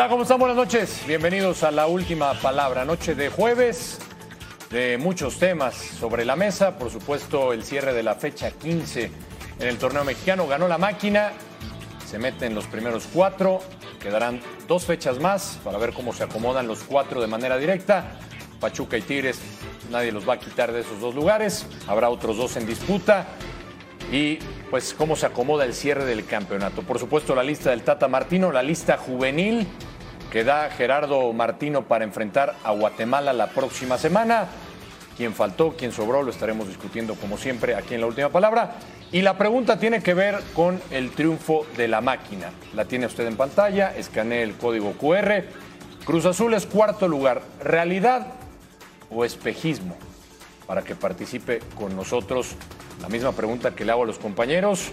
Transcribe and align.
Hola, 0.00 0.08
¿cómo 0.08 0.22
están? 0.22 0.38
Buenas 0.38 0.56
noches. 0.56 1.02
Bienvenidos 1.06 1.62
a 1.62 1.70
la 1.70 1.86
última 1.86 2.32
palabra. 2.32 2.86
Noche 2.86 3.14
de 3.14 3.28
jueves, 3.28 3.98
de 4.70 4.96
muchos 4.96 5.38
temas 5.38 5.74
sobre 5.74 6.24
la 6.24 6.36
mesa. 6.36 6.78
Por 6.78 6.90
supuesto, 6.90 7.52
el 7.52 7.64
cierre 7.64 7.92
de 7.92 8.02
la 8.02 8.14
fecha 8.14 8.50
15 8.50 9.10
en 9.58 9.68
el 9.68 9.76
torneo 9.76 10.02
mexicano. 10.02 10.46
Ganó 10.46 10.68
la 10.68 10.78
máquina, 10.78 11.32
se 12.06 12.18
mete 12.18 12.46
en 12.46 12.54
los 12.54 12.64
primeros 12.64 13.08
cuatro. 13.12 13.60
Quedarán 14.00 14.40
dos 14.66 14.86
fechas 14.86 15.20
más 15.20 15.60
para 15.62 15.76
ver 15.76 15.92
cómo 15.92 16.14
se 16.14 16.24
acomodan 16.24 16.66
los 16.66 16.82
cuatro 16.82 17.20
de 17.20 17.26
manera 17.26 17.58
directa. 17.58 18.18
Pachuca 18.58 18.96
y 18.96 19.02
Tigres, 19.02 19.38
nadie 19.90 20.12
los 20.12 20.26
va 20.26 20.32
a 20.32 20.38
quitar 20.38 20.72
de 20.72 20.80
esos 20.80 20.98
dos 20.98 21.14
lugares. 21.14 21.66
Habrá 21.86 22.08
otros 22.08 22.38
dos 22.38 22.56
en 22.56 22.64
disputa. 22.64 23.26
Y 24.10 24.36
pues 24.70 24.94
cómo 24.94 25.14
se 25.14 25.26
acomoda 25.26 25.66
el 25.66 25.74
cierre 25.74 26.06
del 26.06 26.24
campeonato. 26.24 26.80
Por 26.84 26.98
supuesto, 26.98 27.34
la 27.34 27.42
lista 27.42 27.68
del 27.68 27.82
Tata 27.82 28.08
Martino, 28.08 28.50
la 28.50 28.62
lista 28.62 28.96
juvenil 28.96 29.68
que 30.30 30.44
da 30.44 30.70
Gerardo 30.70 31.32
Martino 31.32 31.82
para 31.82 32.04
enfrentar 32.04 32.54
a 32.62 32.70
Guatemala 32.70 33.32
la 33.32 33.48
próxima 33.48 33.98
semana. 33.98 34.46
Quién 35.16 35.34
faltó, 35.34 35.74
quién 35.76 35.92
sobró, 35.92 36.22
lo 36.22 36.30
estaremos 36.30 36.68
discutiendo 36.68 37.14
como 37.16 37.36
siempre 37.36 37.74
aquí 37.74 37.94
en 37.94 38.00
la 38.00 38.06
última 38.06 38.28
palabra. 38.30 38.76
Y 39.12 39.22
la 39.22 39.36
pregunta 39.36 39.78
tiene 39.78 40.02
que 40.02 40.14
ver 40.14 40.38
con 40.54 40.80
el 40.90 41.10
triunfo 41.10 41.66
de 41.76 41.88
la 41.88 42.00
máquina. 42.00 42.52
La 42.74 42.84
tiene 42.84 43.06
usted 43.06 43.26
en 43.26 43.36
pantalla, 43.36 43.94
escanee 43.96 44.42
el 44.42 44.54
código 44.54 44.92
QR. 44.92 45.44
Cruz 46.04 46.24
Azul 46.26 46.54
es 46.54 46.64
cuarto 46.64 47.08
lugar. 47.08 47.42
¿Realidad 47.60 48.28
o 49.10 49.24
espejismo? 49.24 49.96
Para 50.66 50.82
que 50.82 50.94
participe 50.94 51.58
con 51.74 51.96
nosotros 51.96 52.54
la 53.02 53.08
misma 53.08 53.32
pregunta 53.32 53.74
que 53.74 53.84
le 53.84 53.90
hago 53.90 54.04
a 54.04 54.06
los 54.06 54.20
compañeros. 54.20 54.92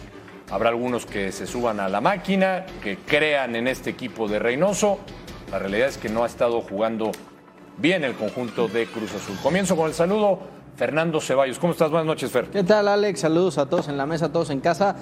Habrá 0.49 0.69
algunos 0.69 1.05
que 1.05 1.31
se 1.31 1.45
suban 1.45 1.79
a 1.79 1.89
la 1.89 2.01
máquina, 2.01 2.66
que 2.81 2.97
crean 2.97 3.55
en 3.55 3.67
este 3.67 3.91
equipo 3.91 4.27
de 4.27 4.39
Reynoso. 4.39 4.99
La 5.52 5.59
realidad 5.59 5.88
es 5.88 5.98
que 5.98 6.09
no 6.09 6.23
ha 6.23 6.28
estado 6.28 6.59
jugando 6.62 7.12
bien 7.78 8.03
el 8.03 8.16
conjunto 8.16 8.67
de 8.67 8.86
Cruz 8.86 9.16
Azul. 9.16 9.38
Comienzo 9.42 9.78
con 9.78 9.88
el 9.88 9.94
saludo. 9.94 10.40
Fernando 10.76 11.20
Ceballos, 11.22 11.58
¿cómo 11.58 11.72
estás? 11.72 11.90
Buenas 11.90 12.06
noches, 12.06 12.30
Fer. 12.30 12.45
¿Qué 12.50 12.64
tal, 12.64 12.88
Alex? 12.88 13.22
Saludos 13.22 13.58
a 13.58 13.66
todos 13.68 13.88
en 13.88 13.98
la 13.98 14.06
mesa, 14.06 14.25
a 14.25 14.31
todos 14.31 14.52
en 14.52 14.59
casa. 14.59 14.95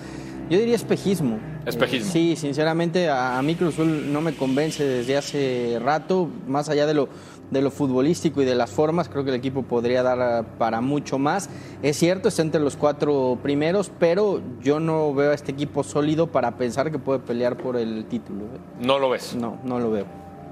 Yo 0.49 0.57
diría 0.59 0.75
espejismo. 0.75 1.39
Espejismo. 1.65 2.07
Eh, 2.09 2.13
sí, 2.13 2.35
sinceramente 2.35 3.09
a, 3.09 3.37
a 3.37 3.41
mí 3.41 3.55
Cruz 3.55 3.73
Azul 3.73 4.13
no 4.13 4.21
me 4.21 4.35
convence 4.35 4.85
desde 4.85 5.17
hace 5.17 5.79
rato, 5.81 6.29
más 6.47 6.69
allá 6.69 6.85
de 6.85 6.93
lo, 6.93 7.09
de 7.49 7.61
lo 7.61 7.71
futbolístico 7.71 8.41
y 8.41 8.45
de 8.45 8.55
las 8.55 8.69
formas, 8.69 9.09
creo 9.09 9.23
que 9.23 9.31
el 9.31 9.35
equipo 9.35 9.63
podría 9.63 10.03
dar 10.03 10.21
ah, 10.21 10.45
para 10.57 10.79
mucho 10.79 11.17
más. 11.17 11.49
Es 11.81 11.97
cierto, 11.97 12.29
está 12.29 12.43
entre 12.43 12.61
los 12.61 12.77
cuatro 12.77 13.39
primeros, 13.41 13.91
pero 13.99 14.41
yo 14.61 14.79
no 14.79 15.13
veo 15.13 15.31
a 15.31 15.33
este 15.33 15.51
equipo 15.51 15.83
sólido 15.83 16.27
para 16.27 16.55
pensar 16.55 16.91
que 16.91 16.99
puede 16.99 17.19
pelear 17.19 17.57
por 17.57 17.75
el 17.75 18.05
título. 18.05 18.45
¿eh? 18.45 18.59
No 18.79 18.99
lo 18.99 19.09
ves. 19.09 19.35
No, 19.35 19.57
no 19.63 19.79
lo 19.79 19.91
veo. 19.91 20.05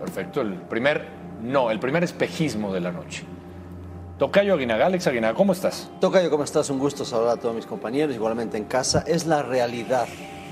Perfecto. 0.03 0.41
El 0.41 0.53
primer, 0.55 1.07
no, 1.41 1.71
el 1.71 1.79
primer 1.79 2.03
espejismo 2.03 2.73
de 2.73 2.79
la 2.81 2.91
noche. 2.91 3.23
Tocayo 4.19 4.53
Aguinaga, 4.53 4.85
Alex 4.85 5.07
Aguinaga, 5.07 5.33
¿cómo 5.33 5.53
estás? 5.53 5.89
Tocayo, 5.99 6.29
¿cómo 6.29 6.43
estás? 6.43 6.69
Un 6.69 6.79
gusto 6.79 7.03
saludar 7.03 7.37
a 7.37 7.41
todos 7.41 7.55
mis 7.55 7.65
compañeros, 7.65 8.15
igualmente 8.15 8.57
en 8.57 8.65
casa. 8.65 9.03
Es 9.07 9.25
la 9.25 9.41
realidad 9.43 10.07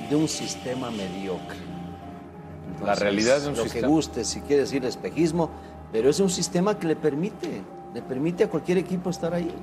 de 0.10 0.16
un 0.16 0.28
sistema 0.28 0.90
mediocre. 0.92 1.58
La 2.86 2.96
realidad 2.96 3.40
de 3.42 3.50
un 3.50 3.56
lo 3.56 3.64
sistema- 3.64 3.88
que 3.88 3.94
guste, 3.94 4.24
si 4.26 4.42
quiere 4.42 4.64
decir 4.64 4.84
espejismo, 4.86 5.50
pero 5.92 6.10
es 6.10 6.20
un 6.20 6.30
sistema 6.30 6.78
que 6.80 6.88
le 6.88 6.96
permite, 6.96 7.62
le 7.94 8.02
permite 8.02 8.46
a 8.46 8.50
cualquier 8.50 8.80
equipo 8.80 9.10
estar 9.12 9.34
ahí. 9.34 9.54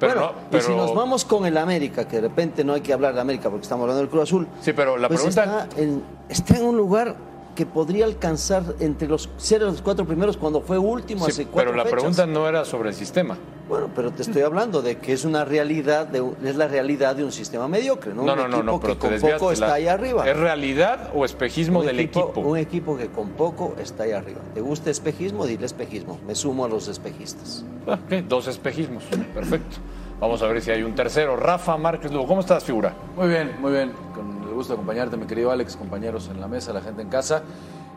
Pero 0.00 0.14
bueno, 0.14 0.32
no- 0.50 0.58
y 0.58 0.60
si 0.62 0.68
pero- 0.68 0.78
nos 0.78 0.94
vamos 0.94 1.24
con 1.24 1.44
el 1.44 1.58
América, 1.58 2.06
que 2.08 2.16
de 2.16 2.22
repente 2.22 2.64
no 2.64 2.72
hay 2.72 2.80
que 2.80 2.92
hablar 2.92 3.14
de 3.14 3.20
América 3.20 3.50
porque 3.50 3.64
estamos 3.64 3.82
hablando 3.82 4.00
del 4.00 4.08
Cruz 4.08 4.22
Azul. 4.22 4.48
Sí, 4.62 4.72
pero 4.72 4.96
la 4.96 5.08
pues 5.08 5.20
pregunta- 5.20 5.66
Está 5.68 5.80
en, 5.82 6.02
está 6.28 6.56
en 6.56 6.64
un 6.64 6.76
lugar 6.76 7.14
que 7.58 7.66
podría 7.66 8.04
alcanzar 8.04 8.62
entre 8.78 9.08
los, 9.08 9.28
ser 9.36 9.62
los 9.62 9.82
cuatro 9.82 10.04
primeros 10.06 10.36
cuando 10.36 10.60
fue 10.60 10.78
último 10.78 11.24
Sí, 11.24 11.32
hace 11.32 11.46
cuatro 11.46 11.72
pero 11.72 11.76
la 11.76 11.82
fechas. 11.82 11.98
pregunta 11.98 12.24
no 12.26 12.48
era 12.48 12.64
sobre 12.64 12.90
el 12.90 12.94
sistema. 12.94 13.36
Bueno, 13.68 13.90
pero 13.96 14.12
te 14.12 14.22
estoy 14.22 14.42
hablando 14.42 14.80
de 14.80 14.98
que 14.98 15.12
es 15.12 15.24
una 15.24 15.44
realidad, 15.44 16.06
de, 16.06 16.22
es 16.44 16.54
la 16.54 16.68
realidad 16.68 17.16
de 17.16 17.24
un 17.24 17.32
sistema 17.32 17.66
mediocre, 17.66 18.14
¿no? 18.14 18.22
No, 18.22 18.34
un 18.34 18.38
no, 18.38 18.44
equipo 18.46 18.62
no, 18.62 18.80
pero 18.80 18.92
que 18.92 18.94
te 18.94 19.00
con 19.00 19.10
desviaste. 19.10 19.38
poco 19.40 19.50
está 19.52 19.66
La- 19.66 19.74
ahí 19.74 19.88
arriba. 19.88 20.30
¿Es 20.30 20.36
realidad 20.36 21.10
o 21.16 21.24
espejismo 21.24 21.80
un 21.80 21.86
del 21.86 21.98
equipo? 21.98 22.32
Un 22.36 22.58
equipo 22.58 22.96
que 22.96 23.08
con 23.08 23.30
poco 23.30 23.74
está 23.82 24.04
ahí 24.04 24.12
arriba. 24.12 24.38
¿Te 24.54 24.60
gusta 24.60 24.90
espejismo? 24.90 25.44
Dile 25.44 25.66
espejismo. 25.66 26.20
Me 26.28 26.36
sumo 26.36 26.64
a 26.64 26.68
los 26.68 26.86
espejistas. 26.86 27.64
Ah, 27.88 27.98
ok, 28.06 28.22
Dos 28.28 28.46
espejismos. 28.46 29.02
Perfecto. 29.34 29.78
Vamos 30.20 30.40
a 30.42 30.46
ver 30.46 30.62
si 30.62 30.70
hay 30.70 30.84
un 30.84 30.94
tercero. 30.94 31.36
Rafa 31.36 31.76
Márquez 31.76 32.12
Lugo, 32.12 32.28
¿cómo 32.28 32.40
estás, 32.40 32.62
figura? 32.62 32.94
Muy 33.16 33.26
bien, 33.26 33.56
muy 33.60 33.72
bien. 33.72 33.90
Con 34.14 34.37
gusto 34.58 34.74
acompañarte, 34.74 35.16
mi 35.16 35.26
querido 35.26 35.52
Alex, 35.52 35.76
compañeros 35.76 36.28
en 36.28 36.40
la 36.40 36.48
mesa, 36.48 36.72
la 36.72 36.80
gente 36.80 37.00
en 37.00 37.08
casa. 37.08 37.44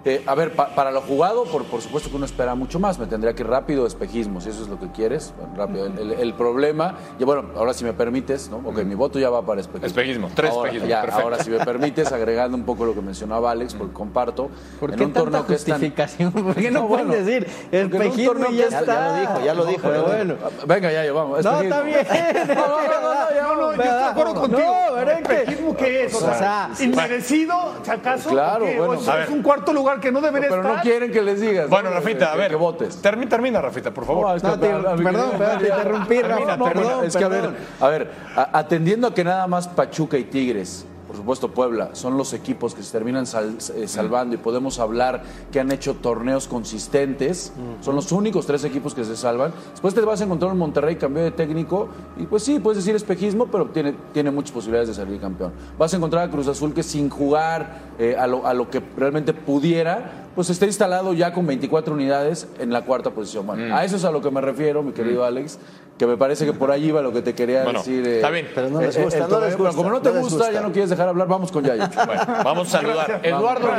Eh, 0.03 0.23
a 0.25 0.33
ver, 0.33 0.55
pa- 0.55 0.73
para 0.73 0.89
lo 0.89 1.01
jugado, 1.01 1.43
por, 1.43 1.63
por 1.65 1.79
supuesto 1.79 2.09
que 2.09 2.15
uno 2.15 2.25
espera 2.25 2.55
mucho 2.55 2.79
más. 2.79 2.97
Me 2.97 3.05
tendría 3.05 3.33
que 3.35 3.43
ir 3.43 3.47
rápido, 3.49 3.85
espejismo, 3.85 4.41
si 4.41 4.49
eso 4.49 4.63
es 4.63 4.67
lo 4.67 4.79
que 4.79 4.87
quieres. 4.91 5.31
Bueno, 5.37 5.53
rápido. 5.55 5.85
El, 5.85 5.97
el- 5.99 6.11
el 6.13 6.33
problema, 6.33 6.95
y 7.19 7.23
bueno, 7.23 7.45
ahora 7.55 7.71
si 7.73 7.83
me 7.83 7.93
permites, 7.93 8.49
¿no? 8.49 8.57
Ok, 8.67 8.79
mi 8.83 8.95
voto 8.95 9.19
ya 9.19 9.29
va 9.29 9.43
para 9.45 9.61
espejismo. 9.61 9.85
Espejismo, 9.87 10.31
tres 10.33 10.49
ahora, 10.51 10.69
espejismos, 10.69 10.89
ya, 10.89 11.01
perfecto. 11.01 11.23
ahora, 11.23 11.43
si 11.43 11.49
me 11.51 11.59
permites, 11.63 12.11
agregando 12.11 12.57
un 12.57 12.63
poco 12.63 12.85
lo 12.85 12.95
que 12.95 13.01
mencionaba 13.01 13.51
Alex, 13.51 13.75
porque 13.75 13.93
comparto. 13.93 14.49
¿Por 14.79 14.89
en 14.91 14.97
qué 14.97 15.03
un 15.05 15.13
tanta 15.13 15.19
torneo 15.29 15.45
que 15.45 15.53
es 15.53 15.65
tan- 15.65 15.73
justificación? 15.79 16.31
¿Por 16.31 16.55
qué 16.55 16.71
no, 16.71 16.81
No, 16.81 16.87
pueden 16.87 17.07
bueno, 17.07 17.23
decir 17.23 17.47
espejismo 17.71 18.33
y 18.49 18.51
que 18.51 18.55
ya 18.57 18.65
es- 18.65 18.73
está? 18.73 18.85
ya 18.85 19.05
lo 19.05 19.19
dijo, 19.19 19.45
ya 19.45 19.53
lo 19.53 19.65
dijo, 19.65 19.81
Pero 19.83 19.93
ya 19.93 20.01
lo 20.01 20.07
bueno. 20.07 20.35
Venga, 20.65 20.91
ya, 20.91 21.05
ya, 21.05 21.13
vamos. 21.13 21.43
No, 21.45 21.61
espejismo. 21.61 21.75
está 21.75 21.83
bien. 21.83 22.47
No, 22.47 22.55
no, 22.55 22.75
no, 22.81 23.01
no, 23.01 23.31
ya 23.35 23.41
No, 23.43 23.61
yo 23.61 23.71
estoy 23.83 23.85
de 23.97 24.03
acuerdo 24.05 24.33
contigo. 24.33 24.61
No, 24.89 25.05
que- 25.05 25.11
¿Espejismo 25.41 25.75
qué 25.77 26.05
es? 26.05 26.13
O 26.15 26.19
sea, 26.19 26.71
¿inmerecido, 26.79 27.55
si 27.83 27.91
acaso? 27.91 28.29
Claro, 28.29 28.65
bueno. 28.65 28.93
O 28.93 28.97
sea, 28.99 29.13
A 29.15 29.23
es 29.23 29.29
un 29.29 29.41
cuarto 29.43 29.73
lugar 29.73 29.90
que 29.99 30.11
no 30.11 30.21
debería 30.21 30.49
Pero 30.49 30.61
estar. 30.61 30.77
no 30.77 30.81
quieren 30.81 31.11
que 31.11 31.21
les 31.21 31.41
digas. 31.41 31.69
Bueno, 31.69 31.89
¿no? 31.89 31.95
Rafita, 31.95 32.31
a 32.31 32.35
ver. 32.35 32.49
Que 32.51 32.55
votes. 32.55 33.03
Termi- 33.03 33.27
termina, 33.27 33.61
Rafita, 33.61 33.91
por 33.91 34.05
favor. 34.05 34.27
No, 34.27 34.35
es 34.35 34.41
que- 34.41 34.47
No, 34.47 34.59
te- 34.59 34.71
a- 34.71 34.91
a- 34.91 34.95
mi 34.95 35.03
perdón, 35.03 35.31
perdón, 35.37 35.57
te 35.59 35.67
interrumpí, 35.67 36.21
Rafa, 36.21 36.45
No, 36.45 36.57
no, 36.57 36.65
perdón, 36.65 37.05
es 37.05 37.15
que 37.17 37.23
a 37.23 37.27
ver, 37.27 37.49
a 37.79 37.87
ver, 37.89 38.11
atendiendo 38.53 39.07
a 39.07 39.13
que 39.13 39.23
nada 39.23 39.47
más 39.47 39.67
Pachuca 39.67 40.17
y 40.17 40.23
Tigres, 40.25 40.85
supuesto 41.21 41.49
Puebla, 41.51 41.89
son 41.93 42.17
los 42.17 42.33
equipos 42.33 42.73
que 42.75 42.83
se 42.83 42.91
terminan 42.91 43.25
sal- 43.25 43.57
eh, 43.75 43.87
salvando 43.87 44.35
y 44.35 44.37
podemos 44.37 44.79
hablar 44.79 45.23
que 45.51 45.59
han 45.59 45.71
hecho 45.71 45.95
torneos 45.95 46.47
consistentes, 46.47 47.53
son 47.81 47.95
los 47.95 48.11
únicos 48.11 48.45
tres 48.45 48.63
equipos 48.63 48.93
que 48.93 49.03
se 49.03 49.15
salvan. 49.15 49.51
Después 49.71 49.93
te 49.93 50.01
vas 50.01 50.21
a 50.21 50.23
encontrar 50.25 50.51
un 50.51 50.57
Monterrey 50.57 50.95
cambio 50.95 51.23
de 51.23 51.31
técnico 51.31 51.89
y 52.17 52.23
pues 52.25 52.43
sí, 52.43 52.59
puedes 52.59 52.77
decir 52.83 52.95
espejismo, 52.95 53.47
pero 53.47 53.65
tiene, 53.67 53.93
tiene 54.13 54.31
muchas 54.31 54.51
posibilidades 54.51 54.89
de 54.89 54.95
salir 54.95 55.19
campeón. 55.19 55.51
Vas 55.77 55.93
a 55.93 55.97
encontrar 55.97 56.27
a 56.27 56.31
Cruz 56.31 56.47
Azul 56.47 56.73
que 56.73 56.83
sin 56.83 57.09
jugar 57.09 57.79
eh, 57.99 58.15
a, 58.17 58.27
lo, 58.27 58.45
a 58.45 58.53
lo 58.53 58.69
que 58.69 58.81
realmente 58.97 59.33
pudiera, 59.33 60.27
pues 60.35 60.49
está 60.49 60.65
instalado 60.65 61.13
ya 61.13 61.33
con 61.33 61.45
24 61.45 61.93
unidades 61.93 62.47
en 62.59 62.71
la 62.71 62.83
cuarta 62.85 63.11
posición. 63.11 63.45
Bueno, 63.45 63.75
a 63.75 63.83
eso 63.85 63.95
es 63.97 64.05
a 64.05 64.11
lo 64.11 64.21
que 64.21 64.31
me 64.31 64.41
refiero, 64.41 64.81
mi 64.81 64.91
querido 64.93 65.23
Alex, 65.25 65.59
que 66.01 66.07
me 66.07 66.17
parece 66.17 66.45
que 66.47 66.53
por 66.53 66.71
ahí 66.71 66.85
iba 66.87 66.99
lo 67.03 67.13
que 67.13 67.21
te 67.21 67.35
quería 67.35 67.61
Bueno, 67.63 67.77
decir. 67.77 68.03
eh, 68.07 68.15
está 68.15 68.31
bien. 68.31 68.47
Pero 68.55 68.69
no 68.71 68.81
les 68.81 68.97
eh, 68.97 69.03
gusta, 69.03 69.27
no 69.27 69.39
les 69.39 69.51
pero 69.51 69.65
gusta, 69.65 69.75
como 69.77 69.91
no 69.91 70.01
te 70.01 70.11
no 70.11 70.19
gusta, 70.21 70.35
gusta. 70.37 70.51
ya 70.51 70.61
no 70.61 70.71
quieres 70.71 70.89
dejar 70.89 71.07
hablar, 71.09 71.27
vamos 71.27 71.51
con 71.51 71.63
Yayo. 71.63 71.83
Bueno, 72.07 72.23
vamos 72.43 72.73
a 72.73 72.79
saludar. 72.81 73.19
Eduardo. 73.21 73.69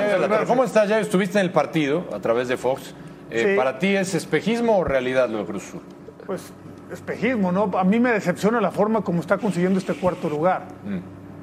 ¿Cómo 0.46 0.62
estás, 0.62 0.88
Yayo? 0.88 1.02
Estuviste 1.02 1.40
en 1.40 1.46
el 1.46 1.50
partido 1.50 2.04
a 2.14 2.20
través 2.20 2.46
de 2.46 2.56
Fox. 2.56 2.94
Eh, 3.28 3.42
Sí. 3.44 3.56
¿Para 3.56 3.80
ti 3.80 3.88
es 3.96 4.14
espejismo 4.14 4.78
o 4.78 4.84
realidad 4.84 5.28
lo 5.28 5.38
de 5.38 5.44
Cruz 5.46 5.64
Azul? 5.66 5.80
Pues 6.26 6.52
espejismo, 6.92 7.50
¿no? 7.50 7.72
A 7.76 7.82
mí 7.82 7.98
me 7.98 8.12
decepciona 8.12 8.60
la 8.60 8.70
forma 8.70 9.00
como 9.02 9.20
está 9.20 9.36
consiguiendo 9.38 9.80
este 9.80 9.94
cuarto 9.94 10.28
lugar. 10.28 10.68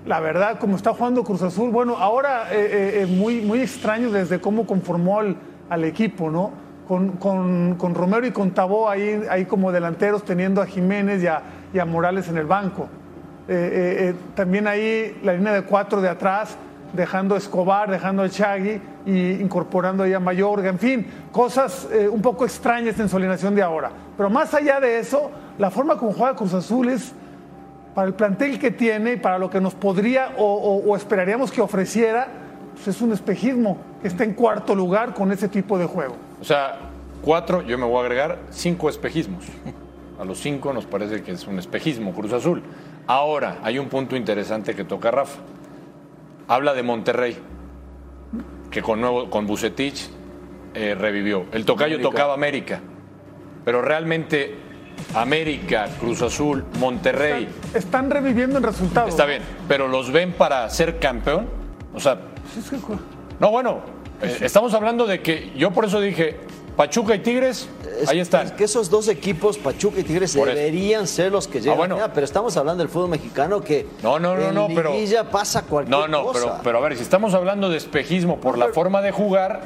La 0.05 0.21
verdad, 0.21 0.59
como 0.59 0.77
está 0.77 0.93
jugando 0.93 1.25
Cruz 1.25 1.41
Azul, 1.41 1.71
bueno, 1.71 1.97
ahora 1.97 2.53
eh, 2.53 2.55
eh, 2.71 3.01
eh, 3.01 3.05
muy, 3.05 3.41
muy 3.41 3.59
extraño 3.59 4.11
desde 4.11 4.39
cómo 4.39 4.65
conformó 4.65 5.19
al, 5.19 5.35
al 5.69 5.83
equipo, 5.83 6.31
¿no? 6.31 6.51
Con, 6.89 7.93
Romero 7.93 8.25
y 8.25 8.31
con 8.31 8.49
Tabó 8.49 8.89
ahí, 8.89 9.21
ahí 9.29 9.45
como 9.45 9.71
delanteros, 9.71 10.25
teniendo 10.25 10.59
a 10.59 10.65
Jiménez 10.65 11.21
y 11.21 11.77
a, 11.77 11.85
Morales 11.85 12.27
en 12.29 12.37
el 12.39 12.47
banco. 12.47 12.89
Eh, 13.47 13.53
eh, 13.53 14.09
eh, 14.09 14.15
también 14.33 14.65
ahí 14.65 15.19
la 15.21 15.33
línea 15.33 15.53
de 15.53 15.61
cuatro 15.61 16.01
de 16.01 16.09
atrás, 16.09 16.57
dejando 16.93 17.35
a 17.35 17.37
Escobar, 17.37 17.91
dejando 17.91 18.23
a 18.23 18.29
Chagui 18.29 18.81
y 19.05 19.33
incorporando 19.33 20.01
ahí 20.01 20.13
a 20.13 20.19
Mayorga, 20.19 20.69
en 20.69 20.79
fin, 20.79 21.05
cosas 21.31 21.87
un 22.11 22.23
poco 22.23 22.43
extrañas 22.43 22.99
en 22.99 23.07
su 23.07 23.17
alineación 23.17 23.53
de 23.53 23.61
ahora. 23.61 23.91
Pero 24.17 24.31
más 24.31 24.51
allá 24.55 24.79
de 24.79 24.97
eso, 24.97 25.29
la 25.59 25.69
forma 25.69 25.95
como 25.95 26.11
juega 26.13 26.35
Cruz 26.35 26.55
Azul 26.55 26.89
es 26.89 27.13
para 27.93 28.07
el 28.07 28.15
plantel 28.15 28.57
que 28.57 28.71
tiene 28.71 29.13
y 29.13 29.17
para 29.17 29.37
lo 29.37 29.47
que 29.47 29.61
nos 29.61 29.75
podría 29.75 30.31
o 30.37 30.95
esperaríamos 30.97 31.51
que 31.51 31.61
ofreciera, 31.61 32.27
pues 32.73 32.87
es 32.87 32.99
un 32.99 33.11
espejismo 33.11 33.77
que 34.01 34.07
está 34.07 34.23
en 34.23 34.33
cuarto 34.33 34.73
lugar 34.73 35.13
con 35.13 35.31
ese 35.31 35.47
tipo 35.47 35.77
de 35.77 35.85
juego. 35.85 36.28
O 36.41 36.43
sea, 36.43 36.79
cuatro, 37.21 37.61
yo 37.61 37.77
me 37.77 37.85
voy 37.85 37.97
a 37.97 38.01
agregar 38.01 38.39
cinco 38.51 38.89
espejismos. 38.89 39.45
A 40.19 40.25
los 40.25 40.39
cinco 40.39 40.73
nos 40.73 40.85
parece 40.85 41.23
que 41.23 41.31
es 41.31 41.47
un 41.47 41.59
espejismo 41.59 42.13
Cruz 42.13 42.33
Azul. 42.33 42.61
Ahora, 43.07 43.59
hay 43.63 43.79
un 43.79 43.87
punto 43.87 44.15
interesante 44.15 44.75
que 44.75 44.83
toca 44.83 45.11
Rafa. 45.11 45.39
Habla 46.47 46.73
de 46.73 46.83
Monterrey, 46.83 47.37
que 48.69 48.81
con, 48.81 48.99
nuevo, 49.01 49.29
con 49.29 49.47
Bucetich 49.47 50.09
eh, 50.73 50.95
revivió. 50.95 51.45
El 51.51 51.65
tocayo 51.65 51.95
América. 51.95 52.09
tocaba 52.09 52.33
América, 52.33 52.81
pero 53.63 53.81
realmente 53.81 54.55
América, 55.15 55.87
Cruz 55.99 56.21
Azul, 56.21 56.65
Monterrey, 56.79 57.47
Están 57.73 58.11
reviviendo 58.11 58.57
en 58.57 58.63
resultados. 58.63 59.09
está 59.09 59.25
bien, 59.25 59.41
pero 59.67 59.87
los 59.87 60.11
ven 60.11 60.33
para 60.33 60.69
ser 60.69 60.99
campeón. 60.99 61.47
O 61.93 61.99
sea, 61.99 62.19
no, 63.39 63.51
bueno, 63.51 63.81
Estamos 64.21 64.73
hablando 64.73 65.05
de 65.05 65.21
que 65.21 65.51
yo 65.55 65.71
por 65.71 65.85
eso 65.85 65.99
dije 66.01 66.35
Pachuca 66.75 67.15
y 67.15 67.19
Tigres, 67.19 67.67
Es- 68.01 68.09
ahí 68.09 68.19
están. 68.19 68.47
es 68.47 68.51
que 68.53 68.63
esos 68.63 68.89
dos 68.89 69.07
equipos, 69.09 69.57
Pachuca 69.57 69.99
y 69.99 70.03
Tigres, 70.03 70.35
Por 70.35 70.47
eso. 70.49 70.57
deberían 70.57 71.07
ser 71.07 71.31
los 71.31 71.47
que 71.47 71.59
llegan. 71.61 71.77
bueno. 71.77 71.95
allá, 71.95 72.13
pero 72.13 72.25
estamos 72.25 72.55
hablando 72.57 72.81
del 72.83 72.89
fútbol 72.89 73.09
mexicano 73.09 73.61
que 73.61 73.85
No, 74.01 74.17
no, 74.19 74.35
no, 74.35 74.47
en 74.49 74.55
no, 74.55 74.67
pero- 74.73 74.93
pasa 75.31 75.63
cualquier 75.63 75.97
No, 75.97 76.07
no, 76.07 76.23
cosa. 76.23 76.39
pero, 76.39 76.59
pero 76.63 76.77
a 76.77 76.81
ver, 76.81 76.95
si 76.97 77.03
estamos 77.03 77.33
hablando 77.33 77.69
de 77.69 77.77
espejismo 77.77 78.39
por 78.39 78.57
la 78.57 78.69
forma 78.69 79.01
de 79.01 79.11
jugar, 79.11 79.61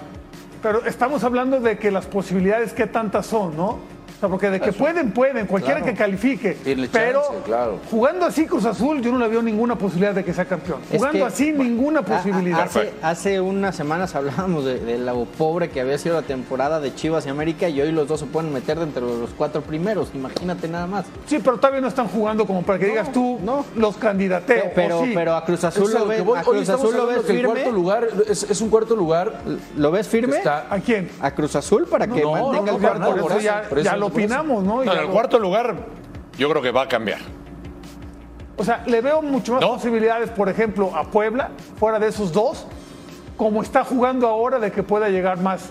Pero 0.63 0.85
estamos 0.85 1.23
hablando 1.25 1.59
de 1.59 1.77
que 1.77 1.91
las 1.91 2.05
posibilidades, 2.05 2.71
¿qué 2.73 2.87
tantas 2.87 3.25
son, 3.27 3.57
no? 3.57 3.79
O 4.23 4.25
sea, 4.25 4.29
porque 4.31 4.49
de 4.49 4.61
que 4.61 4.71
pueden, 4.71 5.11
pueden, 5.11 5.45
cualquiera 5.47 5.81
Claro. 5.81 5.91
que 5.93 5.97
califique. 5.99 6.51
Tiene 6.63 6.87
pero 6.87 7.23
chance, 7.23 7.41
claro. 7.43 7.79
jugando 7.91 8.25
así 8.25 8.45
Cruz 8.45 8.63
Azul, 8.63 9.01
yo 9.01 9.11
no 9.11 9.17
le 9.19 9.27
veo 9.27 9.41
ninguna 9.41 9.77
posibilidad 9.77 10.13
de 10.13 10.23
que 10.23 10.31
sea 10.33 10.45
campeón. 10.45 10.79
Es 10.89 10.95
Jugando 10.97 11.19
que, 11.19 11.25
así, 11.25 11.51
ninguna 11.51 11.99
a- 11.99 12.03
a- 12.03 12.05
posibilidad. 12.05 12.61
Hace, 12.61 12.93
hace 13.01 13.41
unas 13.41 13.75
semanas 13.75 14.15
hablábamos 14.15 14.63
de, 14.63 14.79
de 14.79 14.97
lo 14.97 15.25
pobre 15.25 15.69
que 15.71 15.81
había 15.81 15.97
sido 15.97 16.15
la 16.15 16.21
temporada 16.25 16.79
de 16.79 16.95
Chivas 16.95 17.25
y 17.25 17.29
América 17.29 17.67
y 17.67 17.81
hoy 17.81 17.91
los 17.91 18.07
dos 18.07 18.21
se 18.21 18.25
pueden 18.25 18.53
meter 18.53 18.79
dentro 18.79 19.13
de 19.13 19.19
los 19.19 19.31
cuatro 19.31 19.61
primeros. 19.61 20.11
Imagínate 20.13 20.69
nada 20.69 20.87
más. 20.87 21.05
Sí, 21.25 21.39
pero 21.43 21.57
todavía 21.57 21.81
no 21.81 21.89
están 21.89 22.07
jugando 22.07 22.45
como 22.47 22.61
para 22.63 22.79
que 22.79 22.85
digas 22.85 23.11
tú 23.11 23.39
no. 23.43 23.65
los 23.75 23.97
candidateo. 23.97 24.71
Pero, 24.73 25.03
sí. 25.03 25.11
pero 25.13 25.35
a 25.35 25.43
Cruz 25.43 25.65
Azul 25.65 25.91
lo 25.93 26.05
ves, 26.07 26.23
voy. 26.23 26.39
a 26.39 26.43
Cruz 26.43 26.69
Azul 26.69 26.95
lo 26.95 27.07
ves 27.07 27.17
que 27.25 27.31
el 27.33 27.37
firme. 27.39 27.51
cuarto 27.55 27.71
lugar 27.71 28.07
es, 28.29 28.43
es 28.43 28.61
un 28.61 28.69
cuarto 28.69 28.95
lugar 28.95 29.33
¿Lo 29.75 29.91
ves 29.91 30.07
firme? 30.07 30.37
está 30.37 30.67
¿A 30.69 30.79
quién? 30.79 31.09
A 31.19 31.31
Cruz 31.31 31.57
Azul 31.57 31.87
para 31.87 32.07
que 32.07 32.21
No, 32.21 32.31
mantenga 32.31 32.71
no, 32.71 32.77
el 32.77 32.81
cuarto 33.11 33.29
eso, 33.33 33.39
ya, 33.41 33.63
por 33.67 33.79
eso, 33.79 33.89
ya 33.91 33.97
lo. 33.97 34.12
Opinamos, 34.13 34.63
¿no? 34.63 34.77
no, 34.77 34.83
Ya 34.83 34.93
en 34.93 34.97
el 34.99 35.05
lo- 35.05 35.11
cuarto 35.11 35.39
lugar 35.39 35.75
yo 36.37 36.49
creo 36.49 36.61
que 36.61 36.71
va 36.71 36.83
a 36.83 36.87
cambiar. 36.87 37.19
O 38.55 38.63
sea, 38.63 38.83
le 38.85 39.01
veo 39.01 39.21
mucho 39.21 39.53
más 39.53 39.61
¿No? 39.61 39.73
posibilidades, 39.73 40.29
por 40.29 40.47
ejemplo, 40.47 40.95
a 40.95 41.05
Puebla, 41.05 41.49
fuera 41.79 41.99
de 41.99 42.07
esos 42.07 42.31
dos, 42.31 42.65
como 43.35 43.63
está 43.63 43.83
jugando 43.83 44.27
ahora, 44.27 44.59
de 44.59 44.71
que 44.71 44.83
pueda 44.83 45.09
llegar 45.09 45.39
más, 45.39 45.69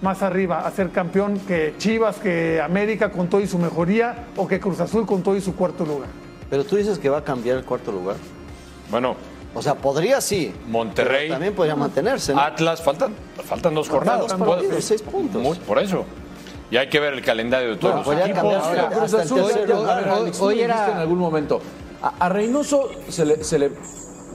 más 0.00 0.22
arriba 0.22 0.60
a 0.66 0.70
ser 0.70 0.90
campeón 0.90 1.40
que 1.40 1.74
Chivas, 1.78 2.16
que 2.16 2.60
América 2.60 3.10
con 3.10 3.28
todo 3.28 3.40
y 3.40 3.48
su 3.48 3.58
mejoría, 3.58 4.26
o 4.36 4.46
que 4.46 4.60
Cruz 4.60 4.78
Azul 4.80 5.06
con 5.06 5.22
todo 5.22 5.36
y 5.36 5.40
su 5.40 5.56
cuarto 5.56 5.84
lugar. 5.84 6.08
Pero 6.48 6.64
tú 6.64 6.76
dices 6.76 6.98
que 6.98 7.08
va 7.08 7.18
a 7.18 7.24
cambiar 7.24 7.56
el 7.58 7.64
cuarto 7.64 7.90
lugar. 7.92 8.16
Bueno, 8.90 9.16
O 9.52 9.60
sea, 9.60 9.74
podría 9.74 10.20
sí. 10.20 10.54
Monterrey, 10.68 11.22
pero 11.22 11.34
también 11.34 11.54
podría 11.56 11.74
mantenerse. 11.74 12.32
¿no? 12.32 12.40
Atlas, 12.40 12.80
faltan, 12.80 13.12
faltan 13.44 13.74
dos 13.74 13.88
jornadas. 13.88 14.28
dos 14.28 14.34
Puede- 14.34 14.50
partidos, 14.62 14.84
seis 14.84 15.02
puntos. 15.02 15.42
Muy- 15.42 15.58
por 15.58 15.80
eso. 15.80 16.04
Y 16.70 16.76
hay 16.76 16.88
que 16.88 17.00
ver 17.00 17.14
el 17.14 17.22
calendario 17.22 17.70
de 17.70 17.76
todos 17.76 17.82
Bueno, 17.82 17.96
los 17.96 18.04
podría 18.06 18.26
equipos. 18.26 18.54
hasta 18.54 18.88
Cruz 18.90 19.12
el 19.14 19.20
Azul, 19.20 19.42
tercer 19.42 19.68
ya- 19.68 19.74
lugar. 19.74 19.90
a 19.90 20.00
ver, 20.00 20.08
Alex, 20.10 20.38
tú 20.38 20.44
Hoy 20.44 20.54
lo 20.56 20.62
era- 20.64 20.90
en 20.92 20.96
algún 20.98 21.18
momento. 21.18 21.60
A, 22.02 22.26
a 22.26 22.28
Reynoso 22.28 22.88
se 23.08 23.24
le, 23.26 23.42
se 23.44 23.58
le 23.58 23.72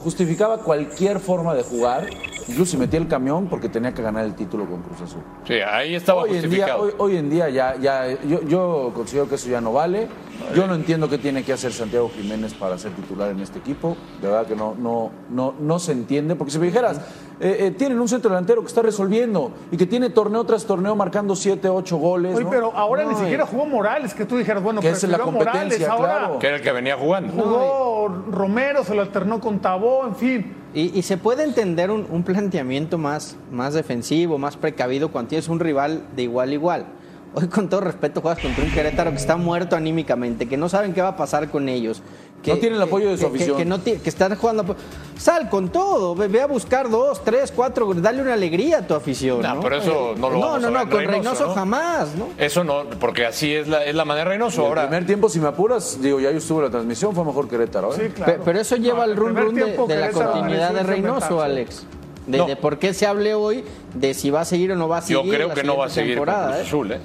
justificaba 0.03 0.57
cualquier 0.59 1.19
forma 1.19 1.55
de 1.55 1.63
jugar, 1.63 2.05
incluso 2.47 2.71
si 2.71 2.77
metía 2.77 2.99
el 2.99 3.07
camión 3.07 3.47
porque 3.47 3.69
tenía 3.69 3.93
que 3.93 4.01
ganar 4.01 4.25
el 4.25 4.35
título 4.35 4.65
con 4.65 4.81
Cruz 4.81 5.01
Azul. 5.01 5.21
Sí, 5.45 5.55
ahí 5.55 5.95
estaba 5.95 6.23
Hoy 6.23 6.29
en, 6.29 6.49
día, 6.49 6.67
justificado. 6.75 6.81
hoy, 6.81 6.91
hoy 6.97 7.17
en 7.17 7.29
día 7.29 7.49
ya, 7.49 7.75
ya 7.77 8.07
yo, 8.23 8.41
yo 8.43 8.91
considero 8.95 9.27
que 9.27 9.35
eso 9.35 9.49
ya 9.49 9.61
no 9.61 9.73
vale. 9.73 10.07
Yo 10.53 10.67
no 10.67 10.75
entiendo 10.75 11.09
qué 11.09 11.17
tiene 11.17 11.43
que 11.43 11.53
hacer 11.53 11.71
Santiago 11.71 12.11
Jiménez 12.13 12.53
para 12.53 12.77
ser 12.77 12.91
titular 12.91 13.31
en 13.31 13.39
este 13.39 13.57
equipo. 13.59 13.95
De 14.21 14.27
verdad 14.27 14.45
que 14.45 14.55
no, 14.55 14.75
no, 14.77 15.09
no, 15.29 15.55
no 15.59 15.79
se 15.79 15.93
entiende. 15.93 16.35
Porque 16.35 16.51
si 16.51 16.59
me 16.59 16.65
dijeras, 16.67 16.97
eh, 17.39 17.57
eh, 17.61 17.71
tienen 17.71 17.99
un 17.99 18.07
centro 18.07 18.29
delantero 18.29 18.61
que 18.61 18.67
está 18.67 18.81
resolviendo 18.81 19.51
y 19.71 19.77
que 19.77 19.85
tiene 19.85 20.09
torneo 20.09 20.43
tras 20.43 20.65
torneo 20.65 20.95
marcando 20.95 21.35
7, 21.35 21.69
8 21.69 21.97
goles. 21.97 22.35
Oye, 22.35 22.43
¿no? 22.43 22.49
pero 22.49 22.71
ahora 22.75 23.05
ni 23.05 23.15
siquiera 23.15 23.45
jugó 23.45 23.65
Morales, 23.65 24.13
que 24.13 24.25
tú 24.25 24.37
dijeras, 24.37 24.61
bueno, 24.61 24.81
Que 24.81 24.89
es 24.89 25.03
la 25.03 25.17
prefirió 25.17 25.29
a 25.29 25.31
Morales, 25.31 25.53
competencia, 25.61 25.91
ahora 25.91 26.17
claro. 26.19 26.39
que 26.39 26.47
era 26.47 26.55
el 26.57 26.61
que 26.61 26.71
venía 26.71 26.97
jugando. 26.97 27.33
jugó 27.33 28.07
Romero, 28.29 28.83
se 28.83 28.93
lo 28.93 29.01
alternó 29.01 29.39
con 29.39 29.59
Tabó, 29.59 30.05
en 30.05 30.15
fin. 30.15 30.55
Y, 30.75 30.91
y 30.93 31.03
se 31.03 31.15
puede 31.15 31.43
entender 31.43 31.89
un, 31.89 32.05
un 32.11 32.23
planteamiento 32.23 32.97
más, 32.97 33.37
más 33.49 33.73
defensivo, 33.73 34.37
más 34.37 34.57
precavido 34.57 35.09
cuando 35.09 35.29
tienes 35.29 35.47
un 35.47 35.61
rival 35.61 36.03
de 36.15 36.23
igual 36.23 36.49
a 36.49 36.53
igual. 36.53 36.85
Hoy, 37.33 37.47
con 37.47 37.69
todo 37.69 37.81
respeto, 37.81 38.21
juegas 38.21 38.41
contra 38.41 38.63
un 38.63 38.71
Querétaro 38.71 39.11
que 39.11 39.17
está 39.17 39.37
muerto 39.37 39.75
anímicamente, 39.75 40.47
que 40.47 40.57
no 40.57 40.69
saben 40.69 40.93
qué 40.93 41.01
va 41.01 41.09
a 41.09 41.17
pasar 41.17 41.49
con 41.49 41.69
ellos. 41.69 42.01
Que, 42.45 42.51
No 42.53 42.57
tienen 42.59 42.77
el 42.77 42.83
apoyo 42.83 43.09
de 43.09 43.17
su 43.17 43.21
que- 43.23 43.35
afición. 43.35 43.57
Que, 43.57 43.65
no 43.65 43.79
ti- 43.79 43.97
que 43.97 44.09
están 44.09 44.35
jugando. 44.35 44.75
Sal 45.17 45.49
con 45.49 45.69
todo, 45.69 46.13
ve, 46.13 46.27
ve 46.27 46.41
a 46.41 46.45
buscar 46.45 46.89
dos, 46.89 47.23
tres, 47.23 47.51
cuatro, 47.55 47.91
dale 47.95 48.21
una 48.21 48.33
alegría 48.33 48.77
a 48.79 48.81
tu 48.87 48.93
afición. 48.93 49.41
No, 49.41 49.55
No, 49.55 49.61
pero 49.61 49.77
eso 49.77 50.13
no 50.17 50.29
lo 50.29 50.35
No, 50.35 50.41
vamos 50.41 50.61
no, 50.61 50.67
a 50.67 50.71
no, 50.71 50.79
ver 50.79 50.89
con 50.89 50.99
Reynoso, 50.99 51.11
Reynoso 51.31 51.47
¿no? 51.47 51.53
jamás, 51.55 52.15
¿no? 52.15 52.27
Eso 52.37 52.63
no, 52.63 52.83
porque 52.99 53.25
así 53.25 53.51
es 53.53 53.67
la, 53.67 53.83
es 53.83 53.95
la 53.95 54.05
manera 54.05 54.25
de 54.25 54.35
Reynoso. 54.35 54.61
El 54.61 54.67
Ahora, 54.67 54.83
primer 54.83 55.05
tiempo, 55.07 55.27
si 55.29 55.39
me 55.39 55.47
apuras, 55.47 55.99
digo, 56.01 56.19
ya 56.19 56.29
yo 56.31 56.37
estuve 56.37 56.59
en 56.59 56.65
la 56.65 56.69
transmisión, 56.69 57.15
fue 57.15 57.25
mejor 57.25 57.47
Querétaro. 57.49 57.93
¿eh? 57.93 57.97
Sí, 57.99 58.13
claro. 58.13 58.33
Pe- 58.33 58.41
Pero 58.45 58.59
eso 58.59 58.75
lleva 58.75 58.97
No, 58.97 59.01
al 59.03 59.09
el 59.11 59.15
run 59.17 59.35
run 59.35 59.55
de, 59.55 59.95
la 59.97 60.11
continuidad 60.11 60.71
de 60.73 60.83
Reynoso. 60.83 61.41
Alex. 61.41 61.83
De, 62.27 62.37
No. 62.39 62.45
de 62.47 62.55
por 62.55 62.77
qué 62.79 62.93
se 62.93 63.05
hable 63.05 63.35
hoy 63.35 63.63
de 63.93 64.13
si 64.15 64.29
va 64.31 64.41
a 64.41 64.45
seguir 64.45 64.71
o 64.71 64.75
no 64.75 64.87
va 64.87 64.97
a 64.97 65.01
yo 65.01 65.19
seguir. 65.21 65.35
creo 65.35 65.47
la 65.49 65.53
que 65.53 65.63
no 65.63 65.77
va 65.77 65.85
a 65.85 65.89
seguir 65.89 66.17
con 66.17 66.25
temporada, 66.25 66.63
Cruz 66.67 66.89
¿eh? 66.91 66.95
¿eh? 66.95 66.99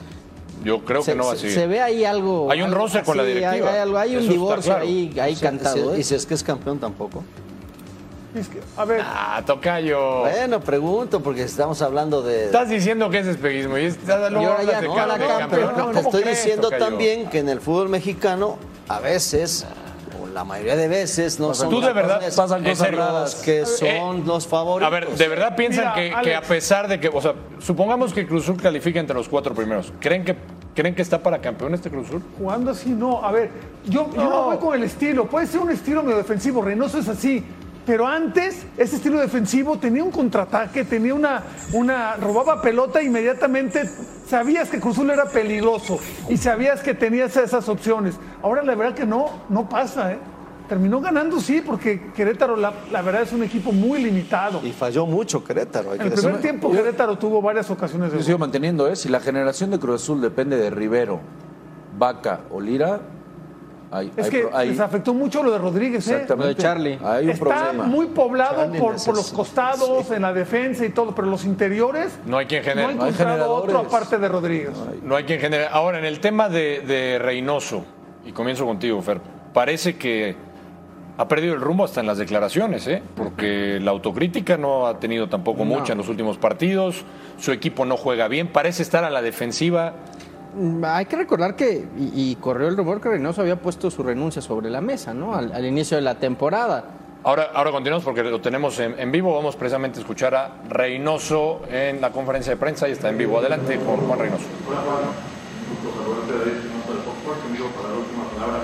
Yo 0.64 0.84
creo 0.84 1.02
Se, 1.02 1.12
que 1.12 1.18
no 1.18 1.24
va 1.26 1.32
a 1.32 1.34
se- 1.36 1.40
seguir. 1.42 1.54
se 1.56 1.66
ve 1.66 1.80
ahí 1.80 2.04
algo. 2.04 2.50
Hay 2.50 2.60
un 2.60 2.68
algo 2.68 2.80
roce 2.82 3.02
con 3.02 3.16
la 3.16 3.24
directiva. 3.24 3.52
Hay, 3.52 3.74
hay 3.74 3.78
algo, 3.80 3.98
hay 3.98 4.16
un 4.16 4.28
divorcio 4.28 4.72
claro. 4.72 4.84
ahí, 4.86 5.10
Y 5.30 5.36
cantado. 5.36 5.96
Y 5.96 6.00
¿eh? 6.00 6.04
si 6.04 6.14
es 6.14 6.26
que 6.26 6.34
es 6.34 6.42
campeón 6.42 6.78
tampoco. 6.78 7.24
Es 8.34 8.46
que, 8.48 8.60
a 8.76 8.84
ver, 8.84 9.00
Ah, 9.04 9.42
tocayo. 9.44 10.20
Bueno, 10.20 10.60
pregunto, 10.60 11.20
porque 11.20 11.42
estamos 11.42 11.82
hablando 11.82 12.22
de. 12.22 12.44
Estás 12.44 12.68
diciendo 12.68 13.10
que 13.10 13.18
es 13.18 13.26
espejismo 13.26 13.76
y 13.78 13.86
estás 13.86 14.30
luego 14.30 14.42
Y 14.42 14.48
ahora 14.48 14.62
ya 14.64 14.80
no, 14.82 14.94
la 14.96 15.06
campeón, 15.18 15.38
campeón. 15.38 15.62
no, 15.76 15.86
Te 15.86 15.92
¿Cómo 15.94 16.00
estoy 16.00 16.22
crees, 16.22 16.38
diciendo 16.38 16.68
tocayo? 16.68 16.84
también 16.84 17.28
que 17.28 17.38
en 17.40 17.48
el 17.48 17.60
fútbol 17.60 17.88
mexicano, 17.88 18.56
a 18.86 19.00
veces, 19.00 19.66
la 20.31 20.44
mayoría 20.44 20.77
de 20.77 20.88
veces, 20.88 21.38
no 21.41 21.55
son 21.55 21.71
Tú 21.71 21.81
de 21.81 21.93
verdad 21.93 22.21
pasan 22.37 22.65
cosas 22.65 22.93
los 22.93 23.35
que 23.37 23.67
son 23.67 23.88
Eh, 23.88 24.23
los 24.27 24.47
favoritos. 24.47 24.87
A 24.87 24.91
ver, 24.91 25.09
¿de 25.09 25.29
verdad 25.29 25.56
piensan 25.56 25.93
Mira, 25.94 26.21
que, 26.21 26.29
que 26.31 26.35
a 26.35 26.43
pesar 26.43 26.88
de 26.88 26.99
que, 27.00 27.09
o 27.09 27.21
sea, 27.21 27.35
supongamos 27.59 28.12
que 28.12 28.27
Cruz 28.27 28.44
Azul 28.44 28.61
califica 28.61 29.00
entre 29.00 29.15
los 29.15 29.29
cuatro 29.29 29.55
primeros, 29.55 29.93
¿creen 30.00 30.25
que, 30.25 30.37
¿creen 30.75 30.94
que 30.94 31.03
está 31.03 31.23
para 31.23 31.41
campeón 31.41 31.75
este 31.75 31.91
Cruz 31.91 32.09
Azul? 32.09 32.23
jugando 32.38 32.71
así, 32.71 32.91
no. 32.91 33.25
A 33.25 33.32
ver, 33.32 33.50
yo 33.85 34.09
yo 34.15 34.23
no. 34.23 34.43
voy 34.44 34.56
con 34.59 34.75
el 34.75 34.85
estilo. 34.85 35.27
Puede 35.27 35.47
ser 35.47 35.61
un 35.61 35.71
estilo 35.71 36.03
medio 36.03 36.19
defensivo. 36.19 36.62
Reynoso 36.62 36.99
es 36.99 37.09
así. 37.09 37.44
Pero 37.91 38.06
antes, 38.06 38.65
ese 38.77 38.97
estilo 38.97 39.19
defensivo 39.19 39.77
tenía 39.77 40.05
un 40.05 40.13
contraataque, 40.13 40.85
tenía 40.85 41.13
una, 41.13 41.43
una. 41.73 42.15
robaba 42.15 42.63
pelota 42.63 43.01
e 43.01 43.06
inmediatamente. 43.06 43.82
Sabías 44.29 44.69
que 44.69 44.79
Cruz 44.79 44.94
Azul 44.94 45.11
era 45.11 45.25
peligroso 45.25 45.99
y 46.29 46.37
sabías 46.37 46.82
que 46.82 46.94
tenías 46.94 47.37
esas 47.37 47.69
opciones. 47.69 48.15
Ahora 48.44 48.63
la 48.63 48.77
verdad 48.77 48.94
que 48.94 49.06
no, 49.06 49.29
no 49.49 49.69
pasa, 49.69 50.13
¿eh? 50.13 50.19
Terminó 50.69 51.01
ganando, 51.01 51.41
sí, 51.41 51.65
porque 51.67 52.13
Querétaro, 52.15 52.55
la, 52.55 52.73
la 52.93 53.03
verdad, 53.03 53.23
es 53.23 53.32
un 53.32 53.43
equipo 53.43 53.73
muy 53.73 54.01
limitado. 54.01 54.61
Y 54.63 54.70
falló 54.70 55.05
mucho 55.05 55.43
Querétaro. 55.43 55.91
hay 55.91 55.99
En 55.99 56.03
que 56.11 56.15
el 56.15 56.20
primer 56.20 56.41
tiempo, 56.41 56.70
Querétaro 56.70 57.19
tuvo 57.19 57.43
varias 57.43 57.69
ocasiones 57.73 58.13
de 58.13 58.19
Yo 58.19 58.23
sigo 58.23 58.39
manteniendo, 58.39 58.87
¿eh? 58.87 58.94
Si 58.94 59.09
la 59.09 59.19
generación 59.19 59.73
de 59.73 59.81
Cruz 59.81 60.01
Azul 60.01 60.20
depende 60.20 60.56
de 60.56 60.70
Rivero, 60.70 61.19
Vaca 61.99 62.43
o 62.53 62.61
Lira, 62.61 63.01
hay, 63.91 64.13
Es 64.17 64.27
hay 64.27 64.31
que 64.31 64.49
hay- 64.53 64.69
les 64.70 64.81
afectó 64.81 65.13
mucho 65.15 65.43
lo 65.43 65.51
de 65.51 65.59
Rodríguez, 65.59 66.06
¿eh? 66.09 66.13
exactamente. 66.13 66.43
Lo 66.53 66.55
de 66.56 66.63
Charlie. 66.63 66.99
Hay 67.05 67.25
un 67.25 67.31
Está 67.31 67.44
problema. 67.44 67.85
muy 67.85 68.06
poblado 68.06 68.56
Charlie 68.63 68.79
por, 68.79 69.05
por 69.05 69.17
los 69.17 69.32
costados, 69.32 70.11
en 70.11 70.23
la 70.23 70.32
defensa 70.32 70.85
y 70.85 70.91
todo, 70.91 71.15
pero 71.15 71.29
los 71.29 71.44
interiores 71.44 72.19
No 72.27 72.39
hay 72.39 72.47
quien 72.47 72.63
no 72.63 72.69
genere. 72.69 72.94
No 72.94 73.03
hay 73.05 73.11
encontrado 73.11 73.53
otro 73.55 73.79
aparte 73.79 74.19
de 74.19 74.29
Rodríguez. 74.29 74.70
No 75.03 75.17
hay 75.17 75.25
quien 75.25 75.41
genere. 75.41 75.67
Ahora, 75.70 75.99
en 75.99 76.05
el 76.05 76.20
tema 76.20 76.49
de, 76.49 76.81
de 76.87 77.19
Reynoso, 77.19 77.85
y 78.25 78.32
comienzo 78.32 78.65
contigo, 78.67 79.01
Fer, 79.03 79.20
parece 79.53 79.97
que 79.97 80.37
ha 81.19 81.29
perdido 81.29 81.53
el 81.55 81.61
rumbo 81.61 81.85
hasta 81.85 82.01
en 82.01 82.06
las 82.06 82.17
declaraciones, 82.17 82.87
¿eh? 82.87 83.03
porque 83.17 83.79
la 83.82 83.91
autocrítica 83.91 84.56
no 84.56 84.87
ha 84.87 84.99
tenido 85.01 85.29
tampoco 85.29 85.65
mucha 85.67 85.93
en 85.93 85.99
los 85.99 86.09
últimos 86.09 86.39
partidos, 86.39 87.05
su 87.39 87.53
equipo 87.53 87.85
no 87.85 87.97
juega 87.99 88.27
bien, 88.29 88.49
parece 88.49 88.82
estar 88.82 89.05
a 89.05 89.11
la 89.11 89.20
defensiva. 89.20 89.93
Hay 90.84 91.06
que 91.06 91.16
recordar 91.16 91.54
que, 91.54 91.86
y, 91.96 92.30
y 92.30 92.36
corrió 92.36 92.69
el 92.69 92.76
rumor 92.76 93.00
que 93.00 93.08
Reynoso 93.08 93.42
había 93.42 93.56
puesto 93.56 93.90
su 93.90 94.02
renuncia 94.02 94.42
sobre 94.42 94.69
la 94.70 94.80
mesa, 94.80 95.14
¿no? 95.14 95.34
Al, 95.34 95.52
al 95.52 95.64
inicio 95.64 95.96
de 95.96 96.02
la 96.02 96.16
temporada. 96.16 96.84
Ahora, 97.22 97.50
ahora 97.54 97.70
continuamos 97.70 98.02
porque 98.02 98.22
lo 98.22 98.40
tenemos 98.40 98.78
en, 98.80 98.98
en 98.98 99.12
vivo, 99.12 99.34
vamos 99.34 99.54
precisamente 99.54 99.98
a 99.98 100.02
escuchar 100.02 100.34
a 100.34 100.62
Reynoso 100.69 101.60
en 101.70 102.00
la 102.00 102.10
conferencia 102.10 102.52
de 102.52 102.56
prensa 102.56 102.88
y 102.88 102.92
está 102.92 103.10
en 103.10 103.19
vivo. 103.19 103.38
Adelante 103.38 103.78
con 103.78 103.96
Juan 103.98 104.19
Reynoso. 104.19 104.44
Hola 104.66 104.80
Juan, 104.80 105.04
un 105.04 105.84
gusto 105.84 106.00
saludarte 106.00 106.32
de 106.32 106.38
Reynoso 106.44 106.90
de 106.96 107.00
Fox 107.04 107.38
en 107.46 107.52
vivo 107.52 107.69
para 107.76 107.88
la 107.92 107.98
última 108.00 108.24
palabra. 108.34 108.60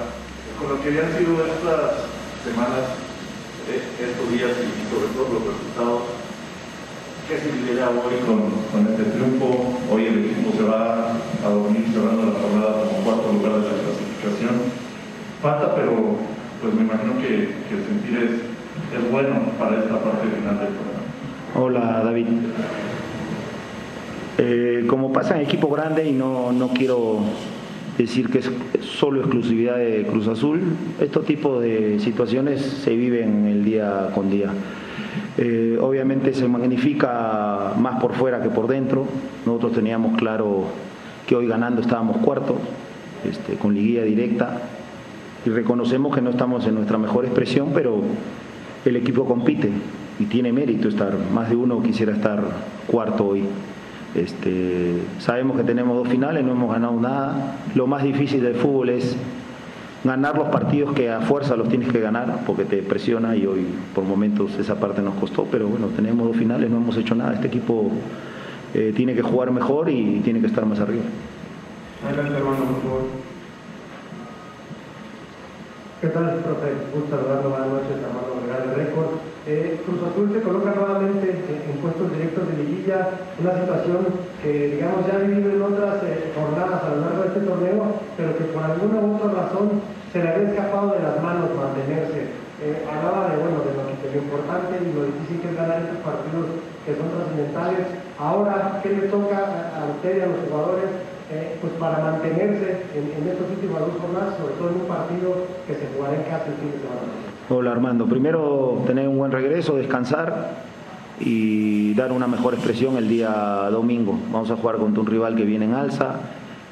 Con 0.59 0.69
lo 0.73 0.83
que 0.83 0.89
habían 0.89 1.13
sido 1.19 1.37
estas 1.45 2.09
semanas, 2.49 2.97
eh, 3.69 4.09
estos 4.09 4.27
días 4.33 4.57
y 4.57 4.89
sobre 4.89 5.13
todo 5.13 5.37
los 5.37 5.43
resultados, 5.53 6.03
¿qué 7.29 7.39
se 7.39 7.53
lidera 7.53 7.91
hoy 7.91 8.15
con, 8.25 8.39
con 8.71 8.93
este 8.93 9.11
triunfo? 9.11 9.75
Hoy 9.91 10.07
el 10.07 10.19
equipo 10.27 10.53
se 10.57 10.63
va 10.63 11.11
a 11.45 11.49
dormir 11.49 11.85
cerrando 11.93 12.27
la 12.27 12.39
jornada 12.39 12.85
como 12.87 13.05
cuarto 13.05 13.33
lugar 13.33 13.53
de 13.53 13.67
la 13.67 13.83
clasificación. 13.83 14.55
Falta, 15.43 15.75
pero 15.75 16.17
pues 16.63 16.75
me 16.75 16.83
imagino 16.83 17.19
que, 17.19 17.51
que 17.67 17.83
sentir 17.83 18.17
es, 18.19 18.31
es 18.97 19.11
bueno 19.11 19.35
para 19.59 19.79
esta 19.79 19.99
parte 19.99 20.29
final 20.39 20.59
del 20.59 20.69
programa. 20.69 21.03
Hola 21.55 22.05
David. 22.05 22.27
Eh, 24.39 24.85
como 24.87 25.13
pasa 25.13 25.37
en 25.37 25.47
equipo 25.47 25.69
grande 25.69 26.09
y 26.09 26.13
no, 26.13 26.53
no 26.53 26.69
quiero 26.69 27.21
decir 27.99 28.31
que 28.31 28.39
es 28.39 28.51
solo 28.83 29.21
exclusividad 29.21 29.79
de 29.79 30.07
Cruz 30.09 30.29
Azul, 30.29 30.61
estos 31.01 31.25
tipos 31.25 31.63
de 31.63 31.99
situaciones 31.99 32.61
se 32.61 32.95
viven 32.95 33.47
el 33.47 33.65
día 33.65 34.11
con 34.15 34.31
día. 34.31 34.51
Eh, 35.39 35.79
obviamente 35.81 36.33
se 36.33 36.49
magnifica 36.49 37.75
más 37.79 38.01
por 38.01 38.15
fuera 38.15 38.43
que 38.43 38.49
por 38.49 38.69
dentro. 38.69 39.07
Nosotros 39.45 39.73
teníamos 39.73 40.17
claro 40.17 40.65
que 41.27 41.35
hoy 41.35 41.47
ganando 41.47 41.83
estábamos 41.83 42.19
cuartos, 42.19 42.57
este, 43.29 43.55
con 43.55 43.75
liguilla 43.75 44.03
directa, 44.03 44.63
y 45.45 45.51
reconocemos 45.51 46.15
que 46.15 46.23
no 46.23 46.31
estamos 46.31 46.67
en 46.67 46.75
nuestra 46.75 46.99
mejor 46.99 47.25
expresión, 47.25 47.71
pero 47.75 48.01
el 48.85 48.97
equipo 48.97 49.27
compite 49.27 49.71
y 50.19 50.25
tiene 50.25 50.53
mérito 50.53 50.89
estar. 50.89 51.15
Más 51.33 51.51
de 51.51 51.57
uno 51.57 51.83
quisiera 51.83 52.13
estar 52.13 52.43
cuarto 52.87 53.27
hoy. 53.27 53.45
Este, 54.15 54.95
sabemos 55.19 55.59
que 55.59 55.65
tenemos 55.65 55.97
dos 55.97 56.09
finales, 56.09 56.43
no 56.45 56.53
hemos 56.53 56.73
ganado 56.73 56.99
nada. 56.99 57.59
Lo 57.75 57.87
más 57.87 58.03
difícil 58.03 58.43
del 58.43 58.55
fútbol 58.55 58.89
es 58.89 59.17
ganar 60.05 60.37
los 60.37 60.49
partidos 60.49 60.95
que 60.95 61.11
a 61.11 61.21
fuerza 61.21 61.57
los 61.57 61.69
tienes 61.69 61.91
que 61.91 62.01
ganar 62.01 62.41
porque 62.47 62.65
te 62.65 62.83
presiona 62.83 63.35
y 63.37 63.47
hoy 63.47 63.67
por 63.95 64.05
momentos 64.05 64.57
esa 64.59 64.77
parte 64.77 65.03
nos 65.03 65.15
costó, 65.15 65.45
pero 65.51 65.69
bueno, 65.69 65.89
tenemos 65.89 66.29
dos 66.29 66.37
finales, 66.37 66.71
no 66.71 66.77
hemos 66.77 66.97
hecho 66.97 67.15
nada. 67.15 67.35
Este 67.35 67.49
equipo 67.49 67.91
eh, 68.75 68.93
tiene 68.95 69.15
que 69.15 69.23
jugar 69.23 69.51
mejor 69.51 69.89
y 69.89 70.21
tiene 70.21 70.41
que 70.41 70.47
estar 70.47 70.65
más 70.67 70.81
arriba. 70.81 71.05
Hermano. 72.09 73.27
¿Qué 76.01 76.09
tal, 76.09 76.25
profe? 76.41 76.73
Gusto 76.95 77.17
saludarlo. 77.17 77.51
Buenas 77.51 77.69
noches, 77.69 77.97
Armando 78.05 78.43
Regal 78.47 78.69
de 78.69 78.85
Récord. 78.85 79.16
Eh, 79.47 79.79
Cruz 79.87 80.03
Azul 80.03 80.27
se 80.35 80.43
coloca 80.43 80.75
nuevamente 80.75 81.31
en, 81.31 81.79
puestos 81.79 82.11
directos 82.19 82.51
de 82.51 82.67
liguilla, 82.67 83.15
una 83.39 83.55
situación 83.55 84.03
que, 84.43 84.75
digamos, 84.75 85.07
ya 85.07 85.15
ha 85.15 85.23
vivido 85.23 85.55
en 85.55 85.63
otras 85.63 86.03
eh, 86.03 86.35
jornadas 86.35 86.83
a 86.83 86.91
lo 86.91 86.99
largo 87.07 87.23
de 87.23 87.29
este 87.31 87.47
torneo, 87.47 87.95
pero 88.19 88.35
que 88.35 88.51
por 88.51 88.67
alguna 88.67 89.07
u 89.07 89.15
otra 89.15 89.47
razón 89.47 89.79
se 90.11 90.19
le 90.19 90.27
había 90.35 90.51
escapado 90.51 90.99
de 90.99 91.03
las 91.07 91.23
manos 91.23 91.55
mantenerse. 91.55 92.27
Eh, 92.59 92.75
hablaba 92.91 93.31
de, 93.31 93.39
bueno, 93.39 93.63
de 93.63 93.71
lo, 93.79 93.87
de 93.87 94.09
lo 94.11 94.19
importante 94.19 94.83
y 94.83 94.91
lo 94.91 95.15
difícil 95.15 95.39
que 95.39 95.55
es 95.55 95.55
ganar 95.55 95.79
estos 95.79 96.03
partidos 96.03 96.47
que 96.83 96.99
son 96.99 97.07
trascendentales. 97.07 97.87
Ahora, 98.19 98.83
¿qué 98.83 98.99
le 98.99 99.07
toca 99.15 99.39
a, 99.47 99.79
a 99.79 99.95
usted 99.95 100.11
y 100.11 100.21
a 100.27 100.27
los 100.27 100.43
jugadores 100.43 100.91
pues 101.61 101.73
para 101.83 101.99
mantenerse 101.99 102.87
en, 102.95 103.03
en 103.15 103.23
estas 103.31 103.51
últimas 103.51 103.83
dos 103.83 103.99
jornadas, 103.99 104.39
sobre 104.39 104.55
todo 104.59 104.71
en 104.75 104.79
un 104.83 104.89
partido 104.91 105.31
que 105.67 105.75
se 105.75 105.87
jugará 105.95 106.19
en 106.19 106.27
casa 106.27 106.51
el 106.51 106.59
fin 106.59 106.71
de 106.71 106.83
semana? 106.83 107.26
Hola 107.49 107.71
Armando, 107.71 108.07
primero 108.07 108.83
tener 108.89 109.07
un 109.07 109.19
buen 109.19 109.31
regreso, 109.31 109.77
descansar 109.77 110.65
y 111.21 111.95
dar 111.95 112.11
una 112.11 112.27
mejor 112.27 112.55
expresión 112.55 112.97
el 112.97 113.09
día 113.09 113.31
domingo. 113.71 114.19
Vamos 114.33 114.51
a 114.51 114.57
jugar 114.57 114.79
contra 114.79 115.01
un 115.01 115.07
rival 115.07 115.37
que 115.37 115.45
viene 115.45 115.67
en 115.67 115.75
alza, 115.75 116.17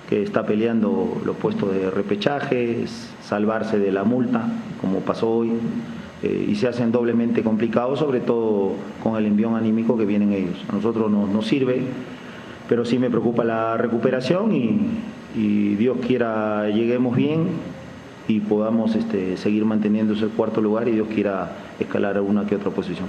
que 0.08 0.24
está 0.24 0.44
peleando 0.44 1.22
los 1.24 1.36
puestos 1.36 1.72
de 1.72 1.92
repechaje, 1.92 2.86
salvarse 3.22 3.78
de 3.78 3.92
la 3.92 4.02
multa, 4.02 4.48
como 4.80 4.98
pasó 4.98 5.30
hoy, 5.30 5.52
eh, 6.24 6.46
y 6.48 6.56
se 6.56 6.66
hacen 6.66 6.90
doblemente 6.90 7.44
complicados, 7.44 8.00
sobre 8.00 8.18
todo 8.18 8.72
con 9.00 9.14
el 9.14 9.26
envión 9.26 9.54
anímico 9.54 9.96
que 9.96 10.06
vienen 10.06 10.32
ellos. 10.32 10.60
A 10.68 10.72
nosotros 10.72 11.08
nos, 11.08 11.28
nos 11.28 11.46
sirve, 11.46 11.82
pero 12.68 12.84
sí 12.84 12.98
me 12.98 13.10
preocupa 13.10 13.44
la 13.44 13.76
recuperación 13.76 14.52
y, 14.52 14.80
y 15.36 15.76
Dios 15.76 15.98
quiera 16.04 16.68
lleguemos 16.68 17.14
bien 17.14 17.73
y 18.26 18.40
podamos 18.40 18.94
este, 18.94 19.36
seguir 19.36 19.64
manteniendo 19.64 20.14
ese 20.14 20.26
cuarto 20.28 20.60
lugar 20.60 20.88
y 20.88 20.92
Dios 20.92 21.08
quiera 21.08 21.52
escalar 21.78 22.16
a 22.16 22.22
una 22.22 22.46
que 22.46 22.56
otra 22.56 22.70
posición. 22.70 23.08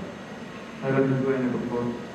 Adelante, 0.83 1.15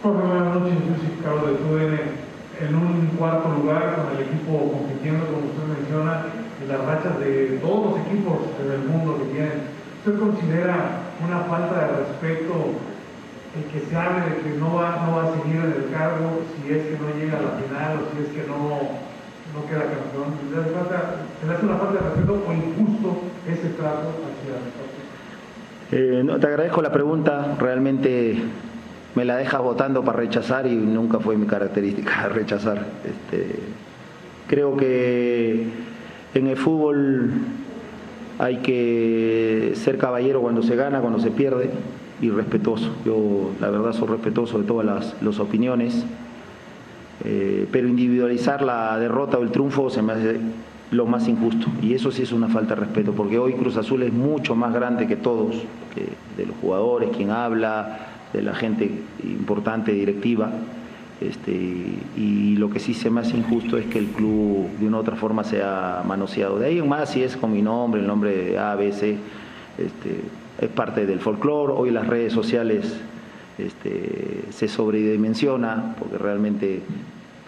por 0.02 0.12
buenas 0.12 0.54
noches. 0.54 0.74
Yo 0.86 0.94
soy 1.00 1.24
Carlos 1.24 1.46
de 1.46 1.56
TUDN. 1.56 2.30
En 2.60 2.74
un 2.76 3.06
cuarto 3.16 3.48
lugar, 3.56 3.96
con 3.96 4.16
el 4.16 4.28
equipo 4.28 4.52
compitiendo, 4.70 5.24
como 5.26 5.48
usted 5.48 5.80
menciona, 5.80 6.26
y 6.60 6.68
las 6.68 6.84
rachas 6.84 7.18
de 7.18 7.58
todos 7.62 7.90
los 7.90 8.06
equipos 8.06 8.36
del 8.60 8.84
mundo 8.84 9.16
que 9.16 9.32
tienen. 9.32 9.64
¿Usted 10.04 10.20
considera 10.20 11.08
una 11.24 11.40
falta 11.48 11.72
de 11.80 11.86
respeto 12.04 12.76
el 13.56 13.64
que 13.72 13.80
se 13.80 13.96
hable 13.96 14.28
de 14.28 14.36
que 14.42 14.58
no 14.60 14.74
va, 14.76 15.02
no 15.06 15.16
va 15.16 15.24
a 15.24 15.34
seguir 15.40 15.56
en 15.56 15.72
el 15.72 15.90
cargo 15.90 16.44
si 16.54 16.72
es 16.72 16.86
que 16.86 16.98
no 17.00 17.10
llega 17.18 17.38
a 17.38 17.42
la 17.42 17.58
final 17.58 17.98
o 17.98 18.14
si 18.14 18.22
es 18.22 18.30
que 18.30 18.46
no, 18.46 19.09
no 19.54 19.66
queda 19.66 19.82
campeón? 19.82 20.34
¿Se 20.48 20.54
le 20.54 20.62
hace, 20.62 20.70
falta, 20.70 21.14
¿Se 21.40 21.46
le 21.46 21.52
hace 21.52 21.66
una 21.66 21.76
falta 21.76 21.92
de 21.94 22.10
respeto 22.10 22.44
o 22.46 22.52
injusto 22.52 23.22
ese 23.46 23.68
trato 23.70 24.08
hacia? 24.08 24.56
Eh, 25.92 26.22
no, 26.24 26.38
te 26.38 26.46
agradezco 26.46 26.82
la 26.82 26.92
pregunta, 26.92 27.56
realmente 27.58 28.36
me 29.14 29.24
la 29.24 29.36
dejas 29.36 29.60
votando 29.60 30.04
para 30.04 30.18
rechazar 30.18 30.66
y 30.66 30.76
nunca 30.76 31.18
fue 31.18 31.36
mi 31.36 31.46
característica 31.46 32.28
rechazar. 32.32 32.86
Este, 33.04 33.58
creo 34.46 34.76
que 34.76 35.66
en 36.34 36.46
el 36.46 36.56
fútbol 36.56 37.32
hay 38.38 38.58
que 38.58 39.72
ser 39.74 39.98
caballero 39.98 40.40
cuando 40.40 40.62
se 40.62 40.76
gana, 40.76 41.00
cuando 41.00 41.18
se 41.18 41.30
pierde 41.30 41.70
y 42.22 42.30
respetuoso. 42.30 42.90
Yo 43.04 43.50
la 43.60 43.70
verdad 43.70 43.92
soy 43.92 44.08
respetuoso 44.08 44.58
de 44.58 44.64
todas 44.64 44.86
las, 44.86 45.22
las 45.22 45.40
opiniones, 45.40 46.04
eh, 47.24 47.66
pero 47.70 47.88
individualizar 47.88 48.62
la 48.62 48.98
derrota 48.98 49.38
o 49.38 49.42
el 49.42 49.50
triunfo 49.50 49.90
se 49.90 50.02
me 50.02 50.12
hace 50.14 50.40
lo 50.90 51.06
más 51.06 51.28
injusto. 51.28 51.66
Y 51.82 51.94
eso 51.94 52.10
sí 52.10 52.22
es 52.22 52.32
una 52.32 52.48
falta 52.48 52.74
de 52.74 52.80
respeto, 52.80 53.12
porque 53.12 53.38
hoy 53.38 53.54
Cruz 53.54 53.76
Azul 53.76 54.02
es 54.02 54.12
mucho 54.12 54.54
más 54.54 54.72
grande 54.72 55.06
que 55.06 55.16
todos, 55.16 55.56
que 55.94 56.08
de 56.36 56.46
los 56.46 56.56
jugadores, 56.60 57.10
quien 57.16 57.30
habla, 57.30 58.06
de 58.32 58.42
la 58.42 58.54
gente 58.54 58.90
importante, 59.24 59.92
directiva. 59.92 60.50
Este, 61.20 61.52
y 62.16 62.56
lo 62.56 62.70
que 62.70 62.80
sí 62.80 62.94
se 62.94 63.10
me 63.10 63.20
hace 63.20 63.36
injusto 63.36 63.76
es 63.76 63.84
que 63.86 63.98
el 63.98 64.06
club 64.06 64.70
de 64.78 64.86
una 64.86 64.96
u 64.96 65.00
otra 65.00 65.16
forma 65.16 65.44
sea 65.44 66.02
manoseado. 66.06 66.58
De 66.58 66.66
ahí 66.66 66.78
en 66.78 66.88
más, 66.88 67.10
si 67.10 67.22
es 67.22 67.36
con 67.36 67.52
mi 67.52 67.60
nombre, 67.60 68.00
el 68.00 68.06
nombre 68.06 68.34
de 68.34 68.58
A, 68.58 68.80
este, 68.82 69.18
es 70.60 70.68
parte 70.70 71.06
del 71.06 71.20
folclore. 71.20 71.74
Hoy 71.76 71.90
las 71.90 72.06
redes 72.06 72.32
sociales 72.32 72.98
este, 73.58 74.44
se 74.50 74.68
sobredimensiona, 74.68 75.94
porque 75.98 76.16
realmente 76.16 76.80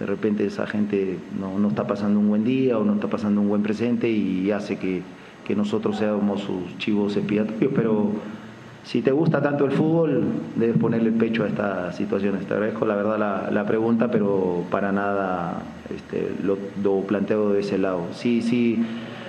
de 0.02 0.06
repente 0.06 0.44
esa 0.44 0.66
gente 0.66 1.16
no, 1.38 1.61
no, 1.61 1.68
está 1.68 1.87
pasando 1.87 2.18
un 2.18 2.28
buen 2.28 2.42
día 2.42 2.76
o 2.76 2.85
no 2.85 2.94
está 2.94 3.06
pasando 3.06 3.40
un 3.40 3.49
buen 3.49 3.62
presente 3.62 4.11
y 4.11 4.50
hace 4.50 4.76
que, 4.76 5.00
que 5.44 5.54
nosotros 5.54 5.97
seamos 5.97 6.40
sus 6.40 6.76
chivos 6.78 7.16
expiatorios, 7.16 7.73
pero 7.76 8.11
si 8.82 9.00
te 9.00 9.12
gusta 9.12 9.40
tanto 9.40 9.64
el 9.64 9.71
fútbol, 9.71 10.25
debes 10.56 10.76
ponerle 10.76 11.11
el 11.11 11.14
pecho 11.14 11.44
a 11.44 11.47
estas 11.47 11.94
situaciones. 11.94 12.47
Te 12.47 12.54
agradezco 12.54 12.85
la 12.85 12.97
verdad 12.97 13.16
la, 13.16 13.50
la 13.52 13.64
pregunta, 13.64 14.11
pero 14.11 14.64
para 14.73 14.90
nada 14.90 15.62
este, 15.94 16.32
lo, 16.42 16.59
lo 16.82 17.02
planteo 17.02 17.50
de 17.50 17.61
ese 17.61 17.78
lado. 17.78 18.00
Sí, 18.12 18.42
sí, 18.42 18.85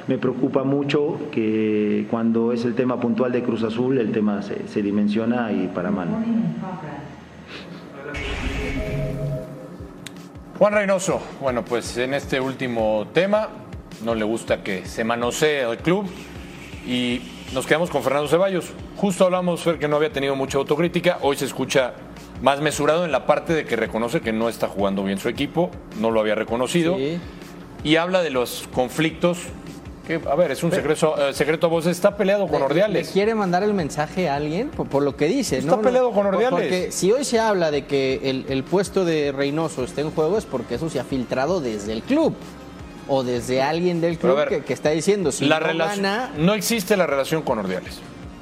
me 0.08 0.18
preocupa 0.18 0.64
mucho 0.64 1.20
que 1.32 2.08
cuando 2.10 2.52
es 2.52 2.66
el 2.66 2.74
tema 2.74 3.00
puntual 3.00 3.32
de 3.32 3.44
Cruz 3.44 3.62
Azul, 3.62 4.00
el 4.00 4.12
tema 4.12 4.42
se, 4.42 4.68
se 4.68 4.82
dimensiona 4.82 5.52
y 5.52 5.68
para 5.68 5.92
mal. 5.92 6.08
Juan 10.64 10.76
Reynoso, 10.76 11.20
bueno, 11.42 11.66
pues 11.66 11.98
en 11.98 12.14
este 12.14 12.40
último 12.40 13.06
tema 13.14 13.50
no 14.02 14.16
le 14.16 14.24
gusta 14.24 14.64
que 14.64 14.86
se 14.86 15.04
manosee 15.04 15.70
el 15.70 15.78
club 15.80 16.10
y 16.88 17.22
nos 17.54 17.68
quedamos 17.68 17.90
con 17.90 18.02
Fernando 18.02 18.30
Ceballos. 18.30 18.72
Justo 18.96 19.26
hablamos, 19.26 19.62
Fer, 19.62 19.78
que 19.78 19.90
no 19.90 19.98
había 19.98 20.14
tenido 20.14 20.38
mucha 20.38 20.58
autocrítica, 20.58 21.18
hoy 21.22 21.36
se 21.36 21.44
escucha 21.44 21.96
más 22.42 22.62
mesurado 22.62 23.04
en 23.04 23.12
la 23.12 23.26
parte 23.26 23.52
de 23.52 23.66
que 23.66 23.76
reconoce 23.76 24.22
que 24.22 24.32
no 24.32 24.48
está 24.48 24.70
jugando 24.70 25.04
bien 25.04 25.18
su 25.18 25.28
equipo, 25.28 25.70
no 26.00 26.12
lo 26.12 26.22
había 26.22 26.36
reconocido, 26.36 26.96
Sí. 26.96 27.20
y 27.84 27.98
habla 27.98 28.22
de 28.22 28.30
los 28.30 28.70
conflictos, 28.74 29.40
que, 30.08 30.20
a 30.30 30.36
ver, 30.36 30.52
es 30.52 30.62
un 30.64 30.72
secreto, 30.72 31.16
eh, 31.30 31.34
secreto 31.34 31.68
a 31.68 31.70
voces, 31.70 31.92
está 31.92 32.16
peleado 32.18 32.48
con 32.48 32.60
Le- 32.60 32.66
Ordiales. 32.66 33.08
¿Le 33.08 33.14
quiere 33.14 33.36
mandar 33.36 33.64
el 33.64 33.74
mensaje 33.74 34.28
a 34.30 34.36
alguien 34.36 34.70
por, 34.70 34.88
por 34.88 35.02
lo 35.04 35.16
que 35.16 35.28
dice? 35.28 35.58
Está 35.60 35.78
¿no? 35.78 35.82
peleado 35.82 36.12
con 36.12 36.26
Ordiales. 36.26 36.50
Porque 36.52 36.92
si 36.92 37.12
hoy 37.12 37.24
se 37.24 37.40
habla 37.40 37.72
de 37.72 37.86
que 37.86 38.20
el, 38.24 38.46
el 38.50 38.64
puesto 38.64 39.06
de 39.06 39.32
Reynoso 39.32 39.84
está 39.84 40.02
en 40.02 40.12
juego 40.12 40.38
es 40.38 40.46
porque 40.46 40.76
eso 40.76 40.90
se 40.90 41.00
ha 41.00 41.04
filtrado 41.06 41.62
desde 41.62 41.94
el 41.94 42.02
club 42.04 42.36
o 43.08 43.24
desde 43.24 43.62
alguien 43.62 44.02
del 44.02 44.18
club 44.18 44.36
ver, 44.38 44.48
que, 44.50 44.62
que 44.64 44.74
está 44.74 44.90
diciendo 44.90 45.32
si 45.32 45.46
la 45.46 45.60
no 45.60 45.68
relación, 45.68 46.04
gana... 46.04 46.32
no 46.38 46.54
existe 46.54 46.96
la 46.98 47.06
relación 47.08 47.42
con 47.42 47.60
Ordiales. 47.60 48.00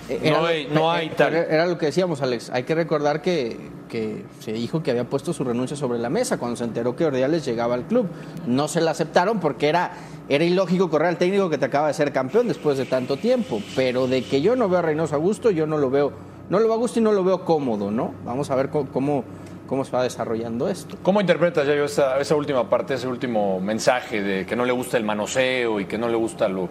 eh, 0.09 0.31
no 0.31 0.45
hay- 0.45 0.67
no 0.67 0.93
eh, 0.93 0.97
hay 0.97 1.09
tal. 1.09 1.33
Era 1.35 1.65
lo 1.67 1.77
que 1.77 1.87
decíamos, 1.87 2.21
Alex. 2.21 2.49
Hay 2.51 2.63
que 2.63 2.75
recordar 2.75 3.21
que, 3.21 3.57
que 3.91 4.23
se 4.39 4.53
dijo 4.53 4.81
que 4.81 4.91
había 4.91 5.03
puesto 5.03 5.33
su 5.33 5.43
renuncia 5.43 5.75
sobre 5.75 5.99
la 5.99 6.09
mesa 6.09 6.39
cuando 6.39 6.55
se 6.55 6.63
enteró 6.63 6.95
que 6.95 7.05
Ordiales 7.05 7.43
llegaba 7.43 7.75
al 7.75 7.83
club. 7.83 8.07
No 8.47 8.69
se 8.69 8.79
la 8.79 8.91
aceptaron 8.91 9.41
porque 9.41 9.67
era, 9.67 9.91
era 10.29 10.45
ilógico 10.45 10.89
correr 10.89 11.09
al 11.09 11.17
técnico 11.17 11.49
que 11.49 11.57
te 11.57 11.65
acaba 11.65 11.87
de 11.87 11.93
ser 11.93 12.13
campeón 12.13 12.47
después 12.47 12.77
de 12.77 12.85
tanto 12.85 13.17
tiempo. 13.17 13.61
Pero 13.75 14.07
de 14.07 14.23
que 14.23 14.41
yo 14.41 14.55
no 14.55 14.69
veo 14.69 14.79
a 14.79 14.81
Reynoso 14.81 15.15
a 15.15 15.17
gusto, 15.17 15.51
yo 15.51 15.67
no 15.67 15.77
lo 15.77 15.89
veo. 15.89 16.13
No 16.49 16.59
lo 16.59 16.65
veo 16.65 16.73
a 16.73 16.77
gusto 16.77 16.99
y 16.99 17.03
no 17.03 17.11
lo 17.11 17.23
veo 17.25 17.43
cómodo, 17.43 17.91
¿no? 17.91 18.13
Vamos 18.23 18.49
a 18.49 18.55
ver 18.55 18.69
cómo, 18.69 19.25
cómo, 19.67 19.83
se 19.83 19.91
va 19.91 20.03
desarrollando 20.03 20.69
esto. 20.69 20.95
¿Cómo 21.03 21.19
interpretas, 21.19 21.67
Yayo, 21.67 21.83
esa, 21.83 22.17
esa 22.17 22.35
última 22.35 22.69
parte, 22.69 22.93
ese 22.93 23.07
último 23.07 23.59
mensaje 23.59 24.21
de 24.21 24.45
que 24.45 24.55
no 24.55 24.63
le 24.65 24.71
gusta 24.71 24.97
el 24.97 25.03
manoseo 25.03 25.81
y 25.81 25.85
que 25.85 25.97
no 25.97 26.07
le 26.07 26.15
gusta 26.15 26.47
lo 26.47 26.69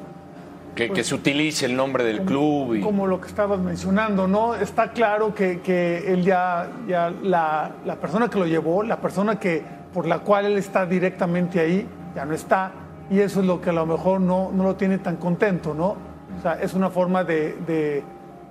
que, 0.74 0.90
que 0.90 1.04
se 1.04 1.14
utilice 1.14 1.66
el 1.66 1.76
nombre 1.76 2.04
del 2.04 2.22
club? 2.22 2.74
Y... 2.74 2.80
Como 2.80 3.06
lo 3.06 3.20
que 3.20 3.26
estabas 3.28 3.58
mencionando, 3.60 4.26
¿no? 4.28 4.54
Está 4.54 4.92
claro 4.92 5.34
que, 5.34 5.60
que 5.60 6.12
él 6.12 6.22
ya, 6.22 6.68
ya 6.88 7.10
la, 7.22 7.72
la 7.84 7.96
persona 7.96 8.28
que 8.28 8.38
lo 8.38 8.46
llevó, 8.46 8.82
la 8.82 9.00
persona 9.00 9.38
que, 9.38 9.62
por 9.92 10.06
la 10.06 10.20
cual 10.20 10.46
él 10.46 10.56
está 10.56 10.86
directamente 10.86 11.60
ahí, 11.60 11.86
ya 12.14 12.24
no 12.24 12.34
está, 12.34 12.72
y 13.10 13.18
eso 13.20 13.40
es 13.40 13.46
lo 13.46 13.60
que 13.60 13.70
a 13.70 13.72
lo 13.72 13.86
mejor 13.86 14.20
no, 14.20 14.50
no 14.52 14.62
lo 14.64 14.76
tiene 14.76 14.98
tan 14.98 15.16
contento, 15.16 15.74
¿no? 15.74 15.96
O 16.38 16.42
sea, 16.42 16.54
es 16.62 16.74
una 16.74 16.90
forma 16.90 17.24
de, 17.24 17.56
de- 17.66 18.04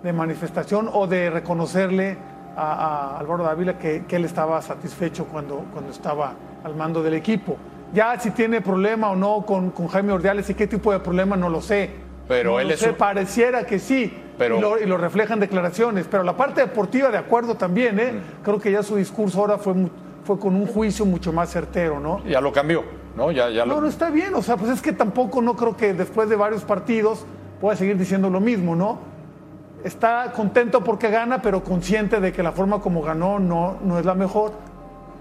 de 0.03 0.13
manifestación 0.13 0.89
o 0.93 1.07
de 1.07 1.29
reconocerle 1.29 2.17
a, 2.55 3.15
a 3.15 3.19
Álvaro 3.19 3.43
Dávila 3.43 3.77
que, 3.77 4.05
que 4.07 4.15
él 4.15 4.23
estaba 4.25 4.61
satisfecho 4.61 5.25
cuando, 5.25 5.65
cuando 5.73 5.91
estaba 5.91 6.33
al 6.63 6.73
mando 6.75 7.03
del 7.03 7.15
equipo. 7.15 7.57
Ya 7.93 8.17
si 8.19 8.31
tiene 8.31 8.61
problema 8.61 9.09
o 9.11 9.15
no 9.17 9.45
con, 9.45 9.71
con 9.71 9.87
Jaime 9.87 10.13
Ordiales 10.13 10.49
y 10.49 10.53
qué 10.53 10.67
tipo 10.67 10.91
de 10.93 10.99
problema 10.99 11.35
no 11.35 11.49
lo 11.49 11.61
sé. 11.61 11.89
Pero 12.29 12.51
No 12.51 12.59
él 12.61 12.71
es 12.71 12.79
sé, 12.79 12.89
un- 12.91 12.95
pareciera 12.95 13.65
que 13.65 13.77
sí. 13.79 14.13
Pero- 14.37 14.57
y, 14.57 14.61
lo, 14.61 14.79
y 14.79 14.85
lo 14.85 14.97
reflejan 14.97 15.39
declaraciones. 15.41 16.05
Pero 16.09 16.23
la 16.23 16.37
parte 16.37 16.61
deportiva, 16.61 17.09
de 17.09 17.17
acuerdo 17.17 17.55
también, 17.55 17.99
¿eh? 17.99 18.13
Mm. 18.13 18.43
Creo 18.45 18.59
que 18.59 18.71
ya 18.71 18.83
su 18.83 18.95
discurso 18.95 19.41
ahora 19.41 19.57
fue, 19.57 19.73
fue 20.23 20.39
con 20.39 20.55
un 20.55 20.67
juicio 20.67 21.05
mucho 21.05 21.33
más 21.33 21.49
certero, 21.51 21.99
¿no? 21.99 22.23
Ya 22.25 22.39
lo 22.39 22.53
cambió, 22.53 22.83
¿no? 23.17 23.31
Ya, 23.31 23.49
ya 23.49 23.65
lo... 23.65 23.73
No, 23.75 23.81
no 23.81 23.87
está 23.87 24.09
bien. 24.11 24.33
O 24.35 24.41
sea, 24.43 24.55
pues 24.55 24.71
es 24.71 24.81
que 24.81 24.93
tampoco 24.93 25.41
no 25.41 25.55
creo 25.55 25.75
que 25.75 25.93
después 25.93 26.29
de 26.29 26.35
varios 26.37 26.63
partidos 26.63 27.25
pueda 27.59 27.75
seguir 27.75 27.97
diciendo 27.97 28.29
lo 28.29 28.39
mismo, 28.39 28.75
¿no? 28.75 28.99
Está 29.83 30.31
contento 30.33 30.83
porque 30.83 31.09
gana, 31.09 31.41
pero 31.41 31.63
consciente 31.63 32.19
de 32.19 32.31
que 32.31 32.43
la 32.43 32.51
forma 32.51 32.79
como 32.79 33.01
ganó 33.01 33.39
no, 33.39 33.77
no 33.83 33.97
es 33.97 34.05
la 34.05 34.13
mejor. 34.13 34.51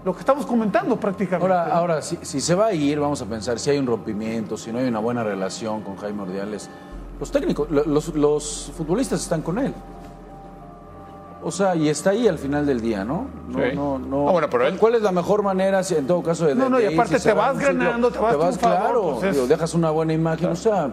Lo 0.05 0.13
que 0.13 0.19
estamos 0.19 0.45
comentando 0.45 0.97
prácticamente. 0.97 1.51
Ahora, 1.53 1.73
ahora 1.73 2.01
si, 2.01 2.17
si 2.21 2.39
se 2.39 2.55
va 2.55 2.67
a 2.67 2.73
ir, 2.73 2.99
vamos 2.99 3.21
a 3.21 3.25
pensar 3.25 3.57
si 3.59 3.69
hay 3.71 3.77
un 3.79 3.87
rompimiento, 3.87 4.55
si 4.57 4.71
no 4.71 4.79
hay 4.79 4.87
una 4.87 4.99
buena 4.99 5.23
relación 5.23 5.81
con 5.81 5.97
Jaime 5.97 6.21
Ordiales. 6.21 6.69
Los 7.19 7.31
técnicos, 7.31 7.69
lo- 7.69 7.83
los, 7.85 8.15
los 8.15 8.71
futbolistas 8.77 9.21
están 9.21 9.41
con 9.41 9.59
él. 9.59 9.73
O 11.41 11.51
sea, 11.51 11.73
y 11.75 11.87
está 11.87 12.09
ahí 12.09 12.27
al 12.27 12.37
final 12.37 12.65
del 12.65 12.81
día, 12.81 13.05
¿no? 13.05 13.27
No, 13.47 13.59
Sí. 13.59 13.65
no, 13.73 13.97
no. 13.97 14.27
Ah, 14.27 14.31
bueno, 14.33 14.49
pero 14.49 14.67
él- 14.67 14.77
¿Cuál 14.77 14.95
es 14.95 15.01
la 15.01 15.11
mejor 15.13 15.41
manera, 15.41 15.83
si, 15.83 15.95
en 15.95 16.05
todo 16.05 16.21
caso, 16.21 16.45
de, 16.45 16.53
No, 16.55 16.69
no, 16.69 16.81
y 16.81 16.85
aparte 16.93 17.17
si 17.17 17.23
te 17.23 17.33
va 17.33 17.47
vas 17.47 17.55
un 17.55 17.61
ciclo? 17.61 17.77
ganando, 17.85 18.11
te 18.11 18.19
vas 18.19 18.57
claro, 18.57 19.11
pues 19.19 19.23
es- 19.23 19.35
digo, 19.35 19.47
dejas 19.47 19.73
una 19.73 19.89
buena 19.89 20.11
imagen. 20.13 20.49
O 20.49 20.55
sea, 20.55 20.89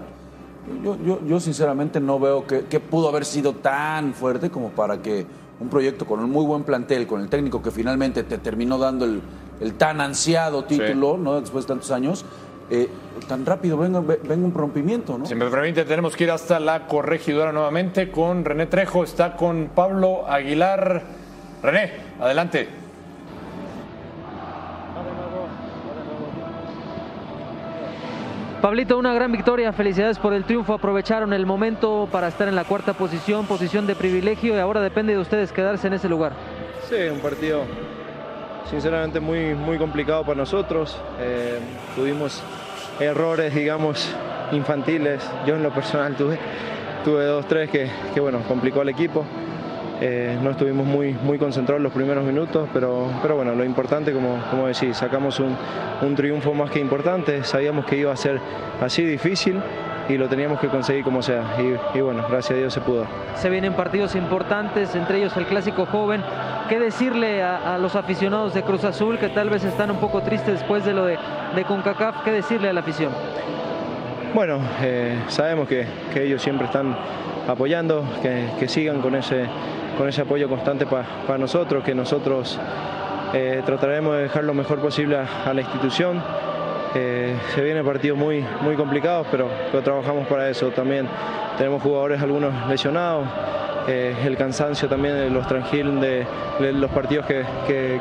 yo, 0.84 0.96
yo, 1.04 1.20
yo 1.26 1.40
sinceramente 1.40 1.98
no 2.00 2.20
veo 2.20 2.46
que, 2.46 2.64
que 2.66 2.78
pudo 2.78 3.08
haber 3.08 3.24
sido 3.24 3.54
tan 3.54 4.14
fuerte 4.14 4.48
como 4.50 4.68
para 4.70 5.02
que 5.02 5.26
un 5.58 5.68
proyecto 5.68 6.04
con 6.06 6.20
un 6.20 6.30
muy 6.30 6.44
buen 6.44 6.62
plantel, 6.62 7.06
con 7.08 7.20
el 7.22 7.28
técnico 7.28 7.60
que 7.60 7.70
finalmente 7.72 8.22
te 8.22 8.38
terminó 8.38 8.78
dando 8.78 9.04
el, 9.04 9.22
el 9.60 9.74
tan 9.74 10.00
ansiado 10.00 10.64
título, 10.64 11.16
¿no? 11.18 11.40
Después 11.40 11.64
de 11.64 11.68
tantos 11.68 11.90
años, 11.90 12.24
eh, 12.70 12.88
tan 13.28 13.44
rápido 13.46 13.76
venga, 13.78 14.00
ve- 14.00 14.20
venga 14.22 14.46
un 14.46 14.54
rompimiento, 14.54 15.16
¿no? 15.18 15.26
Si 15.26 15.34
me 15.34 15.46
permite, 15.46 15.84
tenemos 15.84 16.16
que 16.16 16.24
ir 16.24 16.30
hasta 16.30 16.58
la 16.60 16.86
corregidora 16.86 17.52
nuevamente 17.52 18.10
con 18.10 18.44
René 18.44 18.66
Trejo. 18.66 19.04
Está 19.04 19.36
con 19.36 19.70
Pablo 19.74 20.28
Aguilar. 20.28 21.02
René, 21.62 21.92
adelante. 22.20 22.68
Pablito, 28.62 28.98
una 28.98 29.12
gran 29.14 29.30
victoria, 29.30 29.72
felicidades 29.72 30.18
por 30.18 30.32
el 30.32 30.44
triunfo, 30.44 30.74
aprovecharon 30.74 31.32
el 31.32 31.46
momento 31.46 32.08
para 32.10 32.28
estar 32.28 32.48
en 32.48 32.56
la 32.56 32.64
cuarta 32.64 32.94
posición, 32.94 33.46
posición 33.46 33.86
de 33.86 33.94
privilegio 33.94 34.56
y 34.56 34.58
ahora 34.58 34.80
depende 34.80 35.12
de 35.12 35.18
ustedes 35.20 35.52
quedarse 35.52 35.86
en 35.86 35.92
ese 35.92 36.08
lugar. 36.08 36.32
Sí, 36.88 36.96
un 37.12 37.20
partido 37.20 37.62
sinceramente 38.70 39.20
muy, 39.20 39.54
muy 39.54 39.78
complicado 39.78 40.24
para 40.24 40.36
nosotros. 40.36 40.98
Eh, 41.20 41.58
tuvimos 41.94 42.42
errores, 43.00 43.54
digamos, 43.54 44.14
infantiles. 44.52 45.22
Yo 45.46 45.56
en 45.56 45.62
lo 45.62 45.70
personal 45.72 46.14
tuve, 46.16 46.38
tuve 47.04 47.24
dos, 47.24 47.46
tres 47.46 47.70
que, 47.70 47.90
que, 48.14 48.20
bueno, 48.20 48.40
complicó 48.46 48.80
al 48.80 48.88
equipo. 48.88 49.24
Eh, 50.00 50.36
no 50.42 50.50
estuvimos 50.50 50.86
muy, 50.86 51.14
muy 51.14 51.38
concentrados 51.38 51.82
los 51.82 51.92
primeros 51.92 52.22
minutos, 52.24 52.68
pero, 52.72 53.08
pero 53.22 53.36
bueno, 53.36 53.54
lo 53.54 53.64
importante, 53.64 54.12
como, 54.12 54.38
como 54.50 54.66
decís, 54.66 54.96
sacamos 54.96 55.40
un, 55.40 55.56
un 56.02 56.14
triunfo 56.14 56.52
más 56.52 56.70
que 56.70 56.80
importante. 56.80 57.42
Sabíamos 57.44 57.86
que 57.86 57.96
iba 57.96 58.12
a 58.12 58.16
ser 58.16 58.38
así 58.82 59.02
difícil 59.04 59.58
y 60.08 60.18
lo 60.18 60.28
teníamos 60.28 60.60
que 60.60 60.68
conseguir 60.68 61.02
como 61.02 61.22
sea. 61.22 61.44
Y, 61.58 61.98
y 61.98 62.00
bueno, 62.02 62.24
gracias 62.28 62.56
a 62.56 62.60
Dios 62.60 62.74
se 62.74 62.80
pudo. 62.80 63.06
Se 63.36 63.48
vienen 63.48 63.72
partidos 63.72 64.14
importantes, 64.14 64.94
entre 64.94 65.18
ellos 65.18 65.36
el 65.36 65.46
clásico 65.46 65.86
joven. 65.86 66.22
¿Qué 66.68 66.78
decirle 66.78 67.42
a, 67.42 67.74
a 67.74 67.78
los 67.78 67.96
aficionados 67.96 68.52
de 68.52 68.62
Cruz 68.62 68.84
Azul 68.84 69.18
que 69.18 69.28
tal 69.28 69.48
vez 69.48 69.64
están 69.64 69.90
un 69.90 69.98
poco 69.98 70.20
tristes 70.20 70.54
después 70.54 70.84
de 70.84 70.92
lo 70.92 71.06
de, 71.06 71.16
de 71.54 71.64
CONCACAF? 71.64 72.22
¿Qué 72.22 72.32
decirle 72.32 72.68
a 72.68 72.72
la 72.72 72.80
afición? 72.80 73.12
Bueno, 74.34 74.58
eh, 74.82 75.16
sabemos 75.28 75.66
que, 75.68 75.86
que 76.12 76.24
ellos 76.24 76.42
siempre 76.42 76.66
están 76.66 76.94
apoyando, 77.48 78.04
que, 78.20 78.48
que 78.58 78.68
sigan 78.68 79.00
con 79.00 79.14
ese, 79.14 79.46
con 79.96 80.08
ese 80.08 80.22
apoyo 80.22 80.48
constante 80.48 80.86
para 80.86 81.38
nosotros, 81.38 81.82
que 81.82 81.94
nosotros 81.94 82.58
eh, 83.32 83.62
trataremos 83.64 84.16
de 84.16 84.22
dejar 84.22 84.44
lo 84.44 84.54
mejor 84.54 84.78
posible 84.80 85.16
a, 85.16 85.52
la 85.52 85.60
institución. 85.60 86.22
Eh, 86.94 87.36
se 87.54 87.62
vienen 87.62 87.84
partidos 87.84 88.18
muy, 88.18 88.44
muy 88.62 88.76
complicados, 88.76 89.26
pero, 89.30 89.48
pero 89.70 89.82
trabajamos 89.82 90.26
para 90.26 90.48
eso 90.48 90.68
también. 90.70 91.06
Tenemos 91.58 91.82
jugadores 91.82 92.22
algunos 92.22 92.52
lesionados, 92.68 93.26
eh, 93.88 94.14
el 94.24 94.36
cansancio 94.36 94.88
también 94.88 95.32
los 95.32 95.46
tranquilos 95.46 96.00
de, 96.00 96.26
los 96.72 96.90
partidos 96.90 97.26
que, 97.26 97.44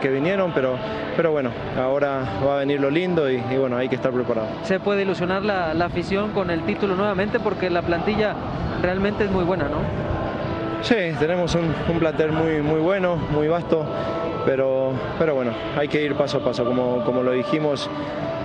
que, 0.02 0.10
vinieron, 0.10 0.52
pero, 0.54 0.78
pero 1.16 1.32
bueno, 1.32 1.52
ahora 1.78 2.24
va 2.46 2.56
a 2.56 2.60
venir 2.60 2.80
lo 2.80 2.90
lindo 2.90 3.30
y, 3.30 3.36
y 3.36 3.58
bueno, 3.58 3.78
hay 3.78 3.90
que 3.90 3.96
estar 3.96 4.12
preparado. 4.12 4.48
Se 4.64 4.80
puede 4.80 5.04
ilusionar 5.04 5.44
la, 5.44 5.74
la, 5.74 5.86
afición 5.86 6.32
con 6.32 6.50
el 6.50 6.62
título 6.62 6.96
nuevamente 6.96 7.40
porque 7.40 7.70
la 7.70 7.82
plantilla 7.82 8.36
realmente 8.82 9.26
es 9.26 9.32
muy 9.32 9.44
buena, 9.44 9.66
¿no? 9.66 10.05
Sí, 10.86 10.94
tenemos 11.20 11.56
un, 11.56 11.74
un 11.90 11.98
plantel 11.98 12.32
muy, 12.32 12.62
muy 12.62 12.80
bueno, 12.80 13.16
muy 13.16 13.48
vasto, 13.48 13.84
pero, 14.46 14.94
pero 15.18 15.34
bueno, 15.34 15.52
hay 15.76 15.88
que 15.88 16.00
ir 16.00 16.14
paso 16.14 16.38
a 16.38 16.42
paso, 16.42 16.64
como, 16.64 17.04
como 17.04 17.24
lo 17.24 17.32
dijimos. 17.32 17.90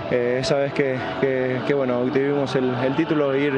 Eh, 0.09 0.39
esa 0.41 0.55
vez 0.55 0.73
que, 0.73 0.97
que, 1.21 1.59
que 1.67 1.73
bueno, 1.75 1.99
obtuvimos 1.99 2.55
el, 2.55 2.73
el, 2.83 2.95
título, 2.95 3.35
ir 3.35 3.53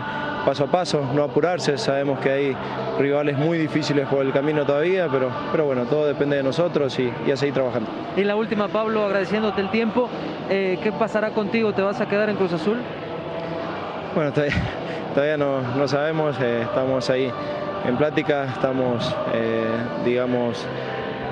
paso 0.45 0.65
a 0.65 0.67
paso, 0.67 1.01
no 1.15 1.23
apurarse, 1.23 1.77
sabemos 1.77 2.19
que 2.19 2.29
hay 2.29 2.57
rivales 2.99 3.37
muy 3.37 3.57
difíciles 3.57 4.05
por 4.05 4.25
el 4.25 4.33
camino 4.33 4.65
todavía, 4.65 5.07
pero, 5.09 5.31
pero 5.53 5.63
bueno, 5.63 5.85
todo 5.85 6.05
depende 6.05 6.35
de 6.35 6.43
nosotros 6.43 6.99
y, 6.99 7.09
y 7.25 7.31
a 7.31 7.37
seguir 7.37 7.53
trabajando. 7.53 7.89
Y 8.17 8.25
la 8.25 8.35
última, 8.35 8.67
Pablo, 8.67 9.05
agradeciéndote 9.05 9.61
el 9.61 9.71
tiempo, 9.71 10.09
eh, 10.49 10.77
¿qué 10.83 10.91
pasará 10.91 11.29
contigo? 11.29 11.71
¿Te 11.71 11.81
vas 11.81 12.01
a 12.01 12.05
quedar 12.09 12.29
en 12.29 12.35
Cruz 12.35 12.51
Azul? 12.51 12.79
Bueno, 14.13 14.33
todavía, 14.33 14.57
todavía 15.13 15.37
no, 15.37 15.61
no, 15.61 15.87
sabemos, 15.87 16.35
eh, 16.41 16.63
estamos 16.63 17.09
ahí 17.09 17.31
en 17.85 17.97
plática, 17.97 18.45
estamos, 18.45 19.15
eh, 19.33 19.65
digamos, 20.05 20.65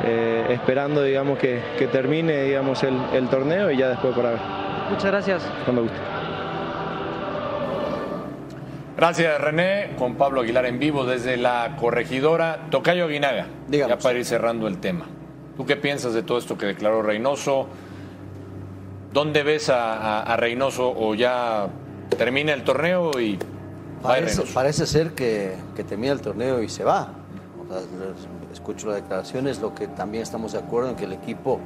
eh, 0.03 0.47
esperando 0.49 1.03
digamos, 1.03 1.37
que, 1.39 1.61
que, 1.77 1.87
termine 1.87 2.43
digamos, 2.43 2.83
el, 2.83 2.97
el 3.13 3.27
torneo 3.29 3.71
y 3.71 3.77
ya 3.77 3.89
después 3.89 4.13
por 4.13 4.23
ver. 4.25 4.39
Muchas 4.89 5.05
gracias. 5.05 5.43
Cuando 5.63 5.83
guste. 5.83 5.97
Gracias, 8.97 9.41
René. 9.41 9.91
Con 9.97 10.15
Pablo 10.15 10.41
Aguilar 10.41 10.65
en 10.65 10.77
vivo 10.77 11.05
desde 11.05 11.37
la 11.37 11.75
corregidora. 11.79 12.67
Tocayo 12.69 13.05
Aguinaga, 13.05 13.47
Digamos. 13.67 13.97
ya 13.97 14.03
para 14.03 14.19
ir 14.19 14.25
cerrando 14.25 14.67
el 14.67 14.77
tema. 14.79 15.05
¿Tú 15.57 15.65
qué 15.65 15.75
piensas 15.75 16.13
de 16.13 16.23
todo 16.23 16.37
esto 16.37 16.57
que 16.57 16.65
declaró 16.67 17.01
Reynoso? 17.01 17.67
¿Dónde 19.13 19.43
ves 19.43 19.69
a, 19.69 19.93
a, 19.95 20.21
a 20.23 20.37
Reynoso 20.37 20.93
o 20.95 21.15
ya 21.15 21.67
termina 22.17 22.53
el 22.53 22.63
torneo 22.63 23.19
y 23.19 23.39
parece, 24.01 24.41
parece 24.53 24.85
ser 24.85 25.13
que, 25.13 25.55
que, 25.75 25.83
termina 25.83 26.13
el 26.13 26.21
torneo 26.21 26.61
y 26.61 26.69
se 26.69 26.83
va? 26.83 27.13
O 27.63 27.71
sea, 27.71 27.81
escucho 28.51 28.87
las 28.87 28.97
declaraciones, 28.97 29.59
lo 29.59 29.73
que 29.73 29.87
también 29.87 30.23
estamos 30.23 30.51
de 30.51 30.59
acuerdo 30.59 30.89
en 30.89 30.95
que 30.95 31.05
el 31.05 31.13
equipo 31.13 31.59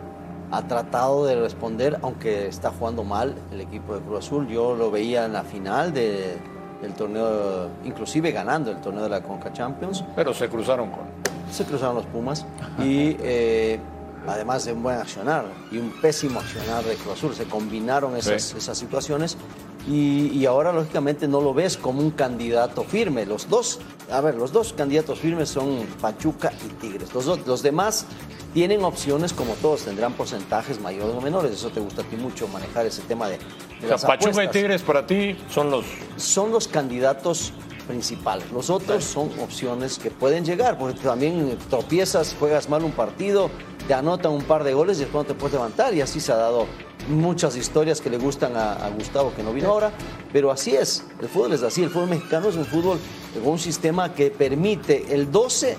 ha 0.51 0.61
tratado 0.67 1.25
de 1.25 1.35
responder, 1.35 1.99
aunque 2.01 2.47
está 2.47 2.71
jugando 2.71 3.03
mal 3.03 3.35
el 3.51 3.61
equipo 3.61 3.95
de 3.95 4.01
Cruz 4.01 4.25
Azul. 4.25 4.47
Yo 4.47 4.75
lo 4.75 4.91
veía 4.91 5.25
en 5.25 5.33
la 5.33 5.43
final 5.43 5.93
de, 5.93 6.37
del 6.81 6.93
torneo, 6.93 7.69
inclusive 7.83 8.31
ganando 8.31 8.71
el 8.71 8.79
torneo 8.81 9.03
de 9.03 9.09
la 9.09 9.21
Conca 9.21 9.51
Champions. 9.51 10.03
Pero 10.15 10.33
se 10.33 10.47
cruzaron 10.49 10.91
con. 10.91 11.03
Se 11.51 11.63
cruzaron 11.63 11.95
los 11.95 12.05
Pumas 12.07 12.45
y 12.79 13.15
eh, 13.19 13.79
además 14.27 14.65
de 14.65 14.73
un 14.73 14.81
buen 14.81 14.97
accionar 14.97 15.45
y 15.71 15.77
un 15.77 15.91
pésimo 16.01 16.39
accionar 16.39 16.83
de 16.83 16.95
Cruz 16.95 17.13
Azul, 17.13 17.35
se 17.35 17.45
combinaron 17.45 18.15
esas, 18.17 18.41
sí. 18.41 18.57
esas 18.57 18.77
situaciones. 18.77 19.37
Y, 19.87 20.29
y, 20.33 20.45
ahora 20.47 20.73
lógicamente 20.73 21.27
no 21.27 21.41
lo 21.41 21.53
ves 21.53 21.77
como 21.77 22.01
un 22.01 22.09
candidato 22.09 22.83
firme. 22.83 23.25
Los 23.25 23.47
dos, 23.47 23.79
a 24.11 24.19
ver, 24.19 24.33
los 24.35 24.51
dos 24.51 24.73
candidatos 24.73 25.19
firmes 25.19 25.49
son 25.49 25.85
Pachuca 26.01 26.51
y 26.65 26.69
Tigres. 26.81 27.13
Los, 27.13 27.25
dos, 27.25 27.45
los 27.45 27.61
demás 27.61 28.07
tienen 28.55 28.83
opciones 28.83 29.31
como 29.31 29.53
todos, 29.55 29.83
tendrán 29.83 30.13
porcentajes 30.13 30.81
mayores 30.81 31.15
o 31.15 31.21
menores. 31.21 31.51
Eso 31.51 31.69
te 31.69 31.81
gusta 31.81 32.01
a 32.01 32.05
ti 32.05 32.15
mucho 32.15 32.47
manejar 32.47 32.87
ese 32.87 33.03
tema 33.03 33.27
de, 33.27 33.37
de 33.37 33.43
o 33.43 33.79
sea, 33.81 33.89
las 33.89 34.05
Pachuca 34.05 34.31
apuestas. 34.31 34.55
y 34.55 34.59
Tigres 34.59 34.81
para 34.81 35.05
ti 35.05 35.37
son 35.49 35.69
los 35.69 35.85
son 36.17 36.51
los 36.51 36.67
candidatos 36.67 37.53
principales. 37.85 38.51
Los 38.51 38.69
otros 38.69 39.03
son 39.03 39.29
opciones 39.39 39.99
que 39.99 40.11
pueden 40.11 40.45
llegar, 40.45 40.77
porque 40.77 40.99
también 40.99 41.57
tropiezas, 41.69 42.35
juegas 42.39 42.69
mal 42.69 42.83
un 42.83 42.91
partido, 42.91 43.49
te 43.87 43.93
anotan 43.93 44.31
un 44.31 44.43
par 44.43 44.63
de 44.63 44.73
goles 44.73 44.97
y 44.97 45.01
después 45.01 45.25
no 45.25 45.33
te 45.33 45.39
puedes 45.39 45.53
levantar. 45.53 45.93
Y 45.93 46.01
así 46.01 46.19
se 46.19 46.31
ha 46.31 46.37
dado 46.37 46.65
muchas 47.09 47.55
historias 47.55 48.01
que 48.01 48.09
le 48.09 48.17
gustan 48.17 48.55
a, 48.55 48.73
a, 48.73 48.89
Gustavo, 48.89 49.33
que 49.35 49.43
no 49.43 49.53
vino 49.53 49.69
ahora, 49.69 49.91
pero 50.31 50.51
así 50.51 50.75
es, 50.75 51.05
el 51.21 51.27
fútbol 51.27 51.53
es 51.53 51.63
así, 51.63 51.83
el 51.83 51.89
fútbol 51.89 52.09
mexicano 52.09 52.49
es 52.49 52.55
un 52.55 52.65
fútbol 52.65 52.99
con 53.43 53.53
un 53.53 53.59
sistema 53.59 54.13
que 54.13 54.31
permite 54.31 55.13
el 55.13 55.31
12 55.31 55.77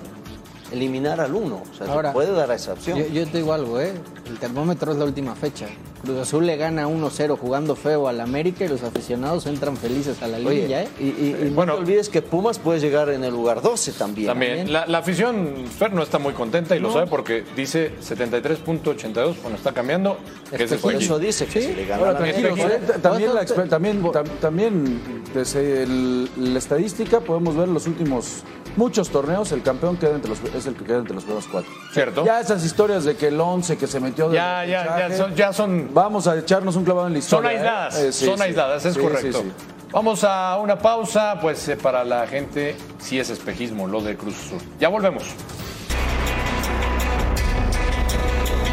eliminar 0.71 1.21
al 1.21 1.33
1, 1.33 1.55
o 1.55 1.75
sea, 1.75 1.87
ahora, 1.87 2.09
se 2.09 2.13
puede 2.13 2.31
dar 2.31 2.51
esa 2.51 2.73
opción. 2.73 2.97
Yo, 2.99 3.07
yo, 3.07 3.27
te 3.27 3.37
digo 3.37 3.53
algo, 3.53 3.79
¿eh? 3.79 3.93
El 4.29 4.37
termómetro 4.39 4.91
es 4.91 4.97
la 4.97 5.05
última 5.05 5.35
fecha. 5.35 5.67
Cruz 6.03 6.17
Azul 6.19 6.45
le 6.45 6.57
gana 6.57 6.87
1-0 6.87 7.37
jugando 7.37 7.75
feo 7.75 8.07
al 8.07 8.19
América 8.21 8.65
y 8.65 8.67
los 8.67 8.83
aficionados 8.83 9.45
entran 9.47 9.75
felices 9.77 10.21
a 10.21 10.27
la 10.27 10.37
Oye, 10.37 10.49
liguilla, 10.55 10.83
¿eh? 10.83 10.87
y, 10.99 11.03
y- 11.03 11.37
y 11.41 11.45
no 11.49 11.55
Bueno. 11.55 11.73
te 11.75 11.79
olvides 11.81 12.09
que 12.09 12.21
Pumas 12.21 12.59
puede 12.59 12.79
llegar 12.79 13.09
en 13.09 13.23
el 13.23 13.31
lugar 13.31 13.61
12 13.61 13.91
también. 13.93 14.27
También. 14.27 14.71
La, 14.71 14.85
la 14.85 14.99
afición, 14.99 15.65
Fer, 15.77 15.93
no 15.93 16.03
está 16.03 16.19
muy 16.19 16.33
contenta 16.33 16.75
y 16.75 16.79
lo 16.79 16.91
sabe 16.93 17.07
porque 17.07 17.43
dice 17.55 17.91
73.82, 18.01 19.35
bueno, 19.41 19.57
está 19.57 19.71
cambiando. 19.73 20.17
Que 20.55 20.63
es 20.63 20.73
Por 20.75 20.93
el 20.93 21.01
eso 21.01 21.19
dice 21.19 21.45
que 21.45 21.73
le 21.73 21.85
gana 21.85 22.07
Ahora, 22.07 22.19
la 22.19 22.29
¿eh? 22.29 22.79
también, 23.01 23.33
la, 23.33 23.45
también, 23.45 24.03
tam- 24.03 24.39
también 24.39 25.01
desde 25.33 25.83
el- 25.83 26.29
la 26.53 26.59
estadística 26.59 27.19
podemos 27.19 27.55
ver 27.55 27.67
los 27.67 27.87
últimos 27.87 28.43
muchos 28.77 29.09
torneos, 29.09 29.51
el 29.51 29.63
campeón 29.63 29.97
queda 29.97 30.11
entre 30.15 30.29
los, 30.29 30.39
es 30.55 30.67
el 30.67 30.75
que 30.75 30.85
queda 30.85 30.99
entre 30.99 31.15
los 31.15 31.23
primeros 31.23 31.47
cuatro. 31.51 31.71
Cierto. 31.93 32.23
Ya 32.23 32.39
esas 32.39 32.63
historias 32.63 33.03
de 33.05 33.15
que 33.15 33.27
el 33.29 33.41
11 33.41 33.75
que 33.75 33.87
se 33.87 33.99
metió 33.99 34.16
Ya, 34.17 34.65
ya, 34.65 35.07
ya 35.09 35.15
son, 35.15 35.35
ya 35.35 35.53
son, 35.53 35.89
Vamos 35.93 36.27
a 36.27 36.37
echarnos 36.37 36.75
un 36.75 36.83
clavado 36.83 37.07
en 37.07 37.13
la 37.13 37.21
son 37.21 37.45
historia. 37.45 37.51
¿eh? 37.51 37.55
aisladas, 37.57 37.95
Eh, 37.99 38.11
sí, 38.11 38.25
son 38.25 38.37
sí. 38.37 38.43
aisladas, 38.43 38.85
es 38.85 38.93
Sí, 38.95 38.99
correcto. 38.99 39.41
sí, 39.41 39.51
sí. 39.57 39.65
Vamos 39.91 40.23
a 40.23 40.57
una 40.57 40.77
pausa, 40.77 41.39
pues 41.41 41.67
eh, 41.69 41.77
para 41.77 42.03
la 42.03 42.27
gente 42.27 42.75
sí 42.99 43.19
es 43.19 43.29
espejismo 43.29 43.87
lo 43.87 44.01
de 44.01 44.17
Cruz 44.17 44.35
Azul. 44.47 44.59
Ya 44.79 44.89
volvemos. 44.89 45.23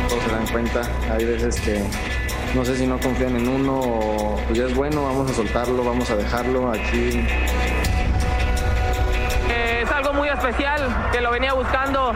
todos 0.09 0.23
se 0.25 0.31
dan 0.31 0.47
cuenta. 0.49 0.81
Hay 1.13 1.25
veces 1.25 1.61
que 1.61 1.83
no 2.55 2.65
sé 2.65 2.77
si 2.77 2.87
no 2.87 2.99
confían 2.99 3.37
en 3.37 3.49
uno 3.49 3.81
o 3.81 4.37
pues 4.47 4.59
ya 4.59 4.67
es 4.67 4.75
bueno, 4.75 5.05
vamos 5.05 5.31
a 5.31 5.35
soltarlo, 5.35 5.85
vamos 5.85 6.11
a 6.11 6.17
dejarlo. 6.17 6.71
Aquí 6.71 7.25
Eh, 9.51 9.83
es 9.85 9.91
algo 9.91 10.13
muy 10.15 10.29
especial 10.29 10.81
que 11.13 11.21
lo 11.21 11.31
venía 11.31 11.53
buscando 11.53 12.13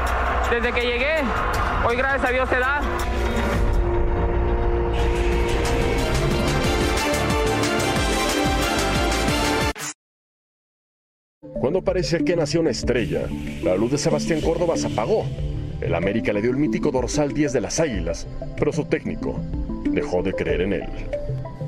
desde 0.50 0.72
que 0.72 0.82
llegué. 0.82 1.16
Hoy 1.86 1.96
gracias 1.96 2.24
a 2.28 2.32
Dios 2.32 2.48
se 2.48 2.58
da. 2.58 2.80
Cuando 11.60 11.82
parecía 11.82 12.20
que 12.20 12.36
nació 12.36 12.60
una 12.60 12.70
estrella, 12.70 13.22
la 13.64 13.74
luz 13.76 13.90
de 13.90 13.98
Sebastián 13.98 14.40
Córdoba 14.40 14.76
se 14.76 14.86
apagó. 14.86 15.24
El 15.80 15.94
América 15.94 16.32
le 16.32 16.40
dio 16.40 16.52
el 16.52 16.56
mítico 16.56 16.92
dorsal 16.92 17.32
10 17.32 17.52
de 17.52 17.60
las 17.60 17.80
Águilas, 17.80 18.28
pero 18.56 18.72
su 18.72 18.84
técnico 18.84 19.34
dejó 19.90 20.22
de 20.22 20.34
creer 20.34 20.60
en 20.60 20.72
él. 20.74 20.84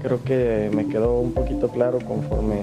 creo 0.02 0.22
que 0.22 0.70
me 0.72 0.86
quedó 0.86 1.18
un 1.18 1.32
poquito 1.32 1.68
claro 1.68 1.98
conforme 1.98 2.60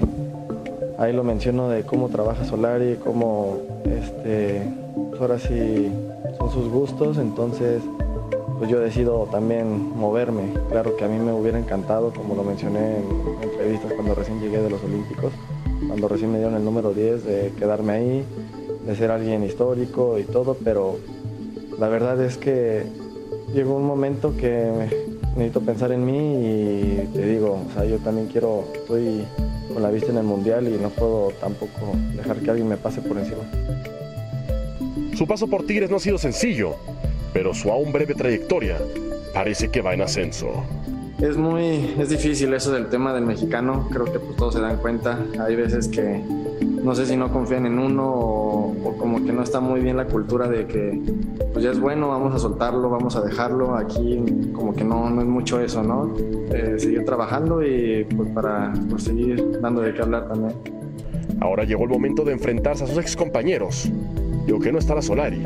ahí 0.98 1.12
lo 1.12 1.22
menciono 1.22 1.68
de 1.68 1.82
cómo 1.82 2.08
trabaja 2.08 2.44
Solari, 2.44 2.96
cómo 2.96 3.58
este, 3.84 4.62
pues 5.10 5.20
ahora 5.20 5.38
sí 5.38 5.90
son 6.38 6.50
sus 6.50 6.68
gustos, 6.68 7.18
entonces 7.18 7.82
pues 8.58 8.70
yo 8.70 8.80
decido 8.80 9.28
también 9.30 9.96
moverme. 9.96 10.52
Claro 10.70 10.96
que 10.96 11.04
a 11.04 11.08
mí 11.08 11.18
me 11.18 11.32
hubiera 11.32 11.58
encantado, 11.58 12.10
como 12.10 12.34
lo 12.34 12.42
mencioné 12.42 12.96
en 12.96 13.42
entrevistas 13.42 13.92
cuando 13.92 14.14
recién 14.14 14.40
llegué 14.40 14.60
de 14.60 14.70
los 14.70 14.82
Olímpicos, 14.82 15.32
cuando 15.98 16.14
recién 16.14 16.30
me 16.30 16.38
dieron 16.38 16.54
el 16.54 16.64
número 16.64 16.94
10, 16.94 17.24
de 17.24 17.52
quedarme 17.58 17.92
ahí, 17.92 18.24
de 18.86 18.94
ser 18.94 19.10
alguien 19.10 19.42
histórico 19.42 20.16
y 20.16 20.22
todo, 20.22 20.56
pero 20.62 20.96
la 21.76 21.88
verdad 21.88 22.22
es 22.22 22.36
que 22.36 22.84
llegó 23.52 23.74
un 23.74 23.84
momento 23.84 24.36
que 24.36 24.70
necesito 25.34 25.60
pensar 25.60 25.90
en 25.90 26.06
mí 26.06 26.12
y 26.14 27.08
te 27.12 27.26
digo, 27.26 27.64
o 27.68 27.72
sea, 27.74 27.84
yo 27.84 27.98
también 27.98 28.28
quiero, 28.28 28.64
estoy 28.72 29.24
con 29.74 29.82
la 29.82 29.90
vista 29.90 30.12
en 30.12 30.18
el 30.18 30.22
mundial 30.22 30.68
y 30.68 30.80
no 30.80 30.90
puedo 30.90 31.32
tampoco 31.40 31.96
dejar 32.14 32.36
que 32.36 32.50
alguien 32.50 32.68
me 32.68 32.76
pase 32.76 33.00
por 33.00 33.18
encima. 33.18 33.42
Su 35.16 35.26
paso 35.26 35.48
por 35.48 35.66
Tigres 35.66 35.90
no 35.90 35.96
ha 35.96 36.00
sido 36.00 36.16
sencillo, 36.16 36.76
pero 37.32 37.54
su 37.54 37.72
aún 37.72 37.90
breve 37.90 38.14
trayectoria 38.14 38.78
parece 39.34 39.68
que 39.68 39.80
va 39.80 39.94
en 39.94 40.02
ascenso. 40.02 40.62
Es 41.20 41.36
muy, 41.36 41.94
es 41.98 42.10
difícil 42.10 42.54
eso 42.54 42.72
del 42.72 42.86
tema 42.86 43.12
del 43.12 43.24
mexicano, 43.24 43.88
creo 43.90 44.04
que 44.04 44.20
pues 44.20 44.36
todos 44.36 44.54
se 44.54 44.60
dan 44.60 44.76
cuenta, 44.76 45.18
hay 45.40 45.56
veces 45.56 45.88
que 45.88 46.22
no 46.82 46.94
sé 46.94 47.06
si 47.06 47.16
no 47.16 47.32
confían 47.32 47.66
en 47.66 47.78
uno 47.80 48.08
o, 48.08 48.88
o 48.88 48.96
como 48.96 49.24
que 49.24 49.32
no 49.32 49.42
está 49.42 49.58
muy 49.58 49.80
bien 49.80 49.96
la 49.96 50.04
cultura 50.06 50.48
de 50.48 50.66
que 50.66 51.02
pues 51.52 51.64
ya 51.64 51.72
es 51.72 51.80
bueno, 51.80 52.08
vamos 52.08 52.34
a 52.36 52.38
soltarlo, 52.38 52.88
vamos 52.88 53.16
a 53.16 53.20
dejarlo, 53.20 53.74
aquí 53.74 54.22
como 54.52 54.74
que 54.74 54.84
no, 54.84 55.10
no 55.10 55.20
es 55.20 55.26
mucho 55.26 55.60
eso, 55.60 55.82
¿no? 55.82 56.14
Eh, 56.52 56.76
seguir 56.78 57.04
trabajando 57.04 57.64
y 57.64 58.04
pues 58.04 58.30
para 58.30 58.72
pues, 58.88 59.02
seguir 59.02 59.60
dando 59.60 59.80
de 59.80 59.92
qué 59.92 60.02
hablar 60.02 60.28
también. 60.28 60.54
Ahora 61.40 61.64
llegó 61.64 61.82
el 61.82 61.90
momento 61.90 62.24
de 62.24 62.32
enfrentarse 62.32 62.84
a 62.84 62.86
sus 62.86 62.98
ex 62.98 63.16
compañeros. 63.16 63.90
Digo 64.46 64.60
que 64.60 64.70
no 64.70 64.78
está 64.78 64.94
la 64.94 65.02
Solari. 65.02 65.42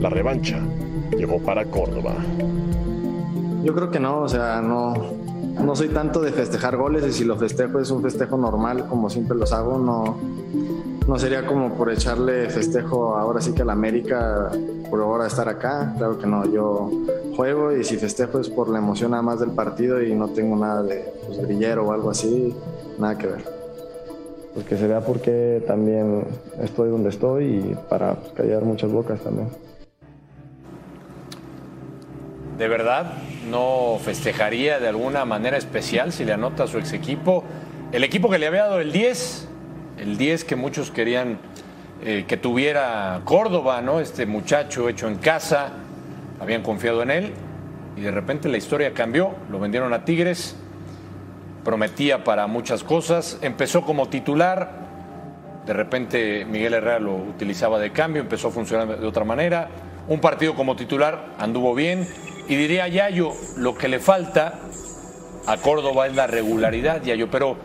La 0.00 0.08
revancha 0.08 0.60
llegó 1.16 1.38
para 1.40 1.64
Córdoba. 1.64 2.14
Yo 3.66 3.74
creo 3.74 3.90
que 3.90 3.98
no, 3.98 4.20
o 4.20 4.28
sea, 4.28 4.62
no, 4.62 4.94
no 5.60 5.74
soy 5.74 5.88
tanto 5.88 6.20
de 6.20 6.30
festejar 6.30 6.76
goles 6.76 7.04
y 7.04 7.12
si 7.12 7.24
lo 7.24 7.36
festejo 7.36 7.80
es 7.80 7.90
un 7.90 8.00
festejo 8.00 8.36
normal 8.36 8.86
como 8.86 9.10
siempre 9.10 9.36
los 9.36 9.52
hago, 9.52 9.76
no, 9.76 10.18
no 11.08 11.18
sería 11.18 11.44
como 11.44 11.74
por 11.74 11.90
echarle 11.90 12.48
festejo 12.48 13.16
ahora 13.16 13.40
sí 13.40 13.54
que 13.54 13.62
a 13.62 13.64
la 13.64 13.72
América 13.72 14.52
por 14.88 15.00
ahora 15.00 15.26
estar 15.26 15.48
acá, 15.48 15.92
claro 15.98 16.16
que 16.16 16.28
no, 16.28 16.46
yo 16.46 16.92
juego 17.34 17.72
y 17.72 17.82
si 17.82 17.96
festejo 17.96 18.38
es 18.38 18.48
por 18.48 18.68
la 18.68 18.78
emoción 18.78 19.10
nada 19.10 19.24
más 19.24 19.40
del 19.40 19.50
partido 19.50 20.00
y 20.00 20.14
no 20.14 20.28
tengo 20.28 20.54
nada 20.54 20.84
de 20.84 21.12
pues, 21.26 21.76
o 21.76 21.92
algo 21.92 22.10
así, 22.10 22.54
nada 23.00 23.18
que 23.18 23.26
ver. 23.26 23.44
Pues 24.54 24.64
que 24.64 24.76
se 24.76 24.86
vea 24.86 25.00
por 25.00 25.20
qué 25.20 25.60
también 25.66 26.24
estoy 26.62 26.88
donde 26.88 27.08
estoy 27.08 27.46
y 27.46 27.76
para 27.90 28.16
callar 28.36 28.62
muchas 28.62 28.92
bocas 28.92 29.18
también. 29.18 29.48
¿De 32.58 32.68
verdad 32.68 33.12
no 33.50 33.98
festejaría 34.02 34.80
de 34.80 34.88
alguna 34.88 35.26
manera 35.26 35.58
especial 35.58 36.12
si 36.12 36.24
le 36.24 36.32
anota 36.32 36.64
a 36.64 36.66
su 36.66 36.78
ex 36.78 36.94
equipo? 36.94 37.44
El 37.92 38.02
equipo 38.02 38.30
que 38.30 38.38
le 38.38 38.46
había 38.46 38.62
dado 38.62 38.80
el 38.80 38.92
10, 38.92 39.48
el 39.98 40.16
10 40.16 40.44
que 40.44 40.56
muchos 40.56 40.90
querían 40.90 41.38
eh, 42.02 42.24
que 42.26 42.38
tuviera 42.38 43.20
Córdoba, 43.24 43.82
¿no? 43.82 44.00
Este 44.00 44.24
muchacho 44.24 44.88
hecho 44.88 45.06
en 45.06 45.16
casa, 45.16 45.72
habían 46.40 46.62
confiado 46.62 47.02
en 47.02 47.10
él 47.10 47.32
y 47.94 48.00
de 48.00 48.10
repente 48.10 48.48
la 48.48 48.56
historia 48.56 48.94
cambió, 48.94 49.34
lo 49.50 49.58
vendieron 49.58 49.92
a 49.92 50.06
Tigres, 50.06 50.56
prometía 51.62 52.24
para 52.24 52.46
muchas 52.46 52.84
cosas, 52.84 53.38
empezó 53.42 53.82
como 53.82 54.08
titular, 54.08 54.70
de 55.66 55.72
repente 55.74 56.46
Miguel 56.46 56.74
Herrera 56.74 57.00
lo 57.00 57.16
utilizaba 57.16 57.78
de 57.78 57.92
cambio, 57.92 58.22
empezó 58.22 58.48
a 58.48 58.50
funcionar 58.50 58.98
de 58.98 59.06
otra 59.06 59.24
manera. 59.24 59.68
Un 60.08 60.20
partido 60.20 60.54
como 60.54 60.76
titular 60.76 61.34
anduvo 61.38 61.74
bien. 61.74 62.06
Y 62.48 62.56
diría 62.56 62.88
Yayo, 62.88 63.32
lo 63.56 63.76
que 63.76 63.88
le 63.88 63.98
falta 63.98 64.60
a 65.46 65.56
Córdoba 65.56 66.06
es 66.06 66.14
la 66.14 66.26
regularidad, 66.26 67.02
Yayo. 67.02 67.30
Pero 67.30 67.56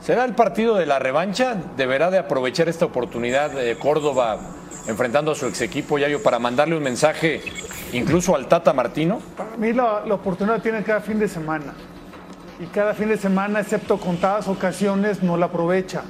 ¿será 0.00 0.24
el 0.24 0.34
partido 0.34 0.76
de 0.76 0.86
la 0.86 0.98
revancha? 0.98 1.56
¿Deberá 1.76 2.10
de 2.10 2.18
aprovechar 2.18 2.68
esta 2.68 2.84
oportunidad 2.84 3.50
de 3.50 3.76
Córdoba 3.76 4.38
enfrentando 4.86 5.32
a 5.32 5.34
su 5.34 5.46
ex 5.46 5.60
equipo, 5.60 5.98
Yayo, 5.98 6.22
para 6.22 6.38
mandarle 6.38 6.76
un 6.76 6.82
mensaje 6.82 7.40
incluso 7.92 8.34
al 8.34 8.48
Tata 8.48 8.72
Martino? 8.72 9.20
Para 9.36 9.56
mí 9.56 9.72
la, 9.72 10.04
la 10.06 10.14
oportunidad 10.14 10.60
tiene 10.60 10.82
cada 10.82 11.00
fin 11.00 11.18
de 11.18 11.28
semana. 11.28 11.74
Y 12.60 12.66
cada 12.66 12.92
fin 12.92 13.08
de 13.08 13.16
semana, 13.16 13.60
excepto 13.60 13.98
contadas 13.98 14.48
ocasiones, 14.48 15.22
no 15.22 15.36
la 15.36 15.46
aprovecha. 15.46 16.02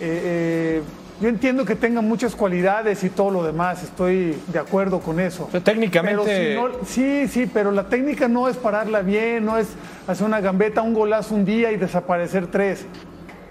Eh, 0.00 0.82
eh, 0.82 0.82
yo 1.20 1.28
entiendo 1.28 1.64
que 1.64 1.74
tenga 1.74 2.00
muchas 2.00 2.34
cualidades 2.36 3.02
y 3.04 3.08
todo 3.10 3.30
lo 3.30 3.42
demás, 3.44 3.82
estoy 3.82 4.36
de 4.48 4.58
acuerdo 4.58 5.00
con 5.00 5.18
eso. 5.20 5.48
técnicamente- 5.64 6.24
Pero 6.24 6.68
si 6.68 6.78
no- 6.78 6.84
sí, 6.86 7.28
sí, 7.28 7.50
pero 7.52 7.72
la 7.72 7.84
técnica 7.84 8.28
no 8.28 8.48
es 8.48 8.56
pararla 8.56 9.00
bien, 9.02 9.44
no 9.44 9.56
es 9.58 9.68
hacer 10.06 10.26
una 10.26 10.40
gambeta, 10.40 10.82
un 10.82 10.92
golazo 10.94 11.34
un 11.34 11.44
día 11.44 11.72
y 11.72 11.76
desaparecer 11.76 12.46
tres. 12.48 12.84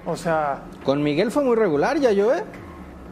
O 0.05 0.15
sea, 0.15 0.59
Con 0.83 1.01
Miguel 1.01 1.31
fue 1.31 1.43
muy 1.43 1.55
regular 1.55 1.97
ya 1.99 2.11
yo, 2.11 2.31
¿eh? 2.33 2.43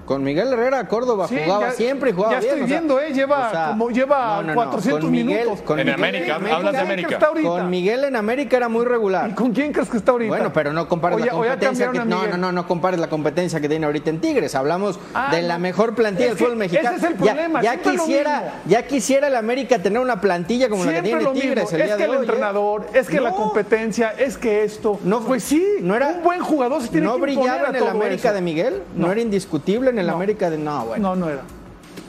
Con 0.06 0.22
Miguel 0.24 0.52
Herrera 0.52 0.88
Córdoba 0.88 1.28
Sí, 1.28 1.38
jugaba 1.44 1.68
ya- 1.70 1.72
siempre 1.74 2.10
y 2.10 2.14
jugaba 2.14 2.34
ya 2.34 2.40
bien. 2.40 2.50
estoy 2.54 2.64
o 2.64 2.68
sea, 2.68 2.78
viendo, 2.80 3.00
¿eh? 3.00 3.14
Lleva 3.14 3.68
como- 3.72 3.90
lleva 3.90 4.44
400 4.54 5.02
con 5.02 5.12
Miguel- 5.12 5.26
minutos. 5.46 5.62
con 5.62 5.80
En 5.80 5.86
Miguel 5.86 6.04
América, 6.04 6.36
hablas 6.36 6.74
de 6.74 6.80
América. 6.80 7.20
Con 7.44 7.70
Miguel 7.70 8.04
en 8.04 8.16
América 8.16 8.58
era 8.58 8.68
muy 8.70 8.86
regular. 8.86 9.34
¿Con 9.36 9.52
quién 9.54 9.72
crees 9.72 9.90
que 9.90 9.98
está 9.98 10.12
ahorita? 10.12 10.30
Bueno, 10.30 10.52
pero 10.54 10.74
no 10.74 10.88
compares 10.90 11.18
O 11.18 11.20
ya- 11.20 11.26
la 11.28 11.36
o 11.36 11.44
ya 11.44 11.52
competencia 11.52 11.92
que, 11.92 12.00
no, 12.00 12.28
no, 12.28 12.38
no, 12.38 12.52
no 12.52 12.68
compares 12.68 13.00
la 13.00 13.08
competencia 13.08 13.62
que 13.62 13.70
tiene 13.70 13.86
ahorita 13.86 14.10
en 14.10 14.20
Tigres. 14.20 14.56
Hablamos 14.56 15.00
Ah, 15.14 15.34
de 15.34 15.42
la 15.42 15.54
no. 15.54 15.60
mejor 15.62 15.96
plantilla 15.96 16.32
Es 16.32 16.36
del 16.36 16.46
fútbol 16.48 16.58
mexicano. 16.58 16.90
ese 16.90 16.98
es 16.98 17.04
el 17.04 17.18
Ya- 17.20 17.24
problema, 17.34 17.62
Ya, 17.62 17.78
quisiera, 17.78 18.54
ya 18.66 18.86
quisiera 18.86 19.28
el 19.28 19.36
América 19.36 19.80
tener 19.80 20.00
una 20.00 20.20
plantilla 20.20 20.68
como 20.70 20.84
la 20.86 20.94
que 20.96 21.02
tiene 21.02 21.24
lo 21.24 21.32
Tigres 21.32 21.64
mismo. 21.64 21.70
el 21.78 21.82
Es 21.82 21.88
día 21.88 21.96
que 21.98 22.04
de 22.04 22.04
el 22.04 22.10
hoy, 22.10 22.18
¿eh? 22.18 22.20
entrenador, 22.20 22.88
es 22.94 23.08
que 23.08 23.22
la 23.22 23.30
No. 23.30 23.36
competencia, 23.38 24.14
es 24.18 24.38
que 24.38 24.64
esto. 24.66 25.00
No, 25.06 25.22
pues 25.22 25.44
sí, 25.44 25.66
no 25.82 25.96
era- 25.96 26.10
un 26.10 26.24
buen 26.24 26.42
jugador 26.42 26.82
se 26.82 26.90
tiene 26.90 27.08
¿No 27.08 27.16
que 27.16 27.22
brillaba 27.22 27.70
en 27.70 27.76
el 27.78 27.88
América 27.88 28.34
de 28.34 28.42
Miguel? 28.42 28.82
¿No, 28.96 29.08
No. 29.08 29.12
era 29.14 29.22
indiscutible 29.22 29.93
en 29.94 30.00
el 30.00 30.08
No. 30.08 30.14
América 30.14 30.50
de.? 30.50 30.58
No, 30.58 30.86
bueno. 30.86 31.10
No, 31.10 31.16
no 31.16 31.30
era. 31.30 31.42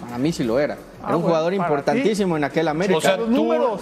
Para 0.01 0.19
mí 0.19 0.33
sí 0.33 0.45
lo 0.45 0.59
era. 0.59 0.75
Era 0.75 0.83
Ah, 1.03 1.07
un 1.17 1.23
bueno, 1.23 1.27
jugador 1.29 1.55
importantísimo 1.55 2.37
en 2.37 2.45
aquel 2.45 2.67
América. 2.69 2.99
O 2.99 3.01
sea, 3.01 3.17
Los 3.17 3.27
tú, 3.27 3.33
números. 3.33 3.81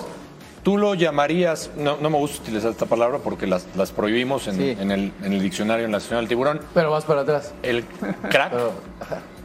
tú 0.65 0.77
lo 0.79 0.95
llamarías, 0.95 1.71
no, 1.77 1.97
no 1.99 2.11
me 2.11 2.19
gusta 2.19 2.43
utilizar 2.43 2.71
esta 2.71 2.87
palabra 2.87 3.19
porque 3.19 3.47
las, 3.47 3.67
las 3.77 3.93
prohibimos 3.93 4.47
en, 4.49 4.57
Sí. 4.57 4.77
en 4.79 4.91
el, 4.91 5.13
en 5.23 5.33
el 5.33 5.41
diccionario 5.41 5.87
nacional 5.89 6.27
Tiburón. 6.29 6.61
Pero 6.75 6.91
vas 6.91 7.05
para 7.05 7.21
atrás. 7.23 7.53
El 7.63 7.85
crack, 8.29 8.53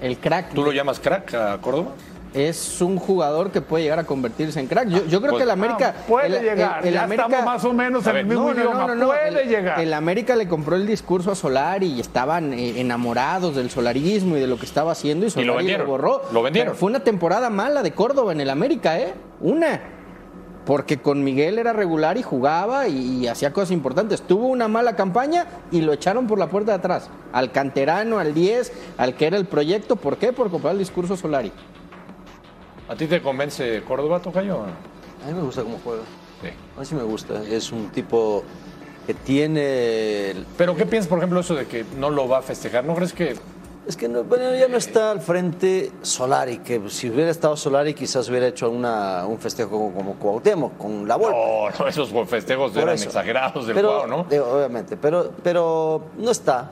el 0.01 0.17
crack. 0.17 0.53
¿tú 0.53 0.63
lo 0.63 0.71
llamas 0.71 0.99
crack 0.99 1.33
a 1.35 1.57
Córdoba? 1.59 1.91
Es 2.37 2.81
un 2.81 2.97
jugador 2.97 3.51
que 3.51 3.61
puede 3.61 3.83
llegar 3.83 3.99
a 3.99 4.03
convertirse 4.03 4.59
en 4.59 4.67
crack. 4.67 4.87
Yo, 4.89 5.05
yo 5.05 5.19
creo 5.19 5.31
Pues- 5.31 5.39
que 5.39 5.43
el 5.43 5.49
América. 5.51 5.95
Ah, 5.97 6.03
puede 6.07 6.27
el- 6.37 6.43
llegar, 6.43 6.85
el 6.85 6.93
ya 6.93 7.03
América- 7.03 7.25
estamos 7.27 7.45
más 7.45 7.63
o 7.65 7.73
menos 7.73 8.05
en 8.07 8.15
el 8.17 8.25
mismo 8.25 8.51
idioma. 8.53 8.85
puede 8.87 9.41
el, 9.43 9.47
llegar. 9.49 9.79
el 9.79 9.93
América 9.93 10.35
le 10.35 10.47
compró 10.47 10.75
el 10.75 10.85
discurso 10.85 11.31
a 11.31 11.35
Solari 11.35 11.87
y 11.87 11.99
estaban 11.99 12.53
eh, 12.53 12.79
enamorados 12.79 13.55
del 13.55 13.69
solarismo 13.69 14.37
y 14.37 14.39
de 14.39 14.47
lo 14.47 14.57
que 14.57 14.65
estaba 14.65 14.91
haciendo 14.91 15.25
y 15.25 15.29
Solari 15.29 15.47
lo, 15.47 15.55
vendieron, 15.55 15.87
borró. 15.87 16.21
lo 16.31 16.41
vendieron. 16.43 16.71
Pero 16.73 16.79
fue 16.79 16.89
una 16.89 16.99
temporada 17.03 17.49
mala 17.49 17.81
de 17.83 17.91
Córdoba 17.91 18.31
en 18.31 18.41
el 18.41 18.49
América, 18.49 18.99
¿eh? 18.99 19.13
Una. 19.41 19.81
Porque 20.65 20.97
con 20.97 21.23
Miguel 21.23 21.59
era 21.59 21.71
regular 21.71 22.17
y 22.17 22.23
jugaba 22.23 22.89
y, 22.89 23.23
y 23.23 23.27
hacía 23.27 23.53
cosas 23.53 23.71
importantes. 23.71 24.21
Tuvo 24.21 24.47
una 24.47 24.67
mala 24.67 24.97
campaña 24.97 25.45
y 25.71 25.79
lo 25.79 25.93
echaron 25.93 26.27
por 26.27 26.37
la 26.37 26.47
puerta 26.49 26.73
de 26.73 26.77
atrás. 26.79 27.09
Al 27.31 27.53
canterano, 27.53 28.19
al 28.19 28.33
10, 28.33 28.73
al 28.97 29.15
que 29.15 29.27
era 29.27 29.37
el 29.37 29.45
proyecto. 29.45 29.95
¿Por 29.95 30.17
qué? 30.17 30.33
Por 30.33 30.51
comprar 30.51 30.73
el 30.73 30.79
discurso 30.79 31.15
Solari. 31.15 31.53
¿A 32.89 32.95
ti 32.95 33.07
te 33.07 33.21
convence 33.21 33.81
Córdoba, 33.83 34.21
Tocayo? 34.21 34.61
A 34.63 35.27
mí 35.27 35.33
me 35.33 35.41
gusta 35.41 35.63
cómo 35.63 35.79
juega. 35.83 36.03
Sí. 36.41 36.47
A 36.75 36.79
mí 36.79 36.85
sí 36.85 36.95
me 36.95 37.03
gusta. 37.03 37.43
Es 37.43 37.71
un 37.71 37.89
tipo 37.89 38.43
que 39.05 39.13
tiene... 39.13 40.31
el- 40.31 40.45
Pero 40.57 40.75
¿qué 40.75 40.85
piensas, 40.85 41.09
por 41.09 41.17
ejemplo, 41.17 41.39
eso 41.39 41.55
de 41.55 41.65
que 41.65 41.85
no 41.97 42.09
lo 42.09 42.27
va 42.27 42.39
a 42.39 42.41
festejar? 42.41 42.85
¿No 42.85 42.95
crees 42.95 43.13
que 43.13 43.35
Es 43.87 43.97
que 43.97 44.07
no- 44.07 44.23
bueno, 44.23 44.53
ya 44.55 44.67
no 44.67 44.77
está 44.77 45.11
al 45.11 45.21
frente 45.21 45.91
Solari, 46.01 46.59
que 46.59 46.81
si 46.89 47.09
hubiera 47.09 47.31
estado 47.31 47.57
Solari 47.57 47.93
quizás 47.93 48.29
hubiera 48.29 48.47
hecho 48.47 48.69
una, 48.69 49.25
un 49.25 49.37
festejo 49.37 49.69
como, 49.71 49.93
como 49.93 50.13
Cuauhtémoc, 50.15 50.77
con 50.77 51.07
la 51.07 51.15
Volpe. 51.17 51.37
No, 51.37 51.69
no, 51.79 51.87
esos 51.87 52.09
festejos 52.29 52.71
Por 52.71 52.83
eran 52.83 52.95
eso. 52.95 53.05
exagerados 53.05 53.65
del 53.67 53.75
pero, 53.75 53.89
Cuau, 54.05 54.07
¿no? 54.07 54.25
digo, 54.29 54.45
obviamente, 54.45 54.95
pero, 54.97 55.31
pero 55.43 56.03
no 56.17 56.31
está. 56.31 56.69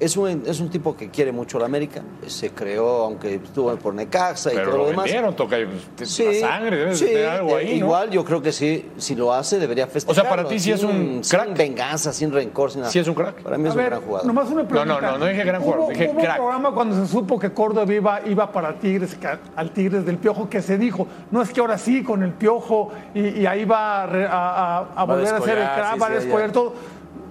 Es 0.00 0.16
un, 0.16 0.44
es 0.46 0.60
un 0.60 0.70
tipo 0.70 0.96
que 0.96 1.08
quiere 1.10 1.32
mucho 1.32 1.58
la 1.58 1.64
América. 1.64 2.02
Se 2.28 2.50
creó, 2.50 3.02
aunque 3.02 3.34
estuvo 3.34 3.74
por 3.78 3.92
Necaxa 3.94 4.52
y 4.52 4.54
Pero 4.54 4.68
todo 4.70 4.78
lo 4.78 4.86
demás. 4.90 5.06
vendieron, 5.06 5.34
Tocayo. 5.34 5.66
pues, 5.96 6.08
Sí, 6.08 6.24
la 6.40 6.48
sangre, 6.48 6.76
debes 6.76 6.98
sí, 7.00 7.06
de 7.06 7.10
tener 7.14 7.28
algo 7.28 7.56
ahí, 7.56 7.80
¿no? 7.80 7.86
Igual 7.86 8.10
yo 8.10 8.24
creo 8.24 8.40
que 8.40 8.52
sí, 8.52 8.88
si 8.96 9.16
lo 9.16 9.32
hace 9.32 9.58
debería 9.58 9.88
festejar. 9.88 10.28
para 10.28 10.44
ti 10.46 10.60
sí 10.60 10.70
es 10.70 10.84
un 10.84 11.24
sin, 11.24 11.36
crack. 11.40 11.56
venganza, 11.56 12.12
sin 12.12 12.30
rencor, 12.32 12.70
sin 12.70 12.82
nada. 12.82 12.92
Sí 12.92 13.00
es 13.00 13.08
un 13.08 13.14
crack. 13.14 13.42
Para 13.42 13.58
mí 13.58 13.64
es 13.64 13.70
A 13.70 13.72
un 13.72 13.76
ver, 13.76 13.86
gran 13.90 14.02
jugador. 14.02 14.26
nomás 14.28 14.48
una 14.50 14.68
pregunta. 14.68 14.94
No, 14.94 15.00
no, 15.00 15.10
no, 15.10 15.18
no 15.18 15.26
dije 15.26 15.42
gran 15.42 15.62
jugador, 15.62 15.86
Hubo- 15.86 15.90
dije 15.90 16.10
hubo 16.12 16.20
crack. 16.20 16.30
un 16.30 16.36
programa 16.44 16.70
cuando 16.74 16.94
se 17.04 17.10
supo 17.12 17.36
que 17.40 17.52
Córdoba 17.52 17.92
iba, 17.92 18.20
iba 18.24 18.52
para 18.52 18.74
Tigres, 18.78 19.16
que 19.16 19.28
al 19.56 19.70
Tigres 19.72 20.06
del 20.06 20.18
Piojo, 20.18 20.48
que 20.48 20.62
se 20.62 20.78
dijo, 20.78 21.08
no 21.32 21.42
es 21.42 21.52
que 21.52 21.60
ahora 21.60 21.76
sí, 21.76 22.04
con 22.04 22.22
el 22.22 22.34
Piojo, 22.34 22.92
y, 23.14 23.40
y 23.40 23.46
ahí 23.46 23.64
va 23.64 24.04
a, 24.04 24.06
re- 24.06 24.26
a- 24.28 24.30
a- 24.78 24.88
a 24.94 25.04
volver 25.04 25.34
a 25.34 25.40
ser 25.40 25.58
el 25.58 25.64
crack, 25.64 25.94
sí, 25.94 25.98
va 25.98 26.06
a 26.06 26.10
sí, 26.10 26.14
descollar 26.24 26.52
todo. 26.52 26.74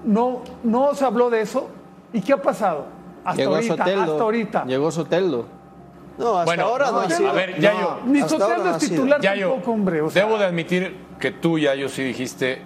No, 0.04 0.42
no 0.66 0.94
se 0.96 1.06
habló 1.06 1.30
de 1.30 1.40
eso. 1.42 1.70
¿Y 2.14 2.22
qué 2.22 2.34
ha 2.34 2.42
pasado? 2.42 2.86
Hasta 3.24 3.42
Llegó 3.42 3.56
ahorita, 3.56 3.76
Soteldo. 3.78 4.02
hasta 4.12 4.24
ahorita. 4.24 4.66
Llegó 4.66 4.92
Soteldo. 4.92 5.46
No, 6.18 6.30
hasta 6.34 6.46
Bueno, 6.46 6.64
ahora 6.64 6.86
no, 6.88 6.92
no, 6.94 7.00
ha 7.02 7.10
sido. 7.10 7.30
a 7.30 7.34
ver, 7.34 7.60
ya 7.60 7.74
yo- 7.74 8.00
Ni 8.06 8.22
Soteldo 8.22 8.64
no 8.64 8.72
es 8.72 8.78
titular 8.80 9.22
Yayo, 9.22 9.50
tampoco, 9.52 9.72
hombre. 9.72 10.02
o 10.02 10.10
sea, 10.10 10.26
debo 10.26 10.38
de 10.40 10.46
admitir 10.46 10.98
que 11.20 11.32
tú, 11.32 11.60
Yayo, 11.60 11.90
sí 11.90 12.04
dijiste 12.04 12.62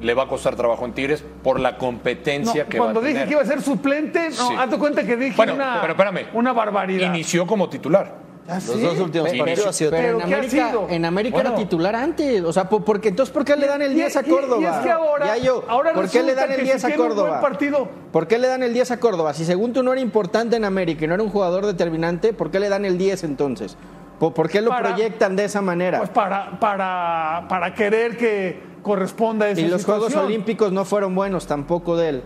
le 0.00 0.12
va 0.12 0.24
a 0.24 0.28
costar 0.28 0.56
trabajo 0.56 0.84
en 0.84 0.92
Tigres 0.92 1.24
por 1.42 1.60
la 1.60 1.78
competencia 1.78 2.64
no, 2.64 2.68
que 2.68 2.78
va 2.78 2.84
a 2.84 2.86
cuando 2.88 3.00
dije 3.00 3.12
tener. 3.12 3.28
que 3.28 3.32
iba 3.34 3.42
a 3.42 3.46
ser 3.46 3.62
suplente, 3.62 4.28
no, 4.30 4.34
Sí. 4.48 4.54
hazte 4.58 4.76
cuenta 4.78 5.04
que 5.06 5.16
dije 5.16 5.36
Bueno, 5.36 5.54
una, 5.54 5.78
pero 5.80 5.92
espérame. 5.92 6.26
una 6.34 6.52
barbaridad. 6.52 7.06
Inició 7.14 7.46
como 7.46 7.68
titular. 7.68 8.12
¿Ah, 8.46 8.56
Los 8.56 8.64
sí? 8.64 8.80
dos 8.82 9.00
últimos 9.00 9.30
Pero- 9.30 9.44
partidos 9.44 9.66
ha 9.68 9.72
sido 9.72 9.90
Pero 9.90 10.02
en 10.02 10.06
¿Pero 10.16 10.20
ha 10.20 10.24
América, 10.38 10.68
sido? 10.68 10.86
en 10.90 11.04
América 11.06 11.34
Bueno. 11.36 11.48
era 11.50 11.58
titular 11.58 11.94
antes. 11.96 12.42
O 12.42 12.52
sea, 12.52 12.68
po- 12.68 12.84
porque 12.84 13.08
entonces, 13.08 13.32
¿por 13.32 13.42
qué 13.42 13.56
le 13.56 13.66
dan 13.66 13.80
el 13.80 13.92
Y- 13.92 13.94
10 13.94 14.16
a 14.16 14.20
y- 14.20 14.28
Córdoba? 14.28 14.60
Y, 14.60 14.64
es 14.66 14.76
que 14.84 14.90
ahora, 14.90 15.26
Ya 15.26 15.36
yo, 15.42 15.64
ahora 15.66 15.92
¿Por 15.94 16.10
qué 16.10 16.22
le 16.22 16.34
dan 16.34 16.50
el 16.50 16.56
que 16.58 16.62
10 16.64 16.82
si 16.82 16.92
a 16.92 16.96
Córdoba? 16.96 17.40
partido, 17.40 17.88
¿Por 18.12 18.26
qué 18.28 18.38
le 18.38 18.46
dan 18.48 18.62
el 18.62 18.74
10 18.74 18.90
a 18.90 19.00
Córdoba? 19.00 19.32
Si 19.32 19.46
según 19.46 19.72
tú 19.72 19.82
no 19.82 19.92
era 19.92 20.00
importante 20.02 20.56
en 20.56 20.64
América 20.66 21.04
y 21.04 21.08
no 21.08 21.14
era 21.14 21.22
un 21.22 21.30
jugador 21.30 21.64
determinante, 21.64 22.34
¿por 22.34 22.50
qué 22.50 22.60
le 22.60 22.68
dan 22.68 22.84
el 22.84 22.98
10 22.98 23.24
entonces? 23.24 23.78
¿Por, 24.20 24.34
por 24.34 24.50
qué 24.50 24.60
lo 24.60 24.70
Para- 24.70 24.90
proyectan 24.90 25.36
de 25.36 25.44
esa 25.44 25.62
manera? 25.62 25.98
pues 25.98 26.10
para, 26.10 26.60
para, 26.60 27.46
para 27.48 27.72
querer 27.74 28.16
que 28.18 28.62
corresponda 28.82 29.46
a 29.46 29.50
esa 29.50 29.60
y 29.62 29.68
los 29.68 29.80
situación. 29.80 30.10
Juegos 30.10 30.26
Olímpicos 30.26 30.70
no 30.70 30.84
fueron 30.84 31.14
buenos 31.14 31.46
tampoco 31.46 31.96
de 31.96 32.08
él. 32.10 32.22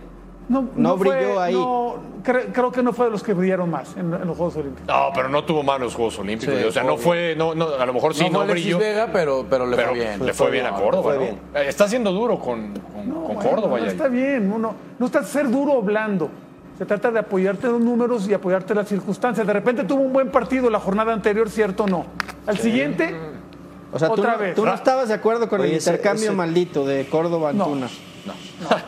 No, 0.49 0.67
no 0.75 0.97
brilló 0.97 1.39
ahí. 1.39 1.53
no, 1.53 1.95
cre- 2.23 2.47
creo 2.51 2.71
que 2.71 2.83
no 2.83 2.91
fue 2.91 3.05
de 3.05 3.11
los 3.11 3.23
que 3.23 3.33
brillaron 3.33 3.69
más 3.69 3.95
en, 3.95 4.13
en 4.13 4.27
los 4.27 4.35
Juegos 4.35 4.57
Olímpicos. 4.57 4.87
No, 4.87 5.09
pero 5.15 5.29
no 5.29 5.43
tuvo 5.45 5.63
malos 5.63 5.95
Juegos 5.95 6.19
Olímpicos. 6.19 6.55
Sí, 6.57 6.63
o 6.65 6.71
sea, 6.71 6.83
no 6.83 6.97
fue, 6.97 7.35
no, 7.37 7.55
no, 7.55 7.67
a 7.79 7.85
lo 7.85 7.93
mejor 7.93 8.13
sí 8.13 8.25
no 8.25 8.39
no, 8.39 8.45
fue 8.45 8.53
brilló. 8.53 8.77
Vega, 8.79 9.09
pero, 9.13 9.45
pero 9.49 9.65
le 9.65 9.75
pero 9.77 9.89
fue 9.91 9.99
bien. 9.99 10.25
le 10.25 10.33
fue 10.33 10.51
bien 10.51 10.65
a 10.65 10.71
Córdoba. 10.71 11.03
fue 11.03 11.13
¿no? 11.15 11.19
bien. 11.21 11.39
Eh, 11.55 11.65
Está 11.69 11.87
siendo 11.87 12.11
duro 12.11 12.37
con, 12.39 12.73
con, 12.73 13.07
No, 13.07 13.23
con 13.23 13.35
bueno, 13.35 13.49
Córdoba. 13.51 13.79
está 13.87 14.07
bien, 14.09 14.51
uno, 14.51 14.73
no 14.99 15.05
está 15.05 15.23
ser 15.23 15.49
duro 15.49 15.73
o 15.77 15.81
blando. 15.81 16.29
Se 16.77 16.85
trata 16.85 17.11
de 17.11 17.19
apoyarte 17.19 17.67
en 17.67 17.73
los 17.73 17.81
números 17.81 18.27
y 18.29 18.33
apoyarte 18.33 18.71
en 18.73 18.77
las 18.79 18.87
circunstancias. 18.87 19.45
De 19.45 19.51
repente 19.51 19.83
tuvo 19.83 20.01
un 20.01 20.13
buen 20.13 20.31
partido 20.31 20.69
la 20.69 20.79
jornada 20.79 21.11
anterior, 21.13 21.49
¿cierto 21.49 21.83
o 21.83 21.87
no? 21.87 22.05
Al 22.47 22.57
siguiente, 22.57 23.13
O 23.91 23.97
sea, 23.99 24.07
tú, 24.09 24.13
Otra 24.21 24.33
no, 24.33 24.37
vez. 24.39 24.55
tú 24.55 24.65
no 24.65 24.71
Ra- 24.71 24.77
estabas 24.77 25.07
de 25.07 25.13
acuerdo 25.15 25.49
con 25.49 25.61
Oye, 25.61 25.71
el 25.71 25.77
ese- 25.77 25.89
intercambio 25.91 26.25
ese- 26.25 26.35
maldito 26.35 26.85
de 26.85 27.07
Córdoba-Antuna. 27.07 27.87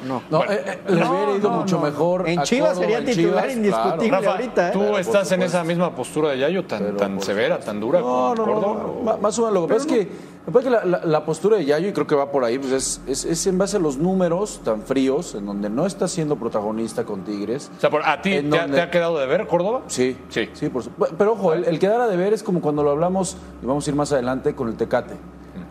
No. 0.06 0.22
No, 0.30 0.44
eh, 0.44 0.62
eh, 0.66 0.80
le 0.90 1.00
No, 1.00 1.12
hubiera 1.12 1.36
ido 1.38 1.50
no, 1.50 1.58
mucho 1.60 1.78
no. 1.78 1.84
mejor. 1.86 2.28
En 2.30 2.40
a 2.40 2.44
Chivas 2.44 2.72
Córdoba, 2.72 2.84
sería 2.84 2.98
en 3.00 3.06
titular 3.06 3.44
Chivas, 3.46 3.56
indiscutible. 3.58 4.08
claro. 4.10 4.24
Rafa, 4.26 4.32
ahorita, 4.38 4.68
¿eh? 4.68 4.72
tú 4.74 4.80
Pero 4.80 4.92
por 4.92 5.00
estás 5.00 5.22
en 5.22 5.28
supuesto. 5.38 5.58
esa 5.58 5.64
misma 5.64 5.96
postura 5.96 6.30
de 6.32 6.40
Yayo, 6.40 6.66
tan, 6.66 6.98
tan 6.98 7.22
severa, 7.22 7.60
tan 7.60 7.80
dura 7.80 8.00
No, 8.02 8.06
con 8.06 8.14
no, 8.38 8.46
no, 8.46 8.54
Córdoba. 8.54 8.84
no. 8.84 9.02
Ma- 9.04 9.18
Más 9.18 9.40
o 9.40 9.42
menos. 9.44 9.54
Lo 9.56 9.68
que 9.68 9.74
pasa 9.74 9.86
es 9.88 9.92
que, 9.92 10.12
me 10.46 10.52
parece 10.54 10.70
que 10.72 10.76
la, 10.76 10.86
la- 10.86 11.06
la 11.06 11.26
postura 11.26 11.58
de 11.58 11.66
Yayo, 11.66 11.88
y 11.90 11.94
creo 11.94 12.08
que 12.08 12.16
va 12.16 12.32
por 12.32 12.44
ahí, 12.44 12.58
pues 12.58 12.72
es, 12.72 13.02
es, 13.08 13.26
es 13.26 13.48
en 13.48 13.58
base 13.58 13.78
a 13.78 13.80
los 13.80 13.98
números 13.98 14.62
tan 14.64 14.82
fríos, 14.82 15.36
en 15.36 15.46
donde 15.46 15.70
no 15.70 15.86
está 15.86 16.08
siendo 16.08 16.36
protagonista 16.36 17.04
con 17.04 17.24
Tigres. 17.24 17.70
O 17.78 17.80
sea, 17.82 17.90
por- 17.90 18.04
¿a 18.06 18.22
ti 18.22 18.32
te, 18.32 18.42
donde- 18.44 18.76
te 18.76 18.82
ha 18.82 18.90
quedado 18.90 19.20
de 19.20 19.28
ver 19.28 19.46
Córdoba? 19.48 19.82
Sí, 19.88 20.18
Sí. 20.30 20.50
sí, 20.54 20.70
por 20.70 20.84
su- 20.84 20.90
Pero 21.18 21.34
ojo, 21.34 21.54
el, 21.54 21.66
el 21.66 21.78
quedar 21.80 22.02
a 22.02 22.08
deber 22.08 22.34
es 22.34 22.42
como 22.44 22.60
cuando 22.62 22.84
lo 22.84 22.92
hablamos, 22.92 23.38
y 23.62 23.66
vamos 23.66 23.86
a 23.86 23.90
ir 23.90 23.96
más 23.96 24.12
adelante 24.12 24.56
con 24.56 24.68
el 24.68 24.76
Tecate. 24.76 25.16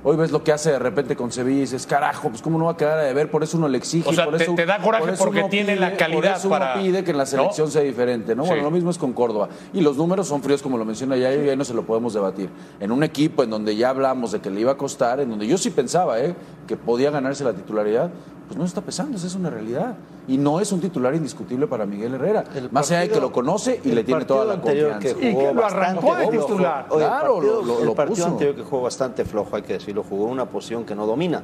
Hoy 0.03 0.17
ves 0.17 0.31
lo 0.33 0.43
que 0.43 0.51
hace 0.51 0.71
de 0.73 0.79
repente 0.79 1.15
con 1.15 1.31
Sevilla 1.31 1.59
y 1.59 1.61
dices, 1.61 1.87
carajo, 1.87 2.31
pues 2.31 2.41
cómo 2.41 2.59
no 2.59 2.65
va 2.65 2.73
a 2.73 2.77
quedar 2.79 2.99
a 2.99 3.03
deber, 3.03 3.31
por 3.31 3.43
eso 3.43 3.59
uno 3.59 3.69
le 3.69 3.77
exige. 3.77 4.09
O 4.09 4.13
sea, 4.15 4.25
por 4.25 4.39
te- 4.39 4.45
eso, 4.45 4.55
te 4.55 4.65
da 4.65 4.79
coraje 4.79 5.05
por 5.13 5.19
porque 5.19 5.43
tiene 5.51 5.77
la 5.77 5.95
calidad 5.95 6.31
por 6.33 6.39
eso 6.39 6.49
para- 6.49 6.73
uno 6.75 6.83
pide 6.83 7.05
que 7.05 7.11
en 7.11 7.19
la 7.19 7.27
selección 7.27 7.67
¿no? 7.67 7.71
sea 7.71 7.83
diferente, 7.83 8.35
¿no? 8.35 8.45
Sí. 8.45 8.49
Bueno, 8.49 8.63
lo 8.65 8.71
mismo 8.71 8.91
es 8.91 8.97
con 8.97 9.13
Córdoba. 9.13 9.51
Y 9.75 9.83
los 9.83 9.99
números 9.99 10.27
son 10.27 10.43
fríos, 10.43 10.63
como 10.63 10.79
lo 10.79 10.87
menciona 10.87 11.19
Yayo, 11.19 11.45
y 11.45 11.51
ahí 11.51 11.57
no 11.57 11.65
se 11.65 11.75
lo 11.75 11.83
podemos 11.83 12.15
debatir. 12.15 12.49
En 12.81 12.93
un 12.93 13.03
equipo 13.03 13.43
en 13.43 13.51
donde 13.51 13.77
ya 13.77 13.91
hablamos 13.91 14.33
de 14.33 14.41
que 14.41 14.49
le 14.49 14.63
iba 14.63 14.73
a 14.73 14.77
costar, 14.79 15.21
en 15.21 15.29
donde 15.29 15.47
yo 15.47 15.59
sí 15.59 15.69
pensaba, 15.69 16.19
¿eh? 16.19 16.35
Que 16.67 16.79
podía 16.79 17.11
ganarse 17.11 17.45
la 17.45 17.53
titularidad, 17.53 18.11
pues 18.47 18.57
no 18.59 18.65
está 18.65 18.81
pesando, 18.81 19.19
esa 19.19 19.27
es 19.27 19.35
una 19.35 19.51
realidad. 19.51 19.97
Y 20.29 20.39
no 20.39 20.61
es 20.61 20.71
un 20.71 20.81
titular 20.81 21.15
indiscutible 21.15 21.67
para 21.67 21.87
Miguel 21.87 22.15
Herrera. 22.15 22.45
El 22.55 22.71
Más 22.71 22.89
allá 22.91 23.01
de 23.01 23.09
que 23.09 23.21
lo 23.21 23.33
conoce 23.33 23.81
y 23.85 23.91
le 23.91 24.05
tiene 24.05 24.25
toda 24.25 24.45
la 24.45 24.61
partido 24.63 24.93
anterior 24.93 24.93
confianza. 24.93 25.21
que 25.21 25.29
Y 25.31 25.35
jugó 25.35 25.49
que 25.49 25.55
lo 25.55 25.65
arrancó 25.67 26.15
de 26.17 26.27
titular. 26.29 26.87
Oye, 26.91 27.03
el 27.05 27.09
Claro, 27.11 27.35
partido, 27.35 27.61
lo- 27.63 27.67
lo- 27.67 27.79
el 27.81 27.87
lo 27.87 27.95
partido 27.95 28.17
puso. 28.17 28.29
anterior 28.29 28.57
que 28.57 28.63
jugó 28.63 28.83
bastante 28.83 29.25
flojo, 29.25 29.57
hay 29.57 29.63
que 29.63 29.73
decirlo, 29.95 30.03
jugó 30.09 30.27
en 30.27 30.33
una 30.33 30.47
posición 30.47 30.85
que 30.85 30.95
no 30.95 31.07
domina, 31.07 31.43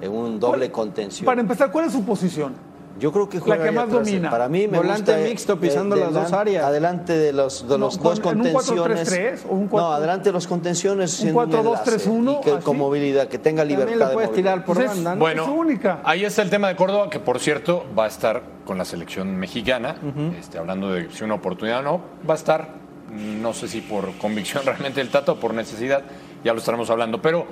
en 0.00 0.12
un 0.12 0.38
doble 0.40 0.70
contención. 0.70 1.24
para 1.26 1.40
empezar, 1.40 1.70
¿cuál 1.70 1.86
es 1.86 1.92
su 1.92 2.04
posición? 2.04 2.54
Yo 2.98 3.12
creo 3.12 3.28
que 3.28 3.40
juega 3.40 3.62
que 3.62 3.68
ahí 3.68 3.74
más 3.74 3.88
atrás. 3.88 4.06
domina. 4.06 4.30
Para 4.30 4.48
mí 4.48 4.66
me 4.68 4.78
Volante 4.78 5.12
gusta, 5.12 5.20
eh, 5.20 5.28
mixto, 5.28 5.60
pisando 5.60 5.96
de- 5.96 6.00
las 6.00 6.14
dos 6.14 6.32
áreas. 6.32 6.64
Adelante 6.64 7.12
de 7.12 7.30
los, 7.34 7.62
de 7.68 7.68
No, 7.68 7.76
los 7.84 7.98
con- 7.98 8.04
dos 8.04 8.18
en 8.20 8.24
un 8.40 8.52
contenciones. 8.54 9.10
4-3-3 9.10 9.44
o 9.50 9.52
un 9.54 9.64
no, 9.64 9.70
4 9.70 9.92
adelante 9.92 10.28
de 10.30 10.32
los 10.32 10.46
contenciones. 10.46 11.10
un 11.12 11.16
siendo 11.18 11.40
4-2-3-1, 11.40 12.18
enlace, 12.20 12.38
y 12.40 12.44
que 12.44 12.50
así. 12.56 12.64
con 12.64 12.78
movilidad, 12.78 13.28
que 13.28 13.38
tenga 13.38 13.60
También 13.64 13.80
libertad 13.80 13.98
lo 14.04 14.08
de 14.08 14.14
puedes 14.14 14.30
movilidad. 14.30 14.52
tirar 14.54 14.64
por 14.64 14.76
Pues 14.76 14.86
es- 14.90 14.94
banda, 14.96 15.14
¿no? 15.14 15.20
Bueno, 15.20 15.42
Es 15.42 15.48
su 15.48 15.54
única. 15.54 16.00
ahí 16.04 16.24
está 16.24 16.40
el 16.40 16.48
tema 16.48 16.68
de 16.68 16.76
Córdoba, 16.76 17.10
que 17.10 17.20
por 17.20 17.38
cierto 17.38 17.84
va 17.98 18.04
a 18.04 18.08
estar 18.08 18.42
con 18.64 18.78
la 18.78 18.86
selección 18.86 19.36
mexicana. 19.36 19.96
este, 20.40 20.56
hablando 20.56 20.90
de 20.90 21.10
si 21.10 21.22
una 21.22 21.34
oportunidad 21.34 21.80
o 21.80 21.82
no, 21.82 22.00
va 22.26 22.32
a 22.32 22.36
estar, 22.38 22.68
no 23.12 23.52
sé 23.52 23.68
si 23.68 23.82
por 23.82 24.10
convicción 24.16 24.62
realmente 24.64 25.00
del 25.00 25.10
Tata 25.10 25.32
o 25.32 25.36
por 25.36 25.52
necesidad, 25.52 26.00
ya 26.42 26.54
lo 26.54 26.60
estaremos 26.60 26.88
hablando. 26.88 27.20
Pero 27.20 27.44